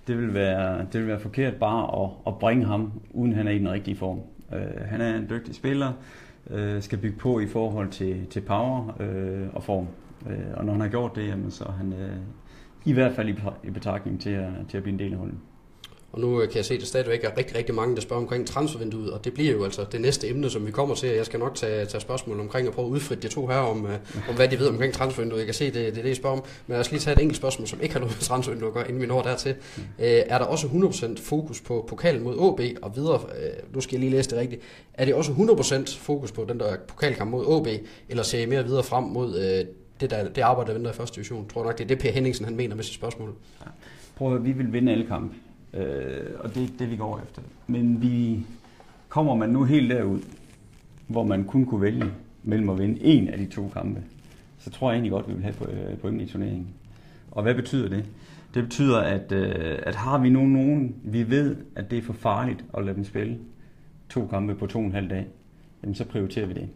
det 0.06 0.18
vil 0.18 0.34
være, 0.34 0.86
det 0.92 1.00
vil 1.00 1.06
være 1.06 1.20
forkert 1.20 1.54
bare 1.54 2.04
at, 2.04 2.10
at 2.26 2.38
bringe 2.38 2.64
ham, 2.64 2.92
uden 3.10 3.32
han 3.32 3.46
er 3.46 3.52
i 3.52 3.58
den 3.58 3.70
rigtige 3.70 3.96
form. 3.96 4.20
Øh, 4.52 4.86
han 4.86 5.00
er 5.00 5.16
en 5.16 5.26
dygtig 5.30 5.54
spiller, 5.54 5.92
øh, 6.50 6.82
skal 6.82 6.98
bygge 6.98 7.18
på 7.18 7.40
i 7.40 7.46
forhold 7.46 7.88
til, 7.88 8.26
til 8.26 8.40
power 8.40 8.96
øh, 9.00 9.46
og 9.52 9.62
form. 9.62 9.86
Øh, 10.30 10.54
og 10.54 10.64
når 10.64 10.72
han 10.72 10.80
har 10.80 10.88
gjort 10.88 11.16
det, 11.16 11.28
jamen, 11.28 11.50
så 11.50 11.64
er 11.64 11.72
han 11.72 11.92
øh, 11.92 12.16
i 12.84 12.92
hvert 12.92 13.12
fald 13.12 13.28
i, 13.28 13.34
i 13.64 13.70
betragtning 13.70 14.20
til 14.20 14.30
at, 14.30 14.50
til 14.68 14.76
at 14.76 14.82
blive 14.82 14.92
en 14.92 14.98
del 14.98 15.12
af 15.12 15.18
holdet. 15.18 15.38
Og 16.14 16.20
nu 16.20 16.42
øh, 16.42 16.48
kan 16.48 16.56
jeg 16.56 16.64
se, 16.64 16.74
at 16.74 16.80
der 16.80 16.86
stadigvæk 16.86 17.24
er 17.24 17.38
rigtig, 17.38 17.56
rigtig 17.56 17.74
mange, 17.74 17.94
der 17.94 18.00
spørger 18.00 18.22
omkring 18.22 18.46
transfervinduet, 18.46 19.12
og 19.12 19.24
det 19.24 19.34
bliver 19.34 19.52
jo 19.52 19.64
altså 19.64 19.84
det 19.92 20.00
næste 20.00 20.28
emne, 20.28 20.50
som 20.50 20.66
vi 20.66 20.70
kommer 20.70 20.94
til. 20.94 21.08
Jeg 21.08 21.26
skal 21.26 21.40
nok 21.40 21.54
tage, 21.54 21.86
tage 21.86 22.00
spørgsmål 22.00 22.40
omkring 22.40 22.68
og 22.68 22.74
prøve 22.74 22.86
at 22.86 22.90
udfritte 22.90 23.28
de 23.28 23.34
to 23.34 23.46
her 23.46 23.56
om, 23.56 23.86
øh, 23.86 23.92
om 24.28 24.34
hvad 24.34 24.48
de 24.48 24.58
ved 24.58 24.68
omkring 24.68 24.92
transfervinduet. 24.92 25.38
Jeg 25.38 25.46
kan 25.46 25.54
se, 25.54 25.64
det, 25.64 25.74
det 25.74 25.98
er 25.98 26.02
det, 26.02 26.10
I 26.10 26.14
spørger 26.14 26.36
om. 26.36 26.44
Men 26.66 26.72
jeg 26.72 26.80
os 26.80 26.90
lige 26.90 27.00
tage 27.00 27.16
et 27.16 27.22
enkelt 27.22 27.36
spørgsmål, 27.36 27.68
som 27.68 27.80
ikke 27.82 27.92
har 27.92 28.00
noget 28.00 28.16
med 28.16 28.22
transfervinduet 28.22 28.68
at 28.70 28.74
gøre, 28.74 28.88
inden 28.88 29.02
vi 29.02 29.06
når 29.06 29.22
dertil. 29.22 29.54
Øh, 29.78 29.84
er 29.98 30.38
der 30.38 30.44
også 30.44 30.66
100% 30.66 31.22
fokus 31.22 31.60
på 31.60 31.84
pokalen 31.88 32.22
mod 32.22 32.36
OB 32.38 32.60
og 32.82 32.96
videre? 32.96 33.20
Øh, 33.42 33.74
nu 33.74 33.80
skal 33.80 33.96
jeg 33.96 34.00
lige 34.00 34.10
læse 34.10 34.30
det 34.30 34.38
rigtigt. 34.38 34.62
Er 34.94 35.04
det 35.04 35.14
også 35.14 35.32
100% 35.32 35.98
fokus 35.98 36.32
på 36.32 36.46
den 36.48 36.60
der 36.60 36.76
pokalkamp 36.88 37.30
mod 37.30 37.44
OB, 37.46 37.68
eller 38.08 38.22
ser 38.22 38.40
I 38.40 38.46
mere 38.46 38.64
videre 38.64 38.82
frem 38.82 39.04
mod 39.04 39.38
øh, 39.38 39.66
det, 40.00 40.10
der, 40.10 40.28
det 40.28 40.42
arbejde, 40.42 40.68
der 40.68 40.74
venter 40.74 40.90
i 40.90 40.94
første 40.94 41.14
division? 41.14 41.42
Jeg 41.42 41.50
tror 41.52 41.64
nok, 41.64 41.78
det 41.78 41.84
er 41.84 41.88
det, 41.88 41.98
Per 41.98 42.10
Henningsen 42.10 42.44
han 42.44 42.56
mener 42.56 42.74
med 42.74 42.84
sit 42.84 42.94
spørgsmål. 42.94 43.34
Ja. 43.60 43.70
Prøv 44.16 44.34
at 44.34 44.44
vi 44.44 44.52
vil 44.52 44.72
vinde 44.72 44.92
alle 44.92 45.06
kampe. 45.06 45.34
Øh, 45.76 46.30
og 46.38 46.54
det 46.54 46.62
er 46.62 46.68
det, 46.78 46.90
vi 46.90 46.96
går 46.96 47.20
efter. 47.24 47.42
Men 47.66 48.02
vi 48.02 48.40
kommer 49.08 49.34
man 49.34 49.48
nu 49.48 49.64
helt 49.64 49.90
derud, 49.90 50.20
hvor 51.06 51.24
man 51.24 51.44
kun 51.44 51.66
kunne 51.66 51.82
vælge 51.82 52.10
mellem 52.42 52.68
at 52.68 52.78
vinde 52.78 53.04
en 53.04 53.28
af 53.28 53.38
de 53.38 53.46
to 53.46 53.68
kampe, 53.68 54.02
så 54.58 54.70
tror 54.70 54.90
jeg 54.90 54.94
egentlig 54.94 55.12
godt, 55.12 55.28
vi 55.28 55.32
vil 55.32 55.42
have 55.42 55.90
øh, 55.90 55.98
point 55.98 56.22
i 56.22 56.26
turneringen. 56.26 56.68
Og 57.30 57.42
hvad 57.42 57.54
betyder 57.54 57.88
det? 57.88 58.04
Det 58.54 58.62
betyder, 58.62 59.00
at, 59.00 59.32
øh, 59.32 59.78
at 59.82 59.94
har 59.94 60.18
vi 60.18 60.28
nu 60.28 60.46
nogen, 60.46 60.94
vi 61.04 61.30
ved, 61.30 61.56
at 61.76 61.90
det 61.90 61.98
er 61.98 62.02
for 62.02 62.12
farligt 62.12 62.64
at 62.78 62.84
lade 62.84 62.96
dem 62.96 63.04
spille 63.04 63.38
to 64.08 64.26
kampe 64.26 64.54
på 64.54 64.66
to 64.66 64.78
og 64.78 64.84
en 64.84 64.92
halv 64.92 65.10
dag, 65.10 65.26
jamen 65.82 65.94
så 65.94 66.04
prioriterer 66.04 66.46
vi 66.46 66.54
det. 66.54 66.68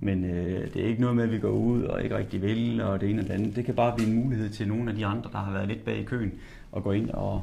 Men 0.00 0.24
øh, 0.24 0.74
det 0.74 0.82
er 0.82 0.86
ikke 0.86 1.00
noget 1.00 1.16
med, 1.16 1.24
at 1.24 1.32
vi 1.32 1.38
går 1.38 1.50
ud 1.50 1.82
og 1.82 2.02
ikke 2.02 2.16
rigtig 2.16 2.42
vil, 2.42 2.80
og 2.80 3.00
det 3.00 3.10
ene 3.10 3.22
og 3.22 3.28
det 3.28 3.34
andet. 3.34 3.56
Det 3.56 3.64
kan 3.64 3.74
bare 3.74 3.96
blive 3.96 4.10
en 4.10 4.24
mulighed 4.24 4.50
til 4.50 4.68
nogle 4.68 4.90
af 4.90 4.96
de 4.96 5.06
andre, 5.06 5.30
der 5.32 5.38
har 5.38 5.52
været 5.52 5.68
lidt 5.68 5.84
bag 5.84 5.98
i 5.98 6.04
køen, 6.04 6.32
at 6.76 6.82
gå 6.82 6.92
ind 6.92 7.10
og, 7.10 7.42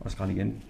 og 0.00 0.10
skrælle 0.10 0.34
igen. 0.34 0.62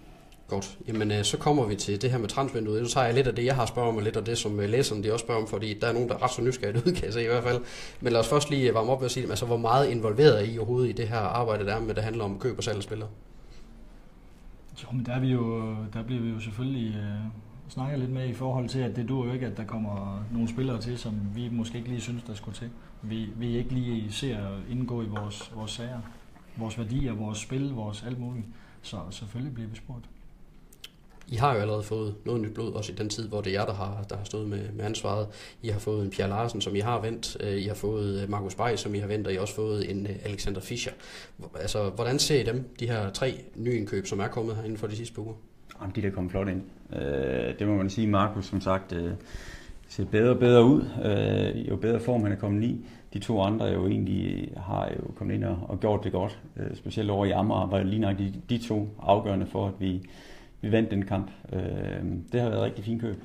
Godt. 0.49 0.79
Jamen, 0.89 1.11
øh, 1.11 1.25
så 1.25 1.39
kommer 1.39 1.67
vi 1.67 1.75
til 1.75 2.03
det 2.03 2.11
her 2.11 2.19
med 2.19 2.29
transvinduet. 2.29 2.83
Nu 2.83 2.89
tager 2.89 3.07
jeg 3.07 3.15
lidt 3.15 3.27
af 3.27 3.35
det, 3.35 3.45
jeg 3.45 3.55
har 3.55 3.67
spørget 3.67 3.89
om, 3.89 3.97
og 3.97 4.03
lidt 4.03 4.17
af 4.17 4.25
det, 4.25 4.39
som 4.39 4.61
øh, 4.61 4.69
læserne 4.69 5.03
de 5.03 5.13
også 5.13 5.23
spørger 5.23 5.41
om, 5.41 5.49
fordi 5.49 5.79
der 5.81 5.87
er 5.87 5.93
nogen, 5.93 6.09
der 6.09 6.15
er 6.15 6.23
ret 6.23 6.31
så 6.31 6.43
nysgerrige 6.43 6.79
ud, 6.87 6.93
kan 6.93 7.05
jeg 7.05 7.13
se 7.13 7.23
i 7.25 7.27
hvert 7.27 7.45
fald. 7.45 7.61
Men 8.01 8.13
lad 8.13 8.21
os 8.21 8.29
først 8.29 8.51
lige 8.51 8.75
varme 8.75 8.93
op 8.93 9.01
ved 9.01 9.05
at 9.05 9.11
sige, 9.11 9.29
altså, 9.29 9.47
hvor 9.47 9.57
meget 9.57 9.89
involveret 9.91 10.41
er 10.41 10.53
I 10.53 10.59
overhovedet 10.59 10.89
i 10.89 10.93
det 10.93 11.09
her 11.09 11.19
arbejde, 11.19 11.67
der 11.67 11.75
er 11.75 11.81
med, 11.81 11.95
det 11.95 12.05
handler 12.05 12.25
om 12.25 12.39
køb 12.39 12.59
og 12.59 12.65
salg 12.65 12.77
af 12.77 12.83
spillere? 12.83 13.09
Jo, 14.83 14.89
men 14.93 15.07
der, 15.07 15.13
er 15.13 15.21
vi 15.21 15.29
jo, 15.29 15.75
der 15.93 16.03
bliver 16.03 16.23
vi 16.23 16.29
jo 16.29 16.41
selvfølgelig 16.41 16.97
øh, 16.97 17.21
snakket 17.69 17.99
lidt 17.99 18.11
med 18.11 18.29
i 18.29 18.35
forhold 18.35 18.69
til, 18.69 18.79
at 18.79 18.97
det 18.97 19.09
dur 19.09 19.27
jo 19.27 19.33
ikke, 19.33 19.47
at 19.47 19.57
der 19.57 19.65
kommer 19.65 20.25
nogle 20.33 20.49
spillere 20.49 20.81
til, 20.81 20.99
som 20.99 21.15
vi 21.35 21.49
måske 21.49 21.79
ikke 21.79 21.91
lige 21.91 22.01
synes, 22.01 22.23
der 22.23 22.35
skulle 22.35 22.57
til. 22.57 22.71
Vi, 23.03 23.29
vi 23.37 23.57
ikke 23.57 23.71
lige 23.71 24.13
ser 24.13 24.39
indgå 24.71 25.03
i 25.03 25.07
vores, 25.07 25.53
vores 25.55 25.71
sager, 25.71 26.01
vores 26.57 26.79
værdier, 26.79 27.13
vores 27.13 27.39
spil, 27.39 27.71
vores 27.71 28.03
alt 28.03 28.21
muligt. 28.21 28.47
Så 28.83 28.97
selvfølgelig 29.11 29.55
bliver 29.55 29.69
vi 29.69 29.77
spurgt. 29.77 30.05
I 31.31 31.37
har 31.37 31.55
jo 31.55 31.61
allerede 31.61 31.83
fået 31.83 32.15
noget 32.25 32.41
nyt 32.41 32.55
blod, 32.55 32.73
også 32.73 32.93
i 32.93 32.95
den 32.95 33.09
tid, 33.09 33.29
hvor 33.29 33.41
det 33.41 33.51
er 33.51 33.61
jer, 33.61 33.67
der 33.67 33.75
har, 33.75 34.05
der 34.11 34.17
har 34.17 34.25
stået 34.25 34.49
med, 34.49 34.73
med 34.73 34.85
ansvaret. 34.85 35.27
I 35.63 35.69
har 35.69 35.79
fået 35.79 36.05
en 36.05 36.11
Pierre 36.11 36.29
Larsen, 36.29 36.61
som 36.61 36.75
I 36.75 36.79
har 36.79 37.01
vendt. 37.01 37.37
Øh, 37.41 37.57
I 37.57 37.63
har 37.63 37.75
fået 37.75 38.23
øh, 38.23 38.31
Markus 38.31 38.55
Bay, 38.55 38.77
som 38.77 38.95
I 38.95 38.99
har 38.99 39.07
vendt, 39.07 39.27
og 39.27 39.33
I 39.33 39.37
har 39.37 39.43
også 39.43 39.55
fået 39.55 39.91
en 39.91 40.07
øh, 40.07 40.17
Alexander 40.25 40.61
Fischer. 40.61 40.93
Altså, 41.61 41.91
hvordan 41.91 42.19
ser 42.19 42.41
I 42.41 42.45
dem, 42.45 42.65
de 42.81 42.87
her 42.87 43.11
tre 43.11 43.45
nye 43.57 43.77
indkøb, 43.77 44.07
som 44.07 44.21
er 44.21 44.29
kommet 44.29 44.57
her 44.57 44.63
inden 44.63 44.79
for 44.79 44.87
de 44.87 44.97
sidste 44.97 45.15
par 45.15 45.23
uger? 45.23 45.35
Jamen, 45.81 45.95
de 45.97 46.03
der 46.03 46.11
kommet 46.11 46.31
flot 46.31 46.49
ind. 46.49 46.63
Det 47.59 47.67
må 47.69 47.77
man 47.77 47.91
sige. 47.91 48.07
Markus, 48.07 48.47
som 48.47 48.61
sagt, 48.61 48.95
ser 49.89 50.05
bedre 50.05 50.31
og 50.31 50.39
bedre 50.39 50.65
ud. 50.65 50.85
Jo 51.71 51.77
bedre 51.77 52.01
form 52.01 52.23
han 52.23 52.33
er 52.33 52.37
kommet 52.37 52.65
i 52.65 52.87
de 53.13 53.19
to 53.19 53.43
andre 53.43 53.67
jo 53.67 53.87
egentlig 53.87 54.53
har 54.57 54.93
jo 54.97 55.11
kommet 55.17 55.35
ind 55.35 55.45
og, 55.45 55.59
og 55.69 55.81
gjort 55.81 56.05
det 56.05 56.13
godt. 56.13 56.39
Øh, 56.57 56.77
specielt 56.77 57.11
over 57.11 57.27
i 57.27 57.31
Amager 57.31 57.67
var 57.67 57.83
lige 57.83 58.01
nok 58.01 58.19
de, 58.19 58.35
de 58.49 58.59
to 58.59 58.89
afgørende 59.03 59.47
for, 59.47 59.67
at 59.67 59.73
vi, 59.79 60.01
vi 60.61 60.73
vandt 60.73 60.91
den 60.91 61.05
kamp. 61.05 61.31
Øh, 61.53 61.61
det 62.33 62.41
har 62.41 62.49
været 62.49 62.63
rigtig 62.63 62.85
fint 62.85 63.01
køb. 63.01 63.17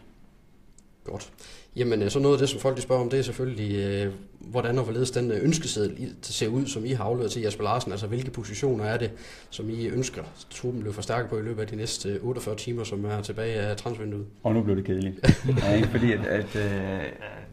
Godt. 1.04 1.32
Jamen, 1.76 2.02
øh, 2.02 2.10
så 2.10 2.20
noget 2.20 2.36
af 2.36 2.40
det, 2.40 2.50
som 2.50 2.60
folk 2.60 2.78
de 2.78 2.82
spørger 2.82 3.02
om, 3.02 3.10
det 3.10 3.20
er 3.20 3.24
selvfølgelig, 3.24 3.76
øh, 3.76 4.14
hvordan 4.40 4.78
og 4.78 4.84
hvorledes 4.84 5.12
den 5.12 5.32
ønskeseddel 5.32 6.16
ser 6.22 6.48
ud, 6.48 6.66
som 6.66 6.86
I 6.86 6.92
har 6.92 7.04
afleveret 7.04 7.32
til 7.32 7.42
Jasper 7.42 7.64
Larsen. 7.64 7.92
Altså, 7.92 8.08
hvilke 8.08 8.32
positioner 8.32 8.84
er 8.86 8.98
det, 8.98 9.12
som 9.50 9.70
I 9.70 9.88
ønsker, 9.88 10.22
at 10.22 10.48
truppen 10.50 10.82
bliver 10.82 10.94
forstærket 10.94 11.30
på 11.30 11.38
i 11.38 11.42
løbet 11.42 11.62
af 11.62 11.68
de 11.68 11.76
næste 11.76 12.20
48 12.22 12.56
timer, 12.56 12.84
som 12.84 13.06
er 13.06 13.22
tilbage 13.22 13.54
af 13.54 13.78
transvinduet? 13.78 14.26
Og 14.44 14.54
nu 14.54 14.62
blev 14.62 14.76
det 14.76 14.86
kedeligt. 14.86 15.20
ja, 15.64 15.76
ikke 15.76 15.88
fordi, 15.88 16.12
at, 16.12 16.26
at 16.26 16.56
øh, 16.56 17.02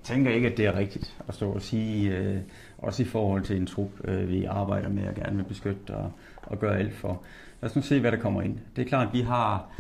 tænker 0.03 0.31
ikke, 0.31 0.49
at 0.49 0.57
det 0.57 0.67
er 0.67 0.77
rigtigt 0.77 1.17
at 1.29 1.35
stå 1.35 1.51
og 1.51 1.63
sige, 1.63 2.17
øh, 2.17 2.39
også 2.79 3.03
i 3.03 3.07
forhold 3.07 3.43
til 3.43 3.57
en 3.57 3.67
trup, 3.67 3.91
øh, 4.05 4.29
vi 4.29 4.45
arbejder 4.45 4.89
med 4.89 5.09
og 5.09 5.15
gerne 5.15 5.37
vil 5.37 5.45
beskytte 5.45 5.91
og, 5.91 6.13
og 6.43 6.59
gøre 6.59 6.79
alt 6.79 6.95
for. 6.95 7.23
Lad 7.61 7.71
os 7.71 7.77
nu 7.77 7.83
se, 7.83 8.01
hvad 8.01 8.13
der 8.13 8.19
kommer 8.19 8.43
ind. 8.43 8.59
Det 8.77 8.83
er 8.83 8.89
klart, 8.89 9.07
at 9.09 9.15
vi 9.15 9.21
har 9.21 9.71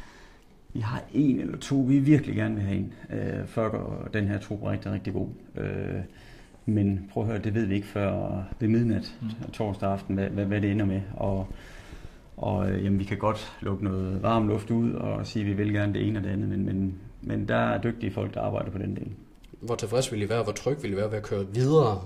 vi 0.72 0.80
har 0.80 1.02
en 1.12 1.40
eller 1.40 1.58
to, 1.58 1.76
vi 1.76 1.98
virkelig 1.98 2.36
gerne 2.36 2.54
vil 2.54 2.64
have 2.64 2.78
en, 2.78 2.94
øh, 3.10 3.46
for 3.46 3.66
at 3.66 3.72
gøre 3.72 4.08
den 4.12 4.28
her 4.28 4.38
trup 4.38 4.62
rigtig, 4.62 4.92
rigtig 4.92 5.12
god. 5.12 5.28
Øh, 5.56 6.00
men 6.66 7.08
prøv 7.12 7.22
at 7.22 7.28
høre, 7.28 7.38
det 7.38 7.54
ved 7.54 7.66
vi 7.66 7.74
ikke 7.74 7.86
før 7.86 8.42
ved 8.60 8.68
midnat 8.68 9.14
mm. 9.22 9.50
torsdag 9.52 9.92
aften, 9.92 10.14
hvad, 10.14 10.28
hvad, 10.28 10.44
hvad 10.44 10.60
det 10.60 10.70
ender 10.70 10.86
med. 10.86 11.00
Og, 11.16 11.48
og 12.36 12.70
øh, 12.70 12.84
jamen, 12.84 12.98
vi 12.98 13.04
kan 13.04 13.18
godt 13.18 13.58
lukke 13.60 13.84
noget 13.84 14.22
varm 14.22 14.48
luft 14.48 14.70
ud 14.70 14.92
og 14.92 15.26
sige, 15.26 15.42
at 15.42 15.48
vi 15.48 15.52
vil 15.52 15.72
gerne 15.72 15.94
det 15.94 16.08
ene 16.08 16.18
og 16.18 16.24
det 16.24 16.30
andet, 16.30 16.48
men, 16.48 16.66
men, 16.66 16.94
men 17.22 17.48
der 17.48 17.56
er 17.56 17.82
dygtige 17.82 18.12
folk, 18.12 18.34
der 18.34 18.40
arbejder 18.40 18.70
på 18.70 18.78
den 18.78 18.96
del. 18.96 19.08
Hvor 19.60 19.74
tilfreds 19.74 20.12
vil 20.12 20.22
I 20.22 20.28
være, 20.28 20.42
hvor 20.42 20.52
tryg 20.52 20.82
vil 20.82 20.92
I 20.92 20.96
være 20.96 21.10
ved 21.10 21.18
at 21.18 21.24
køre 21.24 21.46
videre 21.46 22.00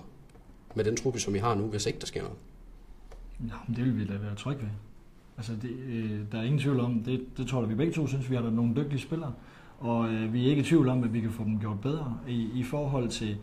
med 0.75 0.85
den 0.85 0.97
truppe, 0.97 1.21
som 1.21 1.35
I 1.35 1.39
har 1.39 1.55
nu, 1.55 1.67
hvis 1.67 1.87
ikke 1.87 1.99
der 1.99 2.07
sker 2.07 2.23
noget? 2.23 2.37
Ja, 3.41 3.75
det 3.77 3.85
vil 3.85 3.99
vi 3.99 4.05
da 4.05 4.13
være 4.13 4.35
trygge 4.35 4.63
ved. 4.63 4.71
Altså, 5.37 5.53
det, 5.63 5.71
øh, 5.71 6.21
der 6.33 6.39
er 6.39 6.43
ingen 6.43 6.61
tvivl 6.61 6.81
om, 6.81 7.01
det, 7.01 7.21
det 7.37 7.47
tror 7.47 7.61
jeg, 7.61 7.69
vi 7.69 7.75
begge 7.75 7.93
to 7.93 8.07
synes, 8.07 8.31
vi 8.31 8.35
har 8.35 8.43
der 8.43 8.51
nogle 8.51 8.77
dygtige 8.77 9.01
spillere, 9.01 9.33
og 9.81 10.09
øh, 10.09 10.33
vi 10.33 10.47
er 10.47 10.51
ikke 10.51 10.63
i 10.63 10.65
tvivl 10.65 10.89
om, 10.89 11.05
at 11.05 11.13
vi 11.13 11.21
kan 11.21 11.31
få 11.31 11.45
dem 11.45 11.61
gjort 11.61 11.81
bedre 11.81 12.19
i, 12.29 12.49
i 12.55 12.63
forhold 12.63 13.09
til 13.09 13.37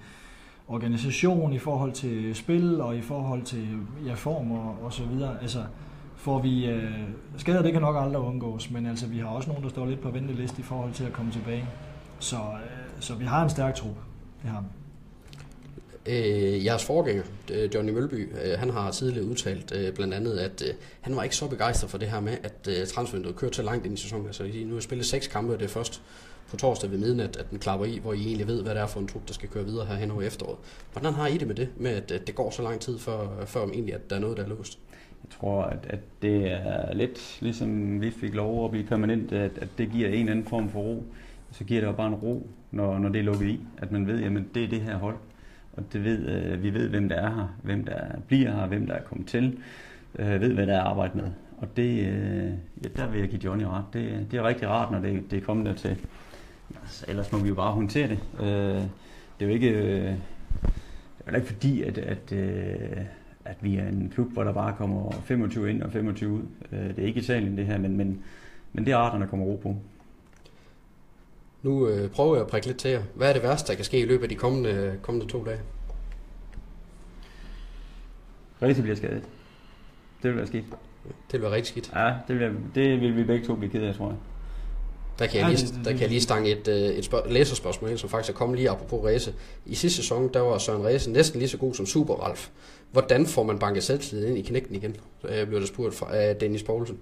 organisation, 0.68 1.54
i 1.54 1.58
forhold 1.60 1.92
til 1.92 2.36
spil 2.36 2.82
og 2.82 2.98
i 2.98 3.02
forhold 3.02 3.44
til 3.44 3.68
ja, 4.06 4.14
form 4.14 4.52
og, 4.52 4.78
og 4.84 4.94
så 4.94 5.06
videre. 5.06 5.42
Altså, 5.42 5.64
får 6.16 6.42
vi 6.42 6.66
øh, 6.66 6.92
skader, 7.38 7.62
det 7.62 7.74
kan 7.74 7.82
nok 7.82 7.96
aldrig 8.00 8.22
undgås, 8.22 8.72
men 8.72 8.86
altså, 8.86 9.08
vi 9.08 9.18
har 9.18 9.28
også 9.28 9.50
nogen, 9.50 9.64
der 9.64 9.70
står 9.70 9.86
lidt 9.86 10.02
på 10.02 10.10
venteliste 10.10 10.60
i 10.60 10.64
forhold 10.64 10.94
til 10.94 11.04
at 11.04 11.14
komme 11.14 11.32
tilbage. 11.32 11.68
Så, 12.22 12.36
øh, 12.36 13.02
så 13.02 13.16
vi 13.16 13.26
har 13.26 13.44
en 13.44 13.50
stærk 13.50 13.76
trup. 13.76 13.96
Det 14.42 14.50
har 14.50 14.62
vi. 14.62 14.68
Øh, 16.06 16.66
jeres 16.66 16.86
forgænger, 16.86 17.24
øh, 17.52 17.76
Johnny 17.76 17.92
Mølby, 17.92 18.30
øh, 18.44 18.60
han 18.60 18.70
har 18.70 18.92
tidligere 18.92 19.26
udtalt 19.26 19.74
øh, 19.76 19.94
blandt 19.94 20.14
andet, 20.14 20.38
at 20.38 20.64
øh, 20.68 20.74
han 21.02 21.16
var 21.16 21.24
ikke 21.24 21.36
så 21.36 21.48
begejstret 21.48 21.90
for 21.90 21.98
det 21.98 22.10
her 22.10 22.20
med, 22.20 22.38
at 22.44 22.68
øh, 22.70 22.88
transfervinduet 22.88 23.36
kører 23.36 23.52
til 23.52 23.64
langt 23.64 23.86
ind 23.86 23.94
i 23.94 24.02
sæsonen. 24.02 24.26
Altså, 24.26 24.44
nu 24.66 24.74
har 24.74 24.82
spillet 24.82 25.06
seks 25.06 25.28
kampe, 25.28 25.54
og 25.54 25.60
det 25.60 25.66
er 25.66 25.70
først 25.70 26.02
på 26.50 26.58
torsdag 26.58 26.92
ved 26.92 26.98
midnat, 26.98 27.36
at 27.36 27.50
den 27.50 27.60
klapper 27.60 27.86
i, 27.86 28.00
hvor 28.04 28.14
I 28.14 28.26
egentlig 28.26 28.48
ved, 28.48 28.64
hvad 28.64 28.76
det 28.76 28.82
er 28.82 28.88
for 28.88 29.00
en 29.00 29.08
trup, 29.08 29.28
der 29.28 29.34
skal 29.34 29.50
køre 29.50 29.66
videre 29.66 29.86
her 29.86 29.96
hen 29.96 30.12
over 30.12 30.22
efteråret. 30.22 30.58
Hvordan 30.92 31.14
har 31.14 31.28
I 31.28 31.38
det 31.38 31.48
med 31.48 31.56
det, 31.56 31.70
med 31.78 31.92
at, 31.92 32.12
at 32.12 32.28
det 32.28 32.36
går 32.36 32.52
så 32.52 32.62
lang 32.62 32.80
tid, 32.80 33.00
før, 33.00 33.46
før 33.46 33.64
egentlig, 33.64 33.94
at 33.94 34.10
der 34.10 34.16
er 34.16 34.20
noget, 34.20 34.38
der 34.38 34.44
er 34.44 34.48
låst? 34.48 34.80
Jeg 35.24 35.32
tror, 35.40 35.64
at, 35.64 35.80
at 35.90 36.00
det 36.22 36.52
er 36.52 36.94
lidt 36.94 37.38
ligesom 37.42 38.02
vi 38.02 38.12
fik 38.12 38.34
lov 38.34 38.66
at 38.66 38.72
blive 38.72 38.86
permanent, 38.86 39.32
at, 39.32 39.52
at 39.58 39.68
det 39.78 39.92
giver 39.92 40.08
en 40.08 40.14
eller 40.14 40.32
anden 40.32 40.46
form 40.46 40.70
for 40.70 40.80
ro 40.80 41.04
så 41.52 41.64
giver 41.64 41.82
det 41.82 41.88
jo 41.88 41.92
bare 41.92 42.08
en 42.08 42.16
ro, 42.16 42.50
når, 42.72 43.00
når 43.00 43.10
det 43.10 43.20
er 43.20 43.24
lukket 43.24 43.48
i, 43.48 43.60
at 43.78 43.92
man 43.92 44.08
ved, 44.08 44.20
jamen 44.20 44.48
det 44.54 44.64
er 44.64 44.68
det 44.68 44.82
her 44.82 44.98
hold, 44.98 45.18
og 45.74 45.84
det 45.94 46.04
ved, 46.04 46.30
øh, 46.30 46.64
vi 46.64 46.74
ved, 46.74 46.90
hvem 46.90 47.10
der 47.10 47.16
er 47.16 47.30
her, 47.30 47.56
hvem 47.64 47.86
der 47.86 48.02
bliver 48.28 48.52
her, 48.52 48.68
hvem 48.68 48.88
der 48.88 48.94
er 48.94 49.02
kommet 49.02 49.28
til, 49.28 49.58
øh, 50.20 50.42
ved, 50.42 50.54
hvad 50.54 50.68
der 50.68 50.78
er 50.78 50.82
arbejdet 50.82 51.16
med. 51.16 51.32
Og 51.58 51.78
det, 51.78 52.08
øh, 52.08 52.52
ja, 52.84 52.88
der 52.96 53.08
vil 53.08 53.20
jeg 53.20 53.30
give 53.30 53.42
Johnny 53.44 53.64
ret. 53.64 53.86
Det, 53.94 54.28
det 54.32 54.40
er 54.40 54.44
rigtig 54.44 54.68
rart, 54.68 54.92
når 54.92 55.00
det, 55.00 55.32
det 55.32 55.38
er 55.38 55.42
kommet 55.42 55.66
dertil. 55.66 55.98
Altså, 56.82 57.06
ellers 57.08 57.32
må 57.32 57.40
vi 57.40 57.50
jo 57.50 57.56
bare 57.56 57.74
håndtere 57.74 58.08
det. 58.08 58.20
Øh, 58.40 58.82
det 59.40 59.46
er 59.46 59.46
jo 59.46 59.50
ikke, 59.50 59.70
øh, 59.70 60.04
det 60.06 61.28
er 61.28 61.32
jo 61.32 61.36
ikke 61.36 61.48
fordi, 61.48 61.84
at, 61.84 61.98
at, 61.98 62.32
øh, 62.32 63.06
at 63.46 63.58
vi 63.62 63.76
er 63.76 63.88
en 63.88 64.12
klub, 64.14 64.32
hvor 64.32 64.44
der 64.44 64.54
bare 64.54 64.76
kommer 64.78 65.12
25 65.12 65.70
ind 65.70 65.82
og 65.82 65.92
25 65.92 66.32
ud. 66.32 66.42
Øh, 66.72 66.80
det 66.80 67.00
er 67.00 67.06
ikke 67.06 67.20
Italien 67.20 67.58
det 67.58 67.66
her, 67.66 67.78
men, 67.78 67.98
men, 67.98 68.24
men 68.74 68.86
det 68.86 68.92
er 68.92 68.98
arterne, 68.98 69.24
der 69.24 69.30
kommer 69.30 69.46
ro 69.46 69.60
på. 69.64 69.76
Nu 71.64 71.88
øh, 71.88 72.10
prøver 72.10 72.36
jeg 72.36 72.42
at 72.42 72.48
prikke 72.52 72.68
lidt 72.68 72.78
til 72.78 72.92
jer. 72.92 73.02
Hvad 73.16 73.30
er 73.30 73.34
det 73.34 73.44
værste, 73.44 73.68
der 73.68 73.76
kan 73.76 73.86
ske 73.86 74.00
i 74.00 74.06
løbet 74.06 74.24
af 74.24 74.30
de 74.30 74.36
kommende, 74.36 75.00
kommende 75.02 75.28
to 75.32 75.44
dage? 75.46 75.60
Rigtig 78.62 78.84
bliver 78.84 78.96
skadet. 78.98 79.24
Det 80.24 80.30
vil 80.30 80.38
være 80.38 80.48
skidt. 80.48 80.66
Det 81.06 81.34
vil 81.34 81.42
være 81.42 81.52
rigtig 81.52 81.68
skidt. 81.68 81.92
Ja, 81.96 82.14
det 82.28 82.40
vil, 82.40 82.52
det 82.76 83.02
vil 83.02 83.16
vi 83.18 83.24
begge 83.24 83.48
to 83.48 83.56
blive 83.56 83.72
ked 83.72 83.84
af, 83.84 83.96
tror 83.96 84.08
jeg. 84.08 84.18
Der 85.20 85.28
kan 85.28 85.40
jeg 85.42 85.50
lige, 85.50 85.68
der 85.84 85.92
kan 85.92 86.00
jeg 86.02 86.10
lige 86.10 86.22
stange 86.22 86.50
et, 86.52 86.68
øh, 86.68 86.76
et 86.76 87.06
spørg- 87.06 87.32
læserspørgsmål 87.32 87.90
ind, 87.90 87.98
som 87.98 88.10
faktisk 88.10 88.34
er 88.34 88.38
kommet 88.38 88.58
lige 88.58 88.70
apropos 88.70 89.04
race. 89.04 89.34
I 89.66 89.76
sidste 89.76 90.02
sæson, 90.02 90.34
der 90.34 90.40
var 90.40 90.58
Søren 90.58 90.84
Race 90.86 91.12
næsten 91.12 91.40
lige 91.40 91.50
så 91.50 91.58
god 91.58 91.74
som 91.74 91.86
Super 91.86 92.14
Ralf. 92.14 92.50
Hvordan 92.92 93.26
får 93.26 93.44
man 93.44 93.60
banket 93.60 93.84
selvtillid 93.84 94.28
ind 94.28 94.38
i 94.38 94.42
knægten 94.42 94.76
igen? 94.76 94.96
Jeg 95.30 95.48
blev 95.48 95.60
der 95.60 95.66
spurgt 95.68 95.96
fra 95.96 96.16
af 96.16 96.36
Dennis 96.36 96.64
Poulsen. 96.64 96.98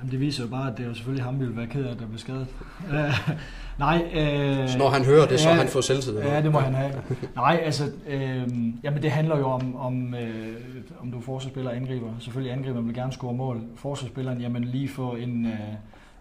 Jamen, 0.00 0.10
det 0.12 0.20
viser 0.20 0.44
jo 0.44 0.50
bare, 0.50 0.70
at 0.70 0.78
det 0.78 0.84
er 0.84 0.88
jo 0.88 0.94
selvfølgelig 0.94 1.24
ham, 1.24 1.40
vi 1.40 1.46
vil 1.46 1.56
være 1.56 1.66
ked 1.66 1.84
af, 1.84 1.96
der 1.96 2.06
blev 2.06 2.18
skadet. 2.18 2.46
Nej. 3.78 4.02
Øh, 4.14 4.68
så 4.68 4.78
når 4.78 4.88
han 4.88 5.04
hører 5.04 5.26
det, 5.26 5.40
så 5.40 5.48
ja, 5.48 5.54
han 5.54 5.68
fået 5.68 5.84
selvtillid. 5.84 6.20
Ja, 6.20 6.42
det 6.42 6.52
må 6.52 6.58
han 6.58 6.74
have. 6.74 6.92
Nej, 7.36 7.60
altså, 7.64 7.84
øh, 8.08 8.48
jamen 8.84 9.02
det 9.02 9.10
handler 9.10 9.38
jo 9.38 9.50
om, 9.50 9.76
om, 9.76 10.14
øh, 10.14 10.56
om 11.00 11.10
du 11.10 11.18
er 11.18 11.22
forsvarsspiller 11.22 11.70
og 11.70 11.76
angriber. 11.76 12.10
Selvfølgelig 12.20 12.52
angriber, 12.52 12.80
vil 12.80 12.94
gerne 12.94 13.12
score 13.12 13.34
mål. 13.34 13.62
Forsvarsspilleren, 13.76 14.40
jamen 14.40 14.64
lige 14.64 14.88
få 14.88 15.14
en 15.14 15.46
øh, 15.46 15.52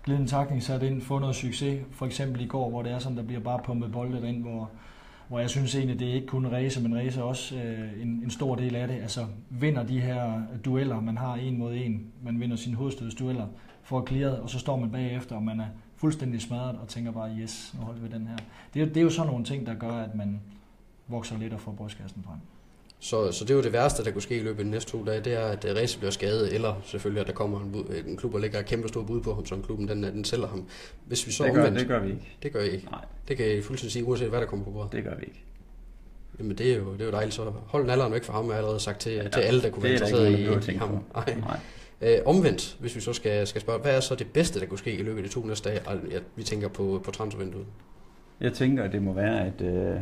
glidende 0.04 0.30
takning 0.30 0.64
sat 0.64 0.84
ind, 0.84 1.02
få 1.02 1.20
noget 1.20 1.36
succes. 1.36 1.82
For 1.92 2.06
eksempel 2.06 2.42
i 2.42 2.48
går, 2.48 2.70
hvor 2.70 2.82
det 2.82 2.92
er 2.92 3.00
sådan, 3.00 3.18
der 3.18 3.24
bliver 3.24 3.42
bare 3.42 3.60
pumpet 3.66 3.92
bolde 3.92 4.30
ind, 4.30 4.42
hvor, 4.42 4.70
hvor 5.28 5.40
jeg 5.40 5.50
synes 5.50 5.76
egentlig, 5.76 6.00
det 6.00 6.10
er 6.10 6.14
ikke 6.14 6.28
kun 6.28 6.48
race, 6.48 6.82
men 6.82 6.96
race 6.96 7.20
er 7.20 7.24
også 7.24 7.56
øh, 7.56 8.02
en, 8.02 8.08
en 8.08 8.30
stor 8.30 8.56
del 8.56 8.76
af 8.76 8.88
det. 8.88 8.96
Altså 8.96 9.26
vinder 9.50 9.84
de 9.84 10.02
her 10.02 10.42
dueller, 10.66 11.02
man 11.02 11.18
har 11.18 11.36
en 11.36 11.58
mod 11.58 11.74
en, 11.76 12.06
man 12.24 12.40
vinder 12.40 12.56
sine 12.56 12.76
hovedstødsdueller, 12.76 13.48
får 13.84 14.06
clearet, 14.08 14.40
og 14.40 14.50
så 14.50 14.60
står 14.60 14.78
man 14.78 14.92
bagefter, 14.92 15.36
og 15.36 15.44
man 15.44 15.60
er 15.60 15.68
fuldstændig 15.96 16.42
smadret 16.42 16.78
og 16.78 16.88
tænker 16.88 17.12
bare, 17.12 17.38
yes, 17.40 17.76
nu 17.80 17.86
holder 17.86 18.02
vi 18.02 18.08
den 18.08 18.28
her. 18.28 18.38
Det 18.74 18.82
er, 18.82 18.86
det 18.86 18.98
er 18.98 19.02
jo 19.02 19.10
sådan 19.10 19.32
nogle 19.32 19.46
ting, 19.46 19.66
der 19.66 19.74
gør, 19.74 19.92
at 19.92 20.16
man 20.16 20.42
vokser 21.08 21.38
lidt 21.38 21.54
og 21.54 21.60
får 21.60 21.72
brystkassen 21.72 22.24
frem. 22.24 22.40
Så, 23.00 23.32
så 23.32 23.46
det 23.46 23.52
er 23.52 23.56
jo 23.56 23.62
det 23.62 23.74
værste, 23.74 24.04
der 24.04 24.12
kunne 24.12 24.22
ske 24.22 24.38
i 24.38 24.44
løbet 24.44 24.60
af 24.60 24.66
de 24.66 24.72
næste 24.72 24.92
to 24.92 25.06
dage, 25.06 25.22
det 25.22 25.34
er, 25.34 25.46
at 25.46 25.66
øh, 25.66 25.76
Race 25.76 25.98
bliver 25.98 26.12
skadet, 26.12 26.56
eller 26.56 26.82
selvfølgelig, 26.86 27.22
at 27.22 27.28
der 27.28 27.34
kommer 27.34 27.62
en, 27.62 27.72
bud, 27.72 27.84
en 28.08 28.18
klub, 28.18 28.34
og 28.34 28.42
lægger 28.42 28.60
et 28.60 28.66
kæmpe 28.66 28.88
stort 28.88 29.06
bud 29.06 29.22
på 29.22 29.34
ham, 29.34 29.46
så 29.46 29.56
klubben 29.66 29.88
den, 29.88 30.04
den 30.04 30.26
sælger 30.26 30.48
ham. 30.48 30.66
Hvis 31.06 31.28
vi 31.28 31.32
så 31.32 31.44
det, 31.44 31.54
gør, 31.54 31.62
omvendt, 31.62 31.80
det 31.80 31.88
gør 31.88 32.00
vi 32.00 32.10
ikke. 32.10 32.38
Det 32.44 32.54
gør 32.54 32.62
I 32.62 32.70
ikke? 32.70 32.86
Nej. 32.92 33.06
Det 33.28 33.38
kan 33.38 33.58
I 33.58 33.62
fuldstændig 33.62 33.92
sige, 33.92 34.06
uanset 34.06 34.30
hvad 34.30 34.40
der 34.40 34.46
kommer 34.46 34.66
på 34.66 34.72
bordet? 34.72 34.92
Det 34.92 35.04
gør 35.04 35.16
vi 35.16 35.24
ikke. 35.24 35.44
Jamen 36.40 36.58
det 36.58 36.72
er 36.72 36.78
jo, 36.78 36.94
det 36.94 37.02
er 37.02 37.06
jo 37.06 37.12
dejligt, 37.12 37.36
så 37.36 37.52
hold 37.68 37.90
alderen 37.90 38.14
væk 38.14 38.24
for 38.24 38.34
ham, 38.34 38.50
er 38.50 38.54
allerede 38.54 38.80
sagt 38.80 39.00
til, 39.00 39.12
ja, 39.12 39.28
til 39.28 39.40
alle, 39.40 39.62
der 39.62 39.70
kunne 39.70 39.84
være 39.84 39.92
interesseret 39.92 40.32
i, 40.68 40.72
i 40.72 40.76
ham. 40.76 41.04
Nej. 41.14 41.36
Nej. 41.40 41.60
Øh, 42.02 42.18
omvendt, 42.26 42.78
hvis 42.80 42.96
vi 42.96 43.02
så 43.02 43.14
skal, 43.14 43.48
skal 43.48 43.62
spørge, 43.62 43.80
hvad 43.80 43.96
er 43.96 44.00
så 44.00 44.16
det 44.16 44.28
bedste, 44.34 44.60
der 44.60 44.66
kunne 44.66 44.80
ske 44.80 44.94
i 44.94 45.04
løbet 45.04 45.18
af 45.18 45.24
de 45.24 45.30
to 45.30 45.46
næste 45.46 45.70
dage? 45.70 45.82
Ja, 46.12 46.20
vi 46.36 46.44
tænker 46.44 46.68
på, 46.68 47.02
på 47.06 47.12
transfervinduet. 47.12 47.66
Jeg 48.42 48.54
tænker, 48.54 48.84
at 48.84 48.92
det 48.92 49.02
må 49.02 49.14
være, 49.14 49.46
at, 49.46 49.62
øh, 49.62 49.96
at 49.96 50.02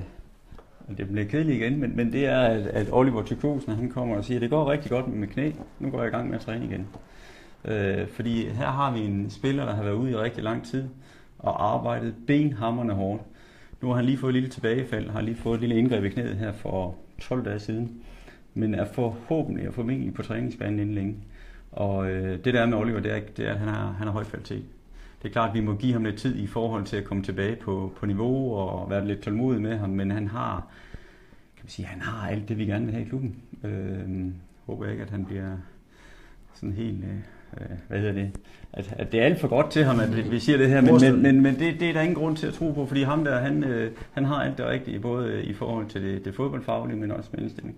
det 0.98 1.08
bliver 1.08 1.28
kedeligt 1.28 1.62
igen, 1.62 1.80
men, 1.80 1.96
men 1.96 2.12
det 2.12 2.26
er, 2.26 2.40
at, 2.40 2.68
at 2.68 2.88
Oliver 2.92 3.24
Tykosen, 3.24 3.76
han 3.76 3.90
kommer 3.90 4.16
og 4.16 4.26
siger, 4.26 4.38
at 4.38 4.42
det 4.42 4.50
går 4.50 4.72
rigtig 4.72 4.92
godt 4.92 5.08
med 5.08 5.28
knæ. 5.28 5.52
Nu 5.80 5.90
går 5.90 6.00
jeg 6.00 6.08
i 6.08 6.16
gang 6.16 6.28
med 6.28 6.36
at 6.36 6.42
træne 6.42 6.66
igen. 6.66 6.88
Øh, 7.66 8.08
fordi 8.08 8.48
her 8.48 8.66
har 8.66 8.94
vi 8.94 9.00
en 9.00 9.30
spiller, 9.30 9.66
der 9.66 9.74
har 9.74 9.84
været 9.84 9.96
ude 9.96 10.12
i 10.12 10.16
rigtig 10.16 10.44
lang 10.44 10.66
tid 10.66 10.84
og 11.40 11.74
arbejdet 11.74 12.16
benhammerne 12.28 12.94
hårdt. 12.94 13.22
Nu 13.82 13.88
har 13.88 13.96
han 13.96 14.06
lige 14.06 14.18
fået 14.18 14.30
et 14.30 14.34
lille 14.34 14.50
tilbagefald, 14.50 15.10
har 15.10 15.22
lige 15.22 15.36
fået 15.36 15.56
et 15.56 15.62
lille 15.62 15.76
indgreb 15.76 16.04
i 16.04 16.10
knæet 16.10 16.36
her 16.36 16.52
for 16.52 16.96
12 17.22 17.46
dage 17.46 17.60
siden, 17.60 17.92
men 18.54 18.76
er 18.76 18.86
forhåbentlig 18.86 19.68
og 19.68 19.74
formentlig 19.74 20.14
på 20.14 20.22
træningsbanen 20.22 20.80
inden 20.80 20.96
længe. 20.96 21.16
Og 21.72 22.12
øh, 22.12 22.46
det 22.46 22.54
der 22.54 22.66
med 22.66 22.78
Oliver, 22.78 23.00
det 23.00 23.12
er, 23.12 23.20
det 23.38 23.48
er 23.48 23.52
at 23.52 23.60
han 23.60 23.68
har, 23.68 23.92
han 23.92 24.08
har 24.08 24.14
høj 24.14 24.24
kvalitet. 24.24 24.64
Det 25.24 25.30
er 25.30 25.34
klart, 25.34 25.50
at 25.50 25.56
vi 25.56 25.62
må 25.62 25.76
give 25.76 25.94
ham 25.94 26.04
lidt 26.04 26.18
tid 26.18 26.36
i 26.36 26.48
forhold 26.48 26.86
til 26.86 26.98
at 26.98 27.04
komme 27.04 27.24
tilbage 27.24 27.56
på, 27.56 27.94
på 28.00 28.06
niveau 28.06 28.56
og 28.56 28.90
være 28.90 29.08
lidt 29.08 29.22
tålmodig 29.22 29.62
med 29.62 29.78
ham, 29.78 29.90
men 29.90 30.12
han 30.12 30.28
har, 30.28 30.68
kan 31.56 31.64
man 31.64 31.70
sige, 31.70 31.86
han 31.86 32.02
har 32.02 32.30
alt 32.30 32.50
det, 32.50 32.58
vi 32.58 32.66
gerne 32.66 32.86
vil 32.86 32.94
have 32.94 33.06
i 33.06 33.10
klubben. 33.10 33.36
Øh, 33.64 34.32
håber 34.66 34.88
ikke, 34.88 35.04
at 35.04 35.10
han 35.10 35.26
bliver 35.26 35.58
sådan 36.54 36.74
helt, 36.74 37.04
øh, 37.04 37.16
øh, 37.62 37.78
hvad 37.88 38.00
hedder 38.00 38.14
det, 38.14 38.32
at, 38.74 38.94
at 38.98 39.12
det 39.12 39.22
er 39.22 39.26
alt 39.26 39.40
for 39.40 39.48
godt 39.48 39.72
til 39.72 39.84
ham, 39.84 40.00
at 40.00 40.32
vi 40.32 40.40
siger 40.40 40.58
det 40.58 40.70
her, 40.70 40.82
men, 40.82 40.94
men, 41.02 41.22
men, 41.22 41.42
men 41.42 41.60
det, 41.60 41.80
det 41.80 41.90
er 41.90 41.94
der 41.94 42.02
ingen 42.02 42.16
grund 42.16 42.38
til 42.38 42.48
at 42.48 42.54
tro 42.54 42.72
på, 42.72 42.86
fordi 42.86 43.04
ham 43.04 43.24
der, 43.24 43.40
han, 43.40 43.64
øh, 43.64 43.92
han 44.12 44.26
har 44.26 44.36
alt 44.36 44.58
det 44.58 44.66
rigtige, 44.66 45.00
både 45.00 45.32
øh, 45.32 45.44
i 45.44 45.54
forhold 45.54 45.88
til 45.88 46.02
det, 46.02 46.26
det 46.26 46.36
fodboldfaglige, 46.36 46.98
men 46.98 47.12
også 47.12 47.30
med 47.34 47.42
indstilling. 47.42 47.78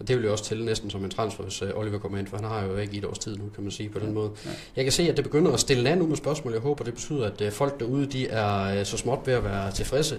Og 0.00 0.08
det 0.08 0.16
vil 0.16 0.24
jo 0.24 0.32
også 0.32 0.44
tælle 0.44 0.64
næsten 0.64 0.90
som 0.90 1.04
en 1.04 1.10
transfer, 1.10 1.42
hvis 1.42 1.62
Oliver 1.62 1.98
kommer 1.98 2.18
ind, 2.18 2.26
for 2.26 2.36
han 2.36 2.46
har 2.46 2.62
jo 2.62 2.76
ikke 2.76 2.96
et 2.96 3.04
års 3.04 3.18
tid 3.18 3.36
nu, 3.36 3.44
kan 3.54 3.64
man 3.64 3.70
sige 3.70 3.88
på 3.88 3.98
den 3.98 4.14
måde. 4.14 4.30
Jeg 4.76 4.84
kan 4.84 4.92
se, 4.92 5.02
at 5.02 5.16
det 5.16 5.24
begynder 5.24 5.52
at 5.52 5.60
stille 5.60 5.90
af 5.90 5.98
nu 5.98 6.06
med 6.06 6.16
spørgsmål. 6.16 6.52
Jeg 6.52 6.62
håber, 6.62 6.84
det 6.84 6.94
betyder, 6.94 7.30
at 7.40 7.52
folk 7.52 7.80
derude, 7.80 8.06
de 8.06 8.28
er 8.28 8.84
så 8.84 8.96
småt 8.96 9.18
ved 9.26 9.34
at 9.34 9.44
være 9.44 9.70
tilfredse. 9.70 10.16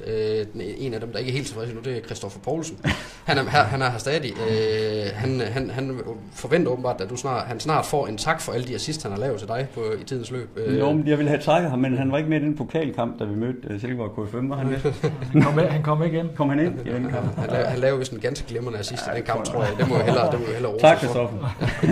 En 0.56 0.94
af 0.94 1.00
dem, 1.00 1.12
der 1.12 1.20
ikke 1.20 1.30
er 1.30 1.34
helt 1.34 1.48
tilfredse 1.48 1.74
nu, 1.74 1.82
det 1.82 1.98
er 1.98 2.02
Christoffer 2.02 2.40
Poulsen. 2.40 2.78
Han 3.24 3.38
er 3.38 3.50
her, 3.50 3.64
han 3.64 3.82
er 3.82 3.90
her 3.90 3.98
stadig. 3.98 4.34
Han, 5.16 5.40
han, 5.40 5.70
han 5.70 6.02
forventer 6.34 6.72
åbenbart, 6.72 7.02
at 7.02 7.10
du 7.10 7.16
snart, 7.16 7.48
han 7.48 7.60
snart 7.60 7.86
får 7.86 8.08
en 8.08 8.18
tak 8.18 8.42
for 8.42 8.52
alle 8.52 8.68
de 8.68 8.76
assist, 8.76 9.04
han 9.04 9.12
har 9.12 9.20
lavet 9.20 9.40
til 9.40 9.48
dig 9.48 9.68
på, 9.74 9.82
i 10.02 10.04
tidens 10.04 10.32
løb. 10.32 10.60
Jo, 10.80 10.94
men 10.94 11.08
jeg 11.08 11.18
ville 11.18 11.30
have 11.30 11.42
takket 11.42 11.70
ham, 11.70 11.80
men 11.80 11.98
han 11.98 12.12
var 12.12 12.18
ikke 12.18 12.30
med 12.30 12.42
i 12.42 12.44
den 12.44 12.58
pokalkamp, 12.58 13.20
da 13.20 13.26
vi 13.26 13.36
mødte 13.36 13.80
Silkeborg 13.80 14.28
KFM. 14.28 14.50
Var 14.50 14.56
han, 14.56 14.68
med? 14.68 14.78
han, 15.32 15.42
kom, 15.42 15.58
han 15.58 15.84
kom 15.84 16.04
ikke 16.04 16.20
ind. 16.20 16.30
Kom 16.36 16.50
han 16.50 16.60
ind? 16.60 16.74
Ja, 16.86 16.92
han, 16.92 17.50
lavede, 17.50 17.68
han 17.68 17.80
lavede 17.80 18.00
vist 18.00 18.12
en 18.12 18.20
ganske 18.20 18.48
glimrende 18.48 18.80
assist 18.80 19.08
ja, 19.08 19.12
i 19.12 19.16
den 19.16 19.24
kamp, 19.24 19.44
tror 19.44 19.64
jeg. 19.64 19.71
Det 19.78 19.90
må 19.90 19.96
jeg 19.96 20.06
hellere, 20.06 20.32
det 20.32 20.40
må 20.40 20.46
jeg 20.46 20.54
hellere 20.54 20.80
Tak, 20.80 20.98
Christoffer. 20.98 21.38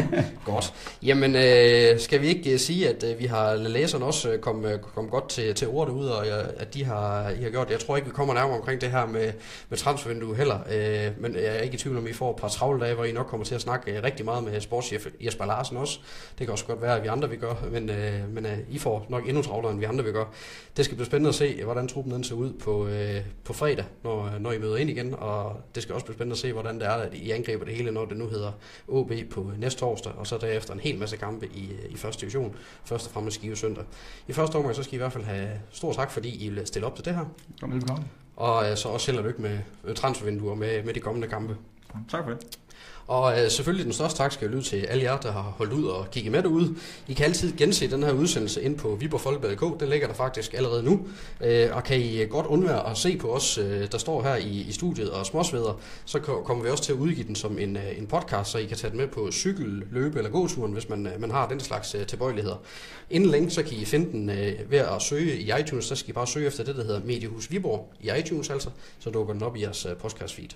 godt. 0.46 0.74
Jamen, 1.04 1.36
øh, 1.36 2.00
skal 2.00 2.22
vi 2.22 2.28
ikke 2.28 2.54
uh, 2.54 2.60
sige, 2.60 2.89
at 2.89 3.04
uh, 3.04 3.20
vi 3.20 3.26
har 3.26 3.56
læserne 3.56 4.06
også 4.06 4.34
uh, 4.34 4.39
kommet 4.39 4.82
kom 4.96 5.10
godt 5.10 5.30
til, 5.30 5.56
til 5.56 5.68
ordet 5.68 5.94
ud, 5.94 6.06
og 6.06 6.26
at 6.58 6.74
de 6.74 6.86
har, 6.86 7.30
I 7.30 7.44
har 7.44 7.50
gjort. 7.50 7.72
Jeg 7.72 7.80
tror 7.80 7.96
ikke, 7.96 8.08
vi 8.08 8.13
kommer 8.13 8.34
nærmere 8.34 8.58
omkring 8.58 8.82
det 8.82 8.92
her 8.92 9.06
med, 9.06 9.32
med 9.70 9.78
transfervindue 9.78 10.36
heller, 10.36 10.56
uh, 10.56 11.22
men 11.22 11.36
jeg 11.36 11.58
er 11.58 11.62
ikke 11.62 11.76
i 11.76 11.78
tvivl 11.78 11.98
om, 11.98 12.08
I 12.08 12.13
får 12.13 12.32
et 12.32 12.36
par 12.36 12.48
travle 12.48 12.86
dage, 12.86 12.96
hvor 12.96 13.04
I 13.04 13.12
nok 13.12 13.26
kommer 13.26 13.46
til 13.46 13.56
at 13.56 13.62
snakke 13.62 14.04
rigtig 14.04 14.26
meget 14.26 14.44
med 14.44 14.62
sportschef 14.62 15.08
Jesper 15.22 15.46
Larsen 15.46 15.78
også. 15.78 16.00
Det 16.39 16.48
kan 16.48 16.52
også 16.52 16.65
godt 16.65 16.82
være, 16.82 16.96
at 16.96 17.04
vi 17.04 17.08
andre 17.08 17.30
vi 17.30 17.36
gør, 17.36 17.54
men, 17.72 17.89
uh, 17.89 18.34
men 18.34 18.46
uh, 18.46 18.76
I 18.76 18.80
får 18.80 19.06
nok 19.10 19.28
endnu 19.28 19.42
travlere, 19.42 19.72
end 19.72 19.80
vi 19.80 19.86
andre 19.86 20.04
vi 20.04 20.12
gør. 20.12 20.26
Det 20.78 20.86
skal 20.86 20.96
blive 20.96 21.06
spændende 21.06 21.30
at 21.30 21.36
se, 21.36 21.63
hvordan 21.63 21.88
truppen 21.88 22.13
den 22.13 22.24
ser 22.24 22.36
ud 22.36 22.54
på, 22.54 22.82
uh, 22.82 22.92
på 23.44 23.54
fredag, 23.54 23.86
når, 24.04 24.32
når 24.39 24.52
I 24.52 24.58
møder 24.58 24.78
ind 24.78 24.89
igen, 24.89 25.15
og 25.18 25.56
det 25.76 25.84
skal 25.84 25.96
også 25.96 26.06
blive 26.06 26.15
spændende 26.15 26.34
at 26.34 26.39
se, 26.39 26.54
hvordan 26.54 26.80
det 26.80 26.88
er, 26.88 26.92
at 26.92 27.13
I 27.13 27.32
angriber 27.32 27.65
det 27.69 27.77
hele, 27.77 27.91
når 27.91 28.05
det 28.05 28.17
nu 28.17 28.27
hedder 28.27 28.51
OB 28.88 29.12
på 29.32 29.51
næste 29.58 29.79
torsdag, 29.79 30.12
og 30.17 30.27
så 30.27 30.38
derefter 30.38 30.73
en 30.73 30.79
hel 30.79 30.99
masse 30.99 31.17
kampe 31.17 31.47
i, 31.47 31.71
i 31.89 31.97
første 31.97 32.21
division, 32.21 32.55
først 32.86 33.08
og 33.08 33.13
fremmest 33.13 33.36
Skive 33.36 33.55
søndag. 33.55 33.84
I 34.27 34.34
første 34.34 34.55
omgang, 34.55 34.75
så 34.75 34.84
skal 34.84 34.93
I 34.93 34.95
i 34.95 34.97
hvert 34.97 35.13
fald 35.13 35.23
have 35.23 35.49
stor 35.71 35.93
tak, 35.93 36.12
fordi 36.12 36.45
I 36.45 36.49
vil 36.49 36.67
stille 36.67 36.86
op 36.86 36.95
til 36.95 37.05
det 37.05 37.15
her. 37.15 37.25
Velkommen. 37.62 38.08
Og 38.36 38.77
så 38.77 38.89
også 38.89 39.12
held 39.12 39.19
og 39.19 39.25
lykke 39.25 39.41
med 39.41 39.60
transfervinduer 39.95 40.55
med, 40.55 40.84
med 40.84 40.93
de 40.93 40.99
kommende 40.99 41.27
kampe. 41.27 41.58
Tak 42.10 42.23
for 42.23 42.32
det. 42.32 42.60
Og 43.10 43.39
øh, 43.39 43.52
selvfølgelig 43.52 43.86
den 43.86 43.93
største 43.93 44.17
tak 44.17 44.32
skal 44.32 44.45
jeg 44.45 44.52
lyde 44.52 44.63
til 44.63 44.78
alle 44.78 45.04
jer, 45.04 45.17
der 45.17 45.32
har 45.32 45.54
holdt 45.58 45.74
ud 45.74 45.86
og 45.86 46.12
kigget 46.12 46.32
med 46.32 46.43
derude. 46.43 46.76
I 47.08 47.13
kan 47.13 47.26
altid 47.26 47.58
gense 47.58 47.91
den 47.91 48.04
her 48.04 48.12
udsendelse 48.12 48.62
ind 48.62 48.78
på 48.78 48.95
Viborg 48.95 49.22
Folkebladet.dk. 49.22 49.80
Den 49.80 49.89
ligger 49.89 50.08
der 50.08 50.13
faktisk 50.13 50.54
allerede 50.54 50.84
nu. 50.84 51.08
Øh, 51.43 51.76
og 51.76 51.84
kan 51.84 52.00
I 52.00 52.22
øh, 52.22 52.30
godt 52.30 52.45
undvære 52.45 52.89
at 52.89 52.98
se 52.98 53.17
på 53.17 53.34
os, 53.36 53.58
øh, 53.58 53.91
der 53.91 53.98
står 53.98 54.24
her 54.24 54.36
i, 54.36 54.65
i 54.69 54.72
studiet 54.72 55.12
og 55.12 55.26
småsveder, 55.26 55.80
så 56.06 56.19
kommer 56.19 56.63
vi 56.63 56.69
også 56.69 56.84
til 56.84 56.93
at 56.93 56.98
udgive 56.98 57.28
den 57.28 57.36
som 57.36 57.60
en, 57.60 57.78
øh, 57.78 57.98
en 57.98 58.08
podcast, 58.08 58.52
så 58.52 58.58
I 58.58 58.65
kan 58.65 58.78
tage 58.78 58.91
den 58.91 59.00
med 59.00 59.08
på 59.08 59.32
cykel, 59.32 59.84
løbe 59.91 60.18
eller 60.18 60.32
gåturen, 60.32 60.74
hvis 60.74 60.89
man, 60.89 61.07
øh, 61.07 61.22
man 61.22 61.32
har 61.32 61.47
den 61.47 61.60
slags 61.60 61.95
øh, 61.95 62.05
tilbøjeligheder. 62.05 62.62
Inden 63.10 63.30
længe, 63.30 63.49
så 63.49 63.64
kan 63.64 63.74
I 63.74 63.86
finde 63.86 64.12
den 64.12 64.30
øh, 64.30 64.72
ved 64.72 64.80
at 64.80 65.01
søge 65.01 65.39
i 65.39 65.51
iTunes. 65.60 65.86
Så 65.86 65.95
skal 65.95 66.10
I 66.10 66.14
bare 66.14 66.28
søge 66.28 66.47
efter 66.47 66.64
det, 66.64 66.76
der 66.76 66.84
hedder 66.84 67.01
Mediehus 67.05 67.51
Viborg 67.51 67.93
i 68.01 68.12
iTunes 68.20 68.49
altså. 68.49 68.70
Så 68.99 69.10
dukker 69.10 69.34
den 69.34 69.43
op 69.43 69.55
i 69.55 69.62
jeres 69.62 69.86
øh, 69.86 69.97
podcast 69.97 70.36
feed. 70.36 70.49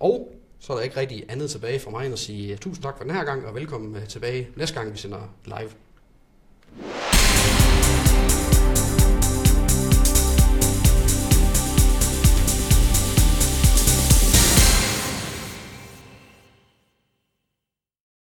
Og 0.00 0.32
så 0.60 0.72
er 0.72 0.76
der 0.76 0.84
ikke 0.84 0.96
rigtig 0.96 1.24
andet 1.28 1.50
tilbage 1.50 1.80
for 1.80 1.90
mig 1.90 2.04
end 2.04 2.12
at 2.12 2.18
sige 2.18 2.56
tusind 2.56 2.82
tak 2.82 2.96
for 2.96 3.04
den 3.04 3.14
her 3.14 3.24
gang, 3.24 3.46
og 3.46 3.54
velkommen 3.54 3.96
øh, 3.96 4.08
tilbage 4.08 4.48
næste 4.56 4.74
gang, 4.74 4.92
vi 4.92 4.98
sender 4.98 5.34
live. 5.44 5.70